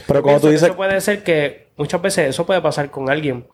[0.05, 3.47] Pero como tú dices, Eso puede ser que muchas veces eso puede pasar con alguien.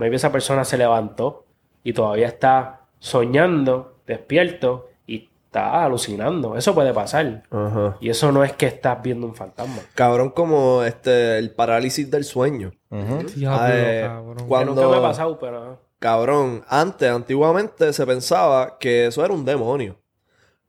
[0.00, 1.44] Maybe esa persona se levantó
[1.84, 6.56] y todavía está soñando, despierto y está alucinando.
[6.56, 7.42] Eso puede pasar.
[7.50, 7.98] Ajá.
[8.00, 9.82] Y eso no es que estás viendo un fantasma.
[9.94, 12.72] Cabrón, como este, el parálisis del sueño.
[12.90, 13.26] Ujú.
[13.36, 14.36] Diablo, Eh, cabrón.
[14.38, 15.78] Que Cuando- nunca me ha pasado, pero...
[15.98, 19.96] Cabrón, antes, antiguamente se pensaba que eso era un demonio.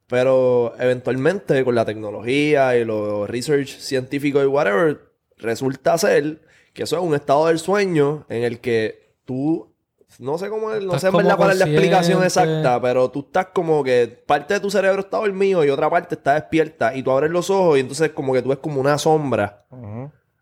[0.08, 5.00] Pero eventualmente con la tecnología y los research científicos y whatever,
[5.38, 6.42] resulta ser
[6.74, 9.74] que eso es un estado del sueño en el que tú,
[10.20, 13.20] no sé cómo, es- no sé en verdad cuál es la explicación exacta, pero tú
[13.22, 17.02] estás como que parte de tu cerebro está dormido y otra parte está despierta y
[17.04, 19.66] tú abres los ojos y entonces como que tú ves como una sombra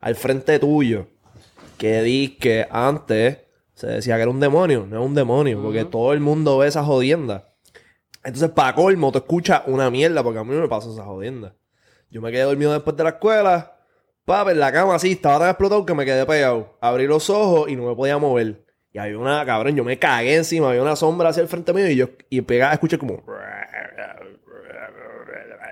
[0.02, 1.08] al frente tuyo
[1.78, 3.38] que di que antes
[3.76, 6.68] se decía que era un demonio, no es un demonio, porque todo el mundo ve
[6.68, 7.54] esa jodienda.
[8.26, 11.56] Entonces, para colmo, tú escuchas una mierda, porque a mí no me pasa esa jodienda.
[12.12, 13.78] Yo me quedé dormido después de la escuela,
[14.26, 16.78] papi, en la cama así, estaba tan explotado que me quedé pegado.
[16.82, 18.66] Abrí los ojos y no me podía mover.
[18.92, 21.90] Y había una, cabrón, yo me cagué encima, había una sombra hacia el frente mío
[21.90, 23.22] y yo y pegaba, escuché como...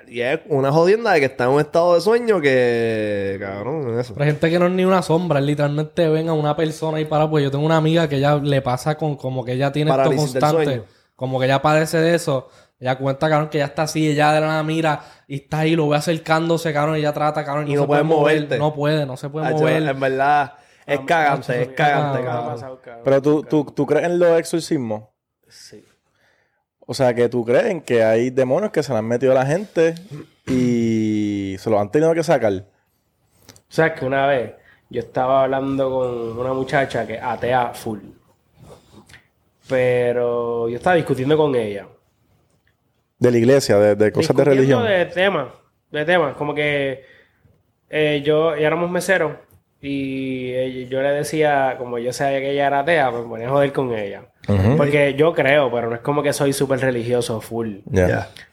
[0.09, 3.38] Y es una jodienda de que está en un estado de sueño que...
[3.41, 4.13] Cabrón, eso.
[4.13, 7.05] Pero hay gente que no es ni una sombra, literalmente ven a una persona ahí
[7.05, 9.91] para pues yo tengo una amiga que ella le pasa con como que ella tiene
[9.91, 10.84] esto Parálisis constante,
[11.15, 12.47] como que ella padece de eso.
[12.80, 15.76] Ella cuenta, cabrón, que ella está así, ella de la nada mira y está ahí,
[15.76, 18.57] lo ve acercándose, cabrón, y ella trata, cabrón, Y no se puede puede mover, moverte.
[18.59, 19.84] no puede, no se puede Hacho, mover.
[19.84, 20.53] En verdad,
[20.88, 22.79] es cagante, es cagante, cabrón.
[23.03, 25.03] Pero tú, tú, tú crees en los exorcismos.
[25.49, 25.83] Sí.
[26.79, 29.35] O sea, que tú crees en que hay demonios que se le han metido a
[29.35, 29.95] la gente
[30.45, 32.53] y se los han tenido que sacar.
[32.53, 32.63] O
[33.67, 34.53] sea, que una vez
[34.89, 37.99] yo estaba hablando con una muchacha que atea full.
[39.67, 41.85] Pero yo estaba discutiendo con ella.
[43.19, 44.85] De la iglesia, de, de cosas de religión.
[44.85, 45.49] de temas,
[45.91, 46.38] de temas.
[46.38, 47.03] Como que
[47.89, 49.33] eh, yo y éramos meseros
[49.82, 53.51] y yo le decía, como yo sabía que ella era atea, pues me ponía a
[53.51, 54.23] joder con ella.
[54.78, 57.80] Porque yo creo, pero no es como que soy súper religioso, full.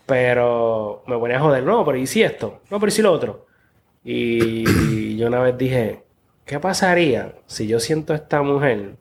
[0.06, 2.60] Pero me ponía a joder, no, pero ¿y si esto?
[2.70, 3.46] No, pero ¿y si lo otro?
[4.04, 6.02] Y yo una vez dije,
[6.44, 8.96] ¿qué pasaría si yo siento a esta mujer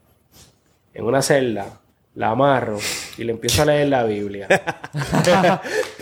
[0.93, 1.81] en una celda,
[2.15, 2.77] la amarro
[3.17, 4.47] y le empiezo a leer la Biblia?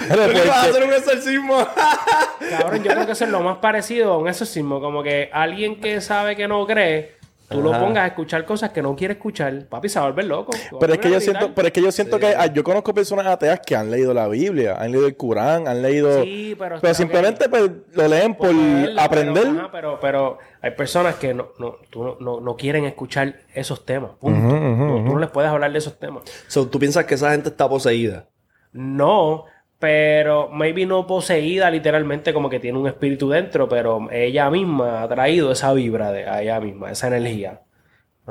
[0.09, 1.67] Pero ¿Por qué vas a hacer un exorcismo?
[2.49, 4.81] Cabrón, yo creo que eso es lo más parecido a un exorcismo.
[4.81, 7.15] Como que alguien que sabe que no cree,
[7.51, 9.65] tú lo pongas a escuchar cosas que no quiere escuchar.
[9.67, 10.51] Papi, se va a volver loco.
[10.79, 13.25] Pero es que yo siento, pero es que yo siento que ah, yo conozco personas
[13.27, 16.23] ateas que han leído la Biblia, han leído el Corán, han leído.
[16.23, 16.79] Sí, pero...
[16.81, 19.43] pero simplemente pues, lo leen por leerla, aprender.
[19.43, 23.85] Pero, ajá, pero, pero hay personas que no, no, tú no, no, quieren escuchar esos
[23.85, 24.11] temas.
[24.19, 24.49] Punto.
[24.49, 26.23] Tú no les puedes hablar de esos temas.
[26.47, 28.27] So, ¿Tú piensas que esa gente está poseída?
[28.71, 29.45] No,
[29.81, 35.09] pero maybe no poseída literalmente como que tiene un espíritu dentro, pero ella misma ha
[35.09, 37.61] traído esa vibra de a ella misma, esa energía.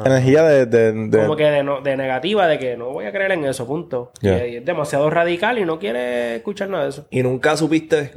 [0.02, 0.66] Energía de.
[0.66, 3.44] de, de- Como que de, no- de negativa, de que no voy a creer en
[3.44, 4.12] eso, punto.
[4.22, 7.06] Y es demasiado radical y no quiere escuchar nada de eso.
[7.10, 8.12] ¿Y nunca supiste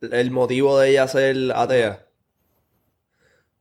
[0.00, 2.06] el motivo de ella ser atea?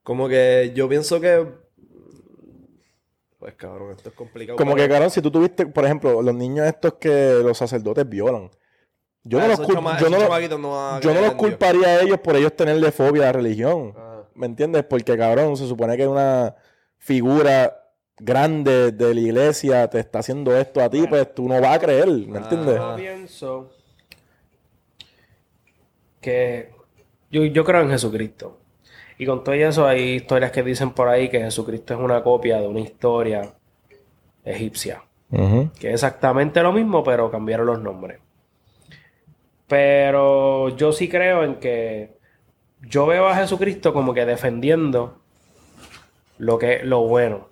[0.03, 1.47] Como que yo pienso que...
[3.39, 4.58] Pues cabrón, esto es complicado.
[4.58, 8.50] Como que, cabrón, si tú tuviste, por ejemplo, los niños estos que los sacerdotes violan.
[9.28, 10.29] Yo Ah, no los, esos cul- chama- yo no los-
[10.59, 13.93] no yo no los culparía a ellos por ellos tenerle fobia a la religión.
[13.97, 14.21] Ah.
[14.36, 14.83] ¿Me entiendes?
[14.83, 16.55] Porque, cabrón, se supone que una
[16.97, 17.83] figura
[18.20, 21.79] grande de la iglesia te está haciendo esto a ti, pues tú no vas a
[21.79, 22.75] creer, ¿me entiendes?
[22.75, 23.70] Yo pienso
[26.21, 26.71] que
[27.32, 28.58] yo, yo creo en Jesucristo.
[29.17, 32.59] Y con todo eso hay historias que dicen por ahí que Jesucristo es una copia
[32.59, 33.54] de una historia
[34.43, 35.01] egipcia.
[35.29, 38.20] Que es exactamente lo mismo, pero cambiaron los nombres.
[39.68, 42.18] Pero yo sí creo en que
[42.82, 45.20] yo veo a Jesucristo como que defendiendo
[46.38, 47.50] lo que lo bueno.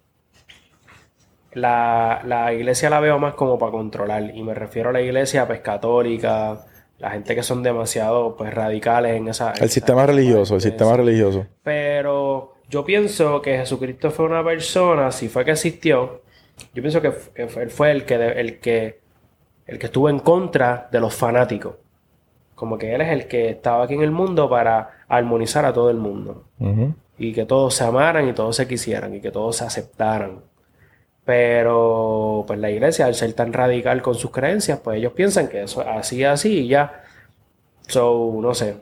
[1.54, 4.36] La, la iglesia la veo más como para controlar.
[4.36, 6.66] Y me refiero a la iglesia pues católica,
[7.00, 9.54] la gente que son demasiado pues radicales en esa.
[9.56, 11.46] en El esa sistema religioso, el sistema religioso.
[11.64, 16.24] Pero yo pienso que Jesucristo fue una persona, si fue que existió,
[16.74, 19.02] yo pienso que él fue el que, el que,
[19.66, 21.76] el que estuvo en contra de los fanáticos.
[22.56, 25.90] Como que Él es el que estaba aquí en el mundo para armonizar a todo
[25.90, 26.46] el mundo.
[27.18, 30.40] Y que todos se amaran y todos se quisieran y que todos se aceptaran.
[31.26, 35.64] Pero pues la iglesia, al ser tan radical con sus creencias, pues ellos piensan que
[35.64, 37.04] eso así así y ya.
[37.88, 38.78] So, no sé.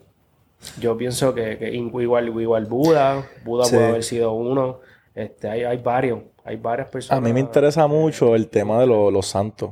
[0.80, 3.76] Yo pienso que, que igual, igual Buda, Buda Sí.
[3.76, 4.80] puede haber sido uno.
[5.16, 7.24] Este, hay, hay varios, hay varias A personas.
[7.24, 9.72] mí me interesa mucho el tema de lo- los santos.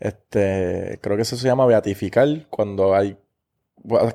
[0.00, 3.16] Este, creo que eso se llama beatificar cuando hay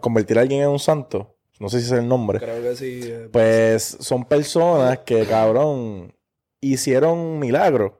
[0.01, 1.35] convertir a alguien en un santo.
[1.59, 2.39] No sé si es el nombre.
[2.39, 3.01] Creo que sí.
[3.03, 6.13] eh, Pues son personas que, cabrón,
[6.59, 7.93] hicieron milagros.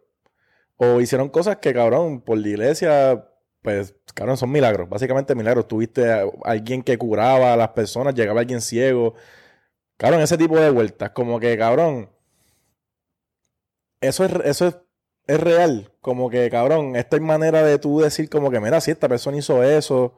[0.78, 3.30] O hicieron cosas que, cabrón, por la iglesia,
[3.62, 4.90] pues, cabrón, son milagros.
[4.90, 5.68] Básicamente milagros.
[5.68, 9.14] Tuviste a alguien que curaba a las personas, llegaba alguien ciego.
[9.98, 11.12] Cabrón, ese tipo de vueltas.
[11.12, 12.10] Como que, cabrón,
[14.02, 14.78] eso es, eso es,
[15.28, 15.92] es real.
[16.02, 19.38] Como que, cabrón, esta es manera de tú decir como que, mira, si esta persona
[19.38, 20.14] hizo eso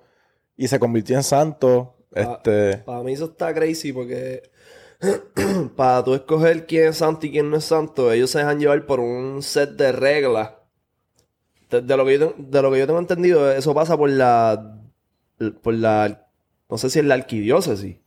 [0.56, 1.96] y se convirtió en santo.
[2.14, 2.78] Este...
[2.80, 4.50] Para mí eso está crazy porque
[5.76, 8.86] para tú escoger quién es santo y quién no es santo, ellos se dejan llevar
[8.86, 10.52] por un set de reglas.
[11.70, 14.80] De, de lo, que yo, de lo que yo tengo entendido, eso pasa por la...
[15.62, 16.28] por la...
[16.70, 17.98] no sé si es la arquidiócesis.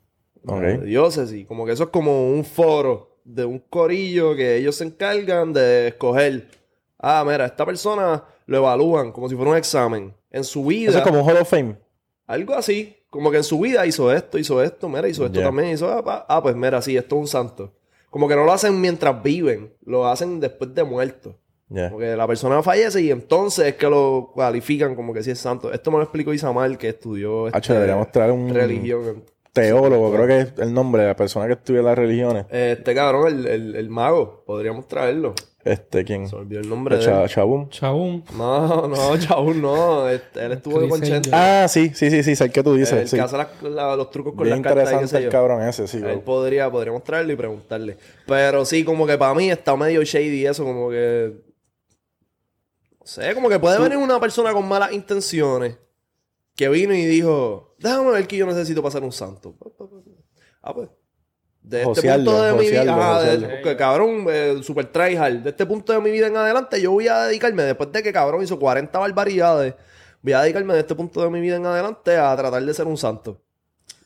[0.46, 0.62] Ok.
[0.62, 1.46] La diócesis.
[1.46, 5.88] Como que eso es como un foro de un corillo que ellos se encargan de
[5.88, 6.48] escoger.
[7.00, 10.14] Ah, mira, esta persona lo evalúan como si fuera un examen.
[10.30, 10.90] En su vida...
[10.90, 11.76] Eso es como un Hall of Fame.
[12.26, 12.96] Algo así.
[13.08, 15.88] Como que en su vida hizo esto, hizo esto, mira, hizo esto también, hizo...
[15.88, 17.72] Ah, ah, pues mira, sí, esto es un santo.
[18.10, 21.36] Como que no lo hacen mientras viven, lo hacen después de muerto.
[21.68, 21.88] Ya.
[21.88, 25.38] Como que la persona fallece y entonces es que lo cualifican como que sí es
[25.38, 25.72] santo.
[25.72, 29.24] Esto me lo explicó Isamar, que estudió este, deberíamos traer un religión.
[29.52, 32.46] Teólogo, creo que es el nombre de la persona que estudia las religiones.
[32.50, 35.34] Este cabrón, el, el, el mago, podríamos traerlo.
[35.62, 36.26] Este, ¿quién?
[36.26, 37.28] Se olvidó el nombre de Cha- él.
[37.28, 37.68] Chabum.
[37.68, 38.22] Chabum.
[38.34, 40.08] No, no, Chaún, no.
[40.08, 41.02] Este, él estuvo con.
[41.02, 41.28] Chente.
[41.34, 42.94] Ah, sí, sí, sí, sí, sé el que tú dices.
[42.94, 43.16] el sí.
[43.16, 45.30] que hace la- los trucos con Bien las cartas interesante el yo.
[45.30, 45.98] cabrón ese, sí.
[46.02, 47.98] Él podría, podríamos traerlo y preguntarle.
[48.26, 51.34] Pero sí, como que para mí está medio shady eso, como que.
[53.00, 55.76] No sé, como que puede venir una persona con malas intenciones
[56.56, 59.54] que vino y dijo: Déjame ver que yo necesito pasar un santo.
[60.62, 60.88] Ah, pues.
[61.62, 63.22] De este Josearlo, punto de mi vida, josearlo, ajá,
[63.68, 65.40] de- cabrón, eh, super tryhard.
[65.42, 68.12] De este punto de mi vida en adelante, yo voy a dedicarme, después de que
[68.14, 69.74] cabrón hizo 40 barbaridades,
[70.22, 72.86] voy a dedicarme de este punto de mi vida en adelante a tratar de ser
[72.86, 73.42] un santo.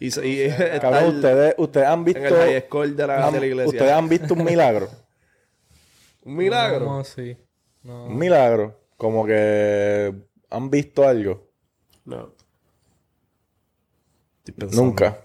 [0.01, 0.49] Y, se- y
[0.81, 2.21] Cabrón, ustedes, ustedes han en visto.
[2.27, 3.69] el high school de la, han- de la iglesia.
[3.71, 4.89] ustedes han visto un milagro.
[6.25, 6.87] Un milagro.
[6.87, 7.37] No, sí.
[7.83, 8.07] No.
[8.07, 8.81] un milagro.
[8.97, 10.13] Como que
[10.51, 11.51] han visto algo.
[12.05, 12.33] No.
[14.73, 15.21] Nunca.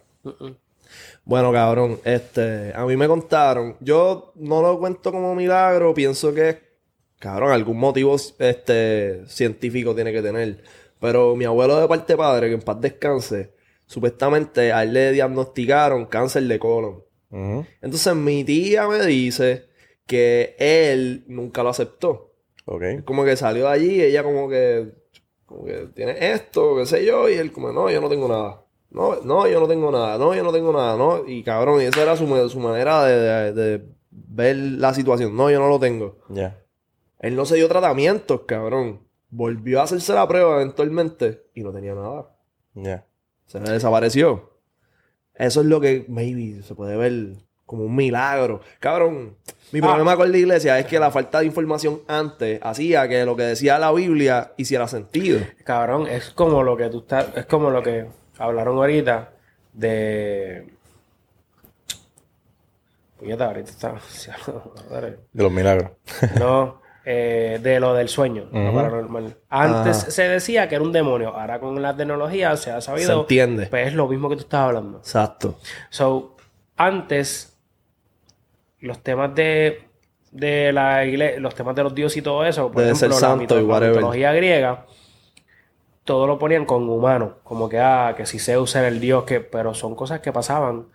[1.23, 6.59] Bueno, cabrón, este, a mí me contaron, yo no lo cuento como milagro, pienso que,
[7.19, 10.63] cabrón, algún motivo, este, científico tiene que tener.
[10.99, 13.53] Pero mi abuelo de parte padre, que en paz descanse,
[13.85, 17.03] supuestamente a él le diagnosticaron cáncer de colon.
[17.81, 19.67] Entonces mi tía me dice
[20.07, 22.33] que él nunca lo aceptó.
[22.65, 22.83] Ok.
[23.05, 24.91] Como que salió de allí y ella como que,
[25.49, 28.61] como que tiene esto, qué sé yo, y él como, no, yo no tengo nada.
[28.91, 31.27] No, no, yo no tengo nada, no, yo no tengo nada, no.
[31.27, 35.35] Y cabrón, y esa era su, su manera de, de- de ver la situación.
[35.35, 36.19] No, yo no lo tengo.
[36.29, 36.63] Ya.
[37.19, 39.01] Él no se dio tratamientos, cabrón.
[39.29, 42.35] Volvió a hacerse la prueba eventualmente y no tenía nada.
[42.73, 43.05] Ya.
[43.45, 44.51] Se le desapareció.
[45.35, 47.35] Eso es lo que, maybe, se puede ver
[47.69, 48.61] como un milagro.
[48.79, 49.35] Cabrón,
[49.71, 53.35] mi problema con la iglesia es que la falta de información antes hacía que lo
[53.35, 55.39] que decía la Biblia hiciera sentido.
[55.63, 58.07] Cabrón, es como lo que tú estás, es como lo que
[58.39, 59.29] hablaron ahorita
[59.71, 60.67] de.
[63.19, 63.93] Puñeta, ahorita está.
[65.01, 65.91] De los milagros.
[66.39, 68.75] No, eh, de lo del sueño, lo Ujú.
[68.75, 69.35] paranormal.
[69.49, 70.11] Antes Ajá.
[70.11, 73.21] se decía que era un demonio, ahora con la tecnología se ha Se sabido.
[73.21, 73.67] entiende.
[73.67, 74.97] Pues es lo mismo que tú estabas hablando.
[74.97, 75.59] Exacto.
[75.91, 76.35] So,
[76.77, 77.48] antes,
[78.81, 79.83] los temas de,
[80.31, 83.13] de la iglesia, los temas de los dioses y todo eso, por De ejemplo, ser
[83.19, 84.85] la, santo y la mitología griega,
[86.03, 89.39] todo lo ponían con humano, como que, ah, que si Zeus era el dios, que,
[89.41, 90.87] pero son cosas que pasaban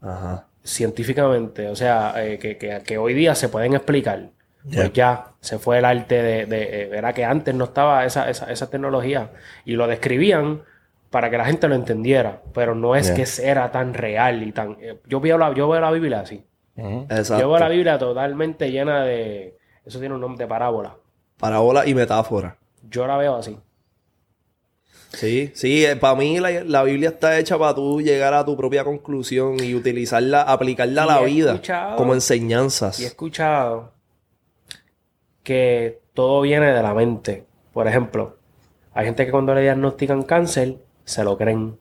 [0.00, 0.48] Ajá.
[0.64, 4.30] científicamente, o sea, eh, que, que- que hoy día se pueden explicar.
[4.74, 8.28] Pues ya se fue el arte de, de eh, era que antes no estaba esa,
[8.28, 9.30] esa, esa tecnología
[9.64, 10.62] y lo describían
[11.10, 14.76] para que la gente lo entendiera, pero no es que era tan real y tan...
[14.80, 16.44] eh, yo, veo la, yo veo la Biblia así.
[16.76, 17.40] Exacto.
[17.40, 19.56] Yo veo la Biblia totalmente llena de...
[19.84, 20.96] Eso tiene un nombre de parábola.
[21.38, 22.56] Parábola y metáfora.
[22.88, 23.58] Yo la veo así.
[25.12, 28.84] Sí, sí, para mí la, la Biblia está hecha para tú llegar a tu propia
[28.84, 31.60] conclusión y utilizarla, aplicarla a la vida
[31.96, 33.00] como enseñanzas.
[33.00, 33.92] Y he escuchado
[35.42, 37.46] que todo viene de la mente.
[37.72, 38.36] Por ejemplo,
[38.92, 41.78] hay gente que cuando le diagnostican cáncer se lo creen.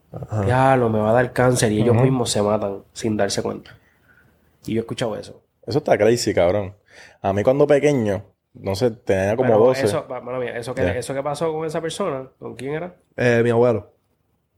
[0.48, 3.78] Ya, lo me va a dar cáncer y ellos mismos se matan sin darse cuenta.
[4.66, 5.42] Y yo he escuchado eso.
[5.66, 6.76] Eso está crazy, cabrón.
[7.22, 8.24] A mí cuando pequeño,
[8.54, 9.86] no sé, tenía como Pero 12.
[9.86, 10.06] Eso,
[10.40, 10.98] mía, eso, que, Ya.
[10.98, 12.96] eso que pasó con esa persona, ¿con quién era?
[13.18, 13.92] Eh, mi abuelo.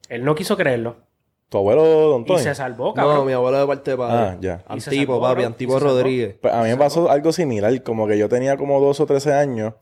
[0.10, 0.98] Él no quiso creerlo.
[1.50, 2.40] Tu abuelo, Don Y Tony.
[2.40, 3.16] se salvó, cabrón.
[3.16, 4.18] No, mi abuelo de parte de padre.
[4.18, 4.64] Ah, ya.
[4.70, 5.44] Y Antipo, salvó, papi.
[5.44, 5.80] Antipo Y.
[5.80, 6.36] Rodríguez.
[6.42, 9.34] Pues a mí me pasó algo similar, como que yo tenía como 12 o 13
[9.34, 9.74] años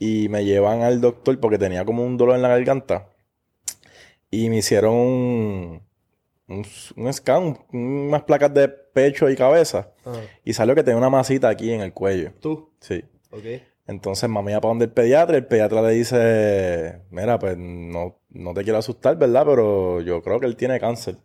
[0.00, 3.08] y me llevan al doctor porque tenía como un dolor en la garganta
[4.30, 5.82] y me hicieron un,
[6.48, 6.64] un,
[6.96, 7.42] un scan,
[7.72, 10.20] un- unas placas de pecho y cabeza Ajá.
[10.44, 12.32] y salió que tenía una masita aquí en el cuello.
[12.40, 12.70] ¿Tú?
[12.80, 13.04] Sí.
[13.30, 13.44] Ok.
[13.88, 18.52] Entonces mami iba para donde el pediatra, el pediatra le dice, mira, pues no, no
[18.54, 19.44] te quiero asustar, ¿verdad?
[19.46, 21.16] Pero yo creo que él tiene cáncer.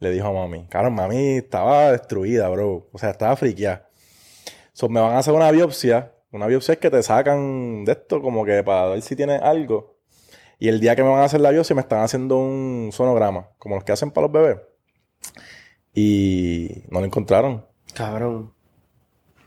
[0.00, 0.66] Le dijo a mami.
[0.66, 2.88] Claro, mami estaba destruida, bro.
[2.92, 3.88] O sea, estaba friqueada.
[4.72, 6.12] So, me van a hacer una biopsia.
[6.32, 9.91] Una biopsia es que te sacan de esto como que para ver si tiene algo.
[10.62, 13.48] Y el día que me van a hacer la biopsia me están haciendo un sonograma,
[13.58, 14.58] como los que hacen para los bebés.
[15.94, 17.64] Y no lo encontraron.
[17.94, 18.52] Cabrón.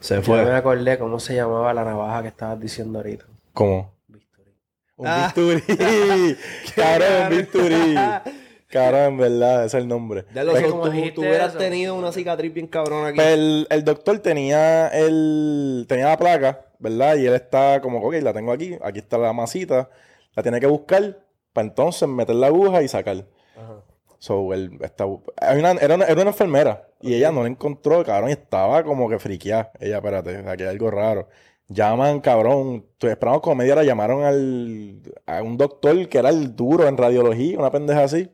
[0.01, 0.43] Se Yo fue.
[0.43, 3.25] me acordé cómo se llamaba la navaja que estabas diciendo ahorita.
[3.53, 3.93] ¿Cómo?
[4.07, 4.51] Bisturí.
[4.97, 5.33] Un Ah.
[5.33, 5.63] bisturí.
[6.75, 7.95] Cabrón, un bisturí.
[8.69, 10.25] Cabrón, en verdad, ese es el nombre.
[10.33, 11.57] Ya lo Pues, sé, como tú, tú hubieras eso.
[11.59, 13.15] tenido una cicatriz bien cabrona aquí.
[13.15, 17.15] Pues el, el doctor tenía el tenía la placa, ¿verdad?
[17.15, 19.89] Y él está como, ok, la tengo aquí, aquí está la masita,
[20.35, 23.25] la tiene que buscar para entonces meter la aguja y sacar.
[23.55, 23.81] Ajá.
[24.19, 25.05] So, él está,
[25.37, 28.83] hay una- era, una, era una enfermera y ella no la encontró, cabrón, y estaba
[28.83, 29.71] como que friqueada.
[29.79, 31.27] Ella, espérate, aquí hay algo raro.
[31.67, 36.87] Llaman, cabrón, esperamos como media hora, llamaron al, a un doctor que era el duro
[36.87, 38.29] en radiología, una pendeja así.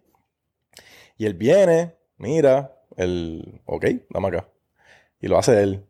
[1.18, 4.48] Y él viene, mira, el, ok, dame acá.
[5.20, 5.86] Y lo hace él.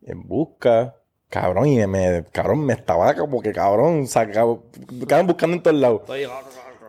[0.00, 0.96] Y él busca,
[1.40, 4.62] cabrón, y me, cabrón, me estaba como que, cabrón, sacado,
[5.06, 6.02] cabrón, buscando en todos lados.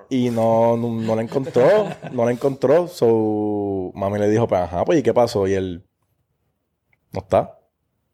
[0.09, 2.87] Y no, no, no la encontró, no la encontró.
[2.87, 5.47] So, mami le dijo, pues, ajá, pues, ¿y qué pasó?
[5.47, 5.83] Y él,
[7.11, 7.59] no está.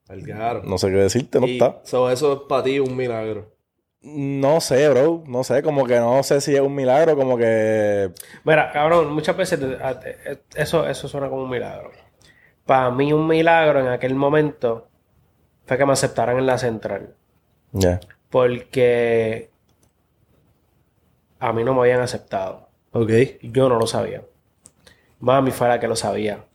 [0.10, 0.64] El caro.
[0.64, 1.82] No sé qué decirte, no Y, está.
[1.84, 3.54] so, eso es para ti un milagro.
[4.02, 8.12] No sé, bro, no sé, como que no sé si es un milagro, como que...
[8.44, 10.18] Mira, cabrón, muchas veces te- a- te-
[10.56, 11.92] eso, eso suena como un milagro.
[12.66, 14.90] Para mí un milagro en aquel momento
[15.66, 17.16] fue que me aceptaran en la central.
[17.72, 18.00] Ya.
[18.30, 19.50] Porque
[21.40, 22.70] a mí no me habían aceptado.
[22.92, 23.12] Ok.
[23.42, 24.24] Yo no lo sabía.
[25.20, 26.46] Mami fue la que lo sabía.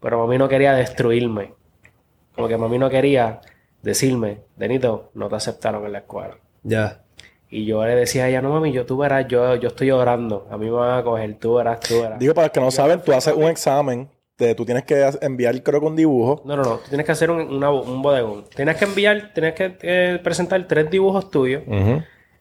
[0.00, 1.54] Pero mami no quería destruirme.
[2.34, 3.40] Como que mami no quería
[3.82, 6.36] decirme, Denito, no te aceptaron en la escuela.
[6.62, 7.02] Ya.
[7.50, 10.46] Y yo le decía a ella, no mami, yo tú verás, yo, yo estoy orando.
[10.50, 12.18] A mí me van a coger, tú verás, tú verás.
[12.18, 14.08] Digo, para los que no saben, tú haces un examen,
[14.38, 16.40] te- tú tienes que enviar, creo que un dibujo.
[16.46, 16.76] No, no, no.
[16.78, 18.44] Tú tienes que hacer un, una- un bodegón.
[18.54, 21.62] Tienes que enviar, tienes que eh, presentar tres dibujos tuyos.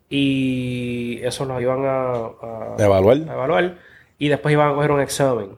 [0.10, 2.11] Y eso los iban a,
[2.41, 3.18] a- Evaluar.
[3.28, 3.76] a evaluar.
[4.18, 5.57] Y después iban a coger un examen.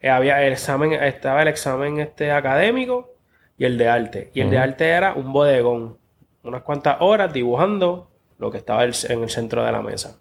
[0.00, 3.14] Eh, había el examen, estaba el examen este académico
[3.56, 4.30] y el de arte.
[4.34, 5.96] Y el de arte era un bodegón.
[6.44, 10.18] Unas cuantas horas dibujando lo que estaba el- en el centro de la mesa.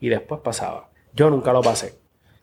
[0.00, 0.88] Y después pasaba.
[1.12, 1.94] Yo nunca lo pasé.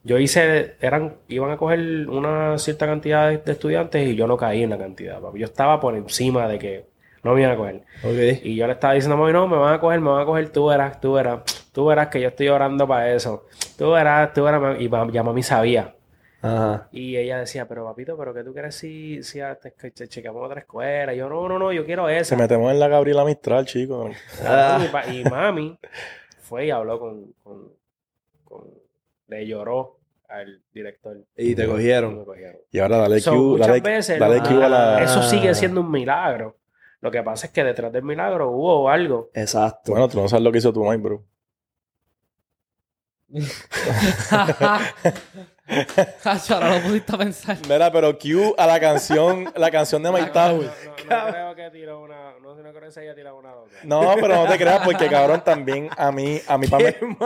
[0.04, 1.80] Yo hice, eran, iban a coger
[2.10, 5.20] una cierta cantidad de, de estudiantes y yo no caí en la cantidad.
[5.20, 5.40] papi.
[5.40, 6.86] Yo estaba por encima de que
[7.24, 7.84] no me iban a coger.
[8.44, 10.50] Y yo le estaba diciendo, mami, no, me van a coger, me van a coger,
[10.50, 11.42] tú verás, tú verás,
[11.72, 13.46] tú verás que yo estoy orando para eso.
[13.78, 15.94] Tú verás, tú verás, y ya mami sabía.
[16.44, 16.88] Ajá.
[16.92, 20.62] Y ella decía, pero papito, ¿pero qué tú quieres si, si te, te chequeamos otra
[20.62, 21.14] escuela?
[21.14, 22.36] Y yo, no, no, no, yo quiero Se esa.
[22.36, 24.16] metemos en la Gabriela Mistral, chicos.
[24.44, 25.78] Cabrón, Y, mami
[26.42, 27.70] fue y habló con, con-
[29.32, 29.98] le lloró
[30.28, 31.18] al director.
[31.38, 32.20] Y te Y cogieron.
[32.20, 32.62] me cogieron.
[32.72, 35.04] Y ahora dale So, Q, muchas dale, veces dale lo- Q a la...
[35.04, 35.24] Eso Ah.
[35.24, 36.58] sigue siendo un milagro.
[37.00, 39.32] Lo que pasa es que detrás del milagro hubo algo.
[39.34, 39.94] Exacto.
[39.94, 41.24] Bueno, tú no sabes lo que hizo tu mind, bro.
[46.50, 47.58] Ahora lo pudiste pensar.
[47.68, 50.70] Mira, pero Q a la canción, la canción de Mike Tower.
[51.10, 52.34] No, no creo que tiró una.
[52.42, 53.72] No, no creo que se haya tirado una loca.
[53.84, 57.18] No, pero no te creas porque cabrón también a mí, a mi papá cabrón.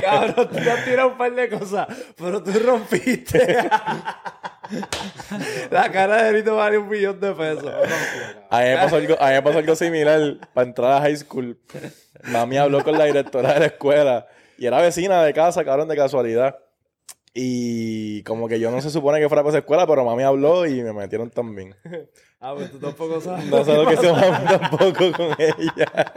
[0.00, 3.68] Cabrón, tú has tirado un par de cosas, pero tú rompiste.
[5.70, 7.72] La cara de Benito vale un millón de pesos.
[8.50, 10.20] A mí me pasó algo, a mí me pasó algo similar
[10.52, 11.58] para entrar a high school.
[12.24, 14.28] Mami habló con la directora de la escuela
[14.58, 16.58] y era vecina de casa, cabrón, de casualidad.
[17.32, 20.66] Y como que yo no se supone que fuera para esa escuela, pero mami habló
[20.66, 21.76] y me metieron también.
[22.40, 23.46] Ah, pues tú tampoco sabes.
[23.46, 26.14] No sé lo que se mami tampoco con ella.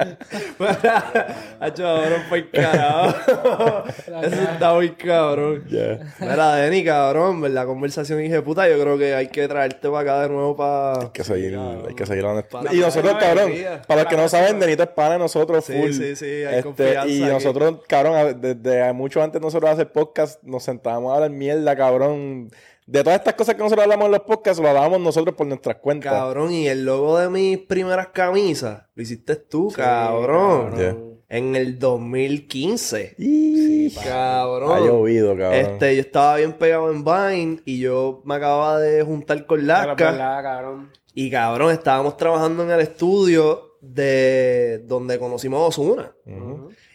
[1.59, 3.83] Hacho, cabrón, pues carajo.
[4.21, 5.63] Eso está muy cabrón.
[5.67, 5.99] Ya.
[6.19, 7.65] Mira, Denny, cabrón, ¿verdad?
[7.65, 8.69] Conversación dije puta.
[8.69, 10.99] Yo creo que hay que traerte para acá de nuevo para.
[11.05, 12.23] Hay que seguir, hay que seguir.
[12.51, 13.51] Para Y nosotros, la cabrón,
[13.87, 15.91] para los que no saben, Denito es pana de nosotros Sí, full.
[15.91, 17.31] sí, sí, hay Este, confianza y aquí.
[17.31, 22.51] nosotros, cabrón, desde mucho antes de nosotros hacer podcast, nos sentábamos a hablar mierda, cabrón.
[22.91, 25.77] De todas estas cosas que nosotros hablamos en los podcasts, lo hablábamos nosotros por nuestras
[25.77, 26.11] cuentas.
[26.11, 31.21] Cabrón, y el logo de mis primeras camisas lo hiciste tú, cabrón.
[31.29, 33.15] En el 2015.
[33.17, 33.91] Y...
[33.91, 34.73] cabrón.
[34.73, 35.53] Ha llovido, cabrón.
[35.53, 40.11] Este, yo estaba bien pegado en Vine y yo me acababa de juntar con Lasca.
[40.11, 40.91] ¿verdad, cabrón?
[41.13, 46.15] Y cabrón, estábamos trabajando en el estudio de donde conocimos a Ozuna.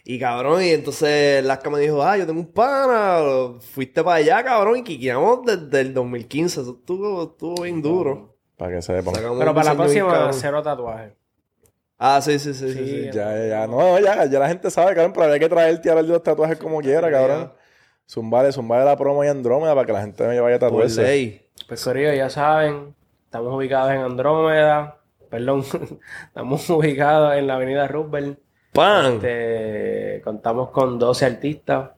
[0.09, 4.41] Y cabrón, y entonces Lasca me dijo, ah, yo tengo un pana, fuiste para allá,
[4.41, 6.61] cabrón, y quiqueamos desde el 2015.
[6.61, 8.33] Eso estuvo, estuvo bien duro.
[8.55, 9.13] Para que sepan.
[9.13, 11.11] Pero para la próxima, cero tatuajes.
[11.97, 12.77] Ah, sí, sí, sí, sí.
[12.77, 13.03] Sí, sí.
[13.11, 13.67] Ya, ya, ya.
[13.67, 16.57] No, ya, ya la gente sabe, cabrón, pero había que traerte a ver los tatuajes
[16.57, 17.51] como quiera, cabrón.
[18.09, 21.03] Zumbale, zumbale la promo y Andrómeda para que la gente me vaya a tatuarse.
[21.03, 21.49] ley.
[21.67, 25.01] Pues Corillo, ya saben, estamos ubicados en Andrómeda.
[25.29, 25.65] Perdón,
[26.27, 28.46] estamos ubicados en la avenida Roosevelt.
[28.77, 29.15] ¡Pam!
[29.15, 31.89] Este, contamos con 12 artistas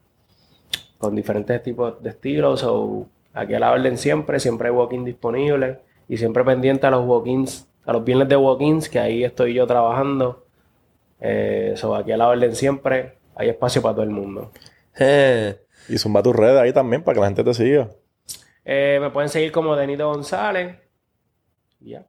[0.96, 2.60] con diferentes tipos de estilos.
[2.60, 5.76] So, aquí a la orden siempre, siempre hay walk-in disponibles
[6.08, 9.66] y siempre pendiente a los walk-ins, a los viernes de walk-ins, que ahí estoy yo
[9.66, 10.46] trabajando.
[11.20, 14.50] Eh, so, aquí a la orden siempre hay espacio para todo el mundo.
[14.98, 15.58] Eh,
[15.88, 17.90] Y zumba tus redes ahí también para que la gente te siga.
[18.64, 20.76] Eh, me pueden seguir como Denito González.
[21.80, 22.06] Ya.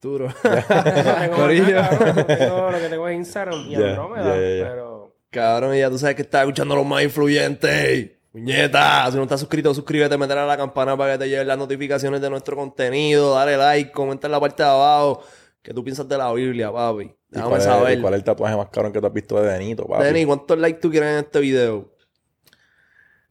[0.00, 0.28] Duro.
[1.36, 1.82] Corillo.
[1.82, 6.42] lo que tengo es Instagram y Andrómeda, pero Cabrón, y ya tú sabes que estás
[6.42, 8.10] escuchando a los más influyentes.
[8.32, 11.58] Puñeta, si no estás suscrito, suscríbete, meter a la campana para que te lleguen las
[11.58, 13.34] notificaciones de nuestro contenido.
[13.34, 15.22] Dale like, comenta en la parte de abajo.
[15.62, 17.04] ¿Qué tú piensas de la Biblia, papi?
[17.04, 17.98] ¿Y Déjame cuál, es, saber.
[17.98, 20.04] y cuál es el tatuaje más caro que tú has visto de Denito, papi?
[20.04, 21.92] Denny, ¿cuántos likes tú quieres en este video?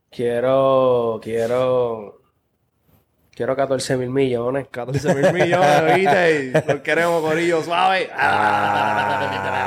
[0.09, 2.18] quiero, quiero,
[3.39, 4.67] quiero 14 mil millones.
[4.69, 6.51] 14 mil millones, ¿viste?
[6.67, 8.09] Los queremos, Corillo, suave.
[8.13, 9.59] Ah.